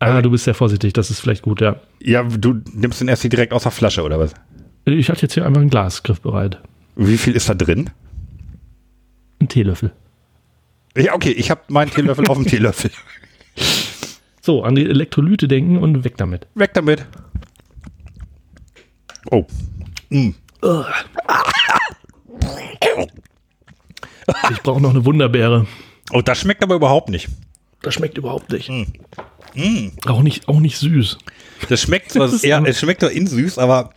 [0.00, 1.76] Ah, du bist sehr vorsichtig, das ist vielleicht gut, ja.
[2.00, 4.32] Ja, du nimmst den Essig direkt aus der Flasche oder was?
[4.84, 6.60] Ich hatte jetzt hier einfach ein Glas griffbereit.
[6.94, 7.90] Wie viel ist da drin?
[9.40, 9.92] Ein Teelöffel.
[10.96, 12.90] Ja, okay, ich habe meinen Teelöffel auf dem Teelöffel.
[14.48, 16.46] So, an die Elektrolyte denken und weg damit.
[16.54, 17.04] Weg damit.
[19.30, 19.44] Oh.
[20.08, 20.30] Mm.
[24.50, 25.66] Ich brauche noch eine Wunderbeere.
[26.14, 27.28] Oh, das schmeckt aber überhaupt nicht.
[27.82, 28.70] Das schmeckt überhaupt nicht.
[29.54, 29.88] Mm.
[30.06, 30.48] Auch nicht.
[30.48, 31.18] Auch nicht süß.
[31.68, 33.92] Das schmeckt zwar am- es schmeckt doch in süß, aber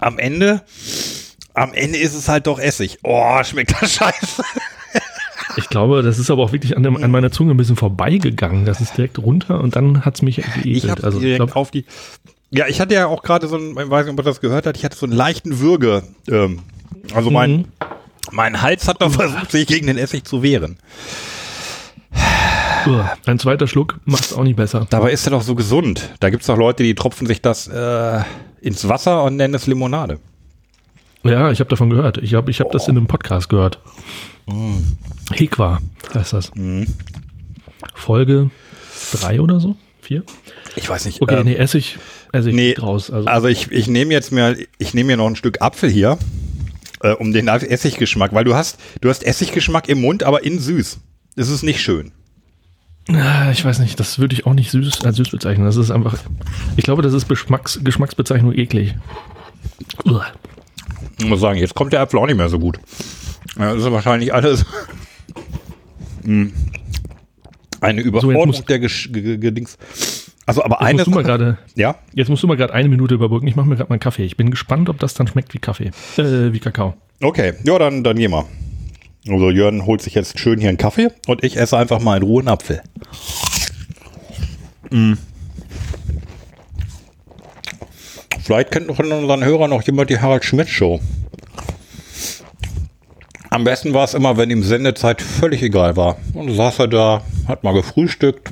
[0.00, 0.62] am Ende,
[1.52, 2.98] am Ende ist es halt doch Essig.
[3.02, 4.42] Oh, schmeckt das scheiße.
[5.56, 8.64] Ich glaube, das ist aber auch wirklich an, dem, an meiner Zunge ein bisschen vorbeigegangen.
[8.66, 10.66] Das ist direkt runter und dann hat es mich geekelt.
[10.66, 11.84] Ich also, ich direkt glaub, auf die.
[12.50, 14.66] Ja, ich hatte ja auch gerade so einen, ich weiß nicht, ob ihr das gehört
[14.66, 16.02] hat, ich hatte so einen leichten Würge.
[16.28, 16.60] Ähm,
[17.14, 17.64] also mein, Mhm.
[18.32, 20.78] mein Hals hat noch versucht, sich gegen den Essig zu wehren.
[23.26, 24.86] ein zweiter Schluck macht es auch nicht besser.
[24.90, 26.10] Dabei ist er doch so gesund.
[26.20, 28.20] Da gibt es doch Leute, die tropfen sich das äh,
[28.60, 30.18] ins Wasser und nennen es Limonade.
[31.28, 32.18] Ja, ich habe davon gehört.
[32.18, 33.80] Ich habe ich hab das in einem Podcast gehört.
[35.32, 35.80] Hekwa
[36.14, 36.52] heißt das.
[37.94, 38.50] Folge
[39.12, 39.76] drei oder so?
[40.00, 40.22] Vier?
[40.76, 41.20] Ich weiß nicht.
[41.20, 41.98] Okay, ähm, nee, Essig,
[42.32, 43.10] Essig nee, raus.
[43.10, 46.18] Also, Also ich, ich nehme jetzt mir, ich nehme mir noch ein Stück Apfel hier
[47.00, 50.98] Äh, um den Essiggeschmack, weil du hast, du hast Essiggeschmack im Mund, aber in süß.
[51.34, 52.12] Das ist nicht schön.
[53.52, 55.64] Ich weiß nicht, das würde ich auch nicht süß als süß bezeichnen.
[55.64, 56.16] Das ist einfach,
[56.76, 58.94] ich glaube, das ist Geschmacks, Geschmacksbezeichnung eklig.
[60.04, 60.26] Uah.
[61.18, 62.78] Ich muss sagen, jetzt kommt der Apfel auch nicht mehr so gut.
[63.56, 64.64] Das ist wahrscheinlich alles
[66.24, 66.52] Hm.
[67.80, 69.78] eine Überforderung musst- der Gesch Ge- Ge- Gedings.
[70.44, 72.88] Also, aber Jetzt eine musst du mal gerade, Ja, jetzt musst du mal gerade eine
[72.88, 73.46] Minute überbrücken.
[73.48, 74.24] Ich mache mir gerade mal einen Kaffee.
[74.24, 76.94] Ich bin gespannt, ob das dann schmeckt wie Kaffee, äh, wie Kakao.
[77.22, 77.54] okay.
[77.64, 78.44] Ja, dann, dann geh mal.
[79.28, 82.22] Also Jörn holt sich jetzt schön hier einen Kaffee und ich esse einfach mal in
[82.22, 82.80] Ruhe einen Apfel.
[84.90, 85.14] Mm.
[88.46, 91.00] Vielleicht kennt noch von unseren Hörern noch jemand die Harald Schmidt Show.
[93.50, 96.16] Am besten war es immer, wenn ihm Sendezeit völlig egal war.
[96.32, 98.48] Und saß er da, hat mal gefrühstückt,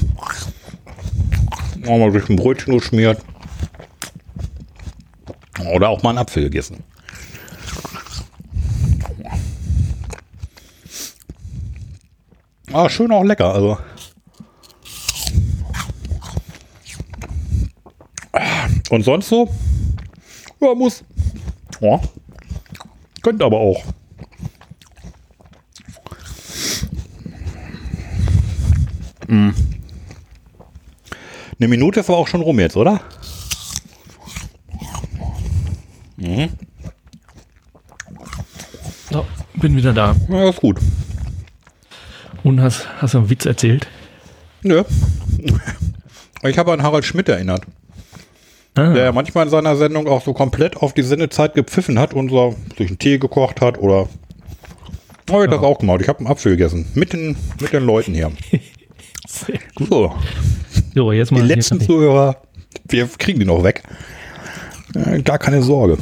[1.87, 3.21] mal durch ein Brötchen geschmiert.
[5.73, 6.83] Oder auch mal einen Apfel gegessen.
[12.73, 13.79] Ah, schön auch lecker, also.
[18.91, 19.49] Und sonst so?
[20.65, 21.05] Ja, muss.
[21.81, 22.01] Ja.
[23.23, 23.85] Könnte aber auch.
[29.29, 29.55] Hm.
[31.59, 33.03] Eine Minute ist aber auch schon rum jetzt, oder?
[39.11, 39.27] So,
[39.61, 40.17] bin wieder da.
[40.31, 40.79] Ja, ist gut.
[42.43, 43.87] Und hast, hast du einen Witz erzählt?
[44.63, 44.83] Nö.
[46.47, 47.63] Ich habe an Harald Schmidt erinnert.
[48.77, 52.13] Ah, der ja manchmal in seiner Sendung auch so komplett auf die Sendezeit gepfiffen hat
[52.13, 54.09] und so sich einen Tee gekocht hat oder.
[55.31, 56.01] Oh, ich hab das auch gemacht.
[56.03, 56.87] Ich habe einen Apfel gegessen.
[56.95, 58.31] Mit den, mit den Leuten hier.
[59.79, 60.15] So,
[60.95, 61.81] So, jetzt die mal hier letzten.
[61.81, 62.37] Zuhörer,
[62.89, 63.83] wir kriegen die noch weg.
[64.95, 65.99] Äh, gar keine Sorge.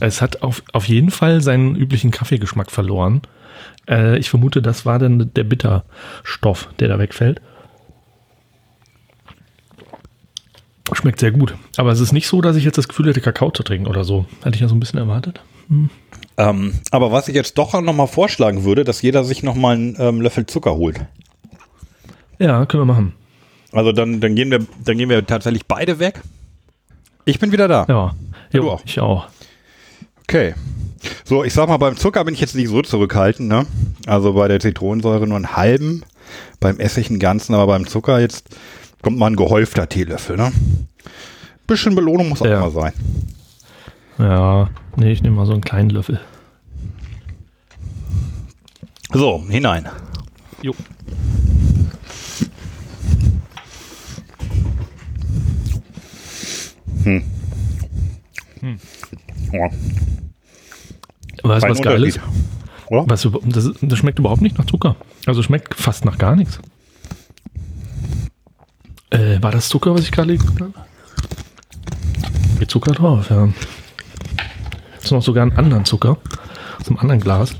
[0.00, 3.22] Es hat auf, auf jeden Fall seinen üblichen Kaffeegeschmack verloren.
[3.88, 7.40] Äh, ich vermute, das war dann der Bitterstoff, der da wegfällt.
[10.94, 11.54] Schmeckt sehr gut.
[11.76, 14.04] Aber es ist nicht so, dass ich jetzt das Gefühl hätte, Kakao zu trinken oder
[14.04, 14.26] so.
[14.44, 15.40] Hatte ich ja so ein bisschen erwartet.
[16.36, 19.74] Ähm, aber was ich jetzt doch noch mal vorschlagen würde, dass jeder sich noch mal
[19.74, 21.00] einen ähm, Löffel Zucker holt.
[22.38, 23.12] Ja, können wir machen.
[23.72, 26.20] Also dann, dann, gehen wir, dann gehen wir tatsächlich beide weg.
[27.24, 27.86] Ich bin wieder da.
[27.88, 28.14] Ja,
[28.50, 28.82] du jo, auch.
[28.84, 29.28] ich auch.
[30.22, 30.54] Okay.
[31.24, 33.66] So, ich sag mal, beim Zucker bin ich jetzt nicht so zurückhaltend, ne?
[34.06, 36.04] Also bei der Zitronensäure nur einen halben,
[36.60, 38.48] beim Essig einen ganzen, aber beim Zucker jetzt
[39.02, 40.52] kommt mal ein gehäufter Teelöffel, ne?
[41.66, 42.60] Bisschen Belohnung muss auch Ja.
[42.60, 42.92] mal sein.
[44.18, 46.20] Ja, nee, ich nehme mal so einen kleinen Löffel.
[49.12, 49.88] So, hinein.
[50.62, 50.74] Jo.
[59.52, 59.68] Ja,
[61.42, 62.20] Weißt du, was geil ist?
[62.88, 63.04] Oder?
[63.08, 64.96] Was, das, das schmeckt überhaupt nicht nach Zucker.
[65.26, 66.58] Also schmeckt fast nach gar nichts.
[69.12, 70.72] Äh, war das Zucker, was ich gerade gelegt habe?
[72.58, 73.48] Mit Zucker drauf, ja.
[74.94, 76.16] Jetzt noch sogar einen anderen Zucker.
[76.80, 77.54] Aus einem anderen Glas.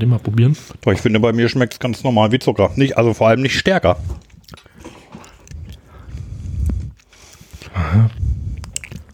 [0.00, 0.56] Den mal probieren.
[0.82, 2.70] Doch, ich finde, bei mir schmeckt es ganz normal wie Zucker.
[2.76, 3.96] Nicht, also vor allem nicht stärker.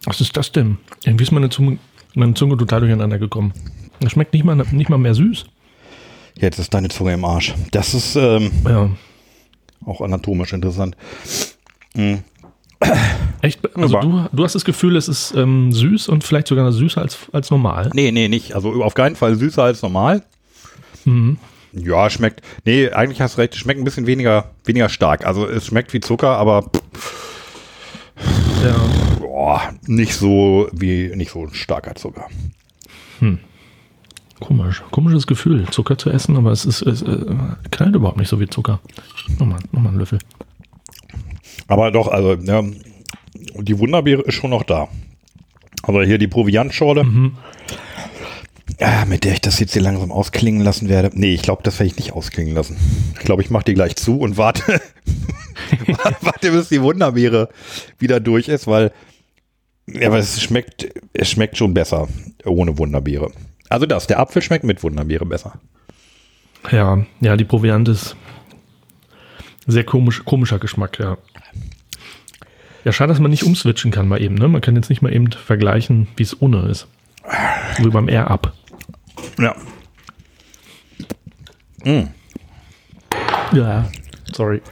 [0.05, 0.79] Was ist das denn?
[1.05, 1.79] Irgendwie ist meine Zunge,
[2.15, 3.53] meine Zunge total durcheinander gekommen.
[4.01, 5.45] Das schmeckt nicht mal, nicht mal mehr süß.
[6.37, 7.55] Jetzt ist deine Zunge im Arsch.
[7.71, 8.91] Das ist ähm, Ja.
[9.85, 10.97] Auch anatomisch interessant.
[13.41, 13.77] Echt?
[13.77, 17.01] Also Aber- du, du hast das Gefühl, es ist ähm, süß und vielleicht sogar süßer
[17.01, 17.91] als, als normal.
[17.95, 18.55] Nee, nee, nicht.
[18.55, 20.23] Also auf keinen Fall süßer als normal.
[21.05, 21.39] Mhm.
[21.73, 22.43] Ja, schmeckt.
[22.65, 23.55] Nee, eigentlich hast du recht.
[23.57, 25.27] Schmeckt ein bisschen weniger, weniger stark.
[25.27, 26.71] Also es schmeckt wie Zucker, aber
[28.65, 28.75] Ja.
[29.21, 32.27] boah, nicht so wie nicht so starker Zucker.
[34.40, 34.82] Komisch.
[34.90, 37.16] Komisches Gefühl, Zucker zu essen, aber es ist es, äh,
[37.70, 38.81] knallt überhaupt nicht so wie Zucker.
[39.39, 40.19] Nochmal, nochmal einen Löffel.
[41.66, 42.62] Aber doch, also ja,
[43.35, 44.89] die Wunderbeere ist schon noch da.
[45.82, 47.06] Also hier die Proviantschorle.
[48.81, 51.10] Ja, mit der ich das jetzt hier langsam ausklingen lassen werde.
[51.12, 52.77] Nee, ich glaube, das werde ich nicht ausklingen lassen.
[53.19, 54.62] Ich glaube, ich mache die gleich zu und warte,
[56.20, 57.48] warte, bis die Wunderbeere
[57.98, 58.93] wieder durch ist, weil
[59.86, 62.09] ja, aber es schmeckt, es schmeckt schon besser
[62.44, 63.32] ohne Wunderbeere.
[63.69, 65.55] Also das, der Apfel schmeckt mit Wunderbeere besser.
[66.70, 68.16] Ja, ja, die Proviant ist
[69.66, 71.19] sehr komisch, komischer Geschmack, ja.
[72.85, 74.49] Ja, schade, dass man nicht umswitchen kann mal eben, ne?
[74.49, 76.86] Man kann jetzt nicht mal eben vergleichen, wie es ohne ist.
[77.78, 78.53] Wie beim Air-Up.
[79.39, 79.55] Ja.
[83.53, 83.90] Ja,
[84.32, 84.62] sorry.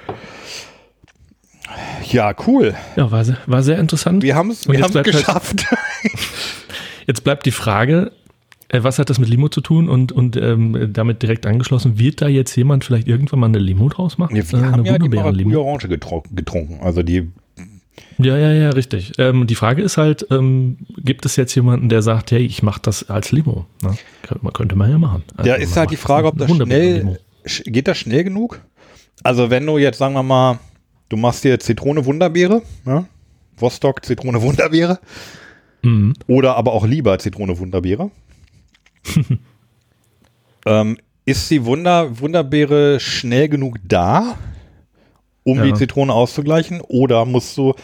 [2.10, 2.74] Ja, cool.
[2.96, 4.22] Ja, war, sehr- war sehr interessant.
[4.22, 5.66] Wir haben es halt- geschafft.
[7.06, 8.12] Jetzt bleibt die Frage,
[8.72, 12.28] was hat das mit Limo zu tun und, und ähm, damit direkt angeschlossen, wird da
[12.28, 14.34] jetzt jemand vielleicht irgendwann mal eine Limo draus machen?
[14.34, 16.80] Wir Äh, haben ja die getro- getrunken.
[16.82, 17.30] Also die,
[18.18, 19.12] Ja, ja, ja, richtig.
[19.18, 22.80] Ähm, die Frage ist halt, ähm, gibt es jetzt jemanden, der sagt, hey, ich mache
[22.82, 23.66] das als Limo?
[23.82, 23.96] Ne?
[24.22, 25.22] Könnte, man, könnte man ja machen.
[25.36, 28.60] Also da ist halt die Frage, ob das schnell, sch- geht das schnell genug?
[29.22, 30.58] Also wenn du jetzt, sagen wir mal,
[31.08, 33.06] du machst dir Zitrone Wunderbeere, ja?
[33.56, 34.98] Vostok Zitrone Wunderbeere
[35.82, 36.14] Mhm.
[36.26, 38.10] oder aber auch lieber Zitrone Wunderbeere.
[40.66, 44.36] ähm, ist die Wunder, Wunderbeere schnell genug da,
[45.44, 45.64] um Ja.
[45.64, 46.80] die Zitrone auszugleichen?
[46.80, 47.74] Oder musst du,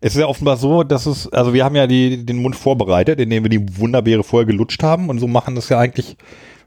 [0.00, 3.20] es ist ja offenbar so, dass es, also wir haben ja die, den Mund vorbereitet,
[3.20, 6.16] indem wir die Wunderbeere vorher gelutscht haben und so machen das ja eigentlich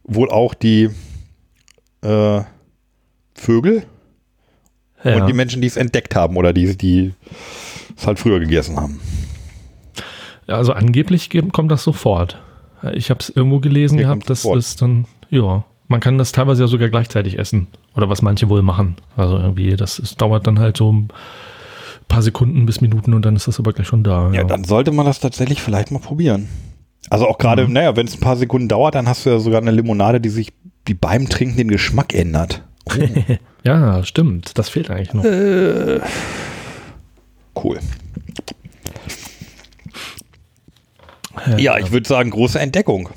[0.04, 0.90] wohl auch die
[2.02, 2.42] äh,
[3.36, 3.84] Vögel
[5.04, 5.18] Ja.
[5.18, 7.14] und die Menschen, die es entdeckt haben oder die, die
[7.98, 9.00] es halt früher gegessen haben.
[10.48, 12.42] Also angeblich ge- kommt das sofort.
[12.94, 16.64] Ich habe es irgendwo gelesen Hier gehabt, dass das dann, ja, man kann das teilweise
[16.64, 17.68] ja sogar gleichzeitig essen.
[17.96, 18.96] Oder was manche wohl machen.
[19.18, 21.10] Also irgendwie, das ist, dauert dann halt so ein
[22.08, 24.32] paar Sekunden bis Minuten und dann ist das aber gleich schon da.
[24.32, 26.48] Ja, dann sollte man das tatsächlich vielleicht mal probieren.
[27.10, 29.62] Also auch gerade, naja, wenn es ein paar Sekunden dauert, dann hast du ja sogar
[29.62, 30.54] eine Limonade, die sich
[30.86, 32.64] wie beim Trinken den Geschmack ändert.
[33.64, 34.58] ja, stimmt.
[34.58, 35.24] Das fehlt eigentlich noch.
[37.56, 37.80] Cool.
[41.58, 43.10] Ja, ich würde sagen, große Entdeckung,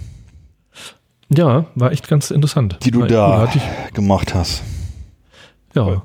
[1.35, 2.79] Ja, war echt ganz interessant.
[2.83, 3.61] die du War- da hatte
[3.93, 4.63] gemacht hast.
[5.75, 6.03] Ja,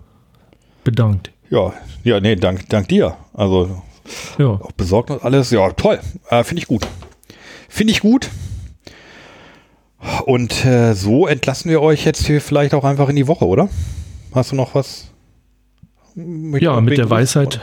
[0.84, 1.31] bedankt.
[1.49, 1.73] Ja,
[2.03, 3.15] ja, nee, dank, dank dir.
[3.34, 3.81] Also
[4.38, 5.52] Ja, auch besorgt und alles.
[5.52, 5.99] Ja, toll.
[6.30, 6.88] Äh, Finde ich gut.
[7.68, 8.30] Finde ich gut.
[10.26, 13.69] Und äh, so entlassen wir euch jetzt hier vielleicht auch einfach in die Woche, oder?
[14.34, 15.11] Hast du noch was?
[16.15, 17.10] Möchtest ja mit der?
[17.10, 17.60] Weisheit,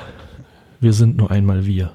[0.80, 1.92] wir sind nur einmal wir.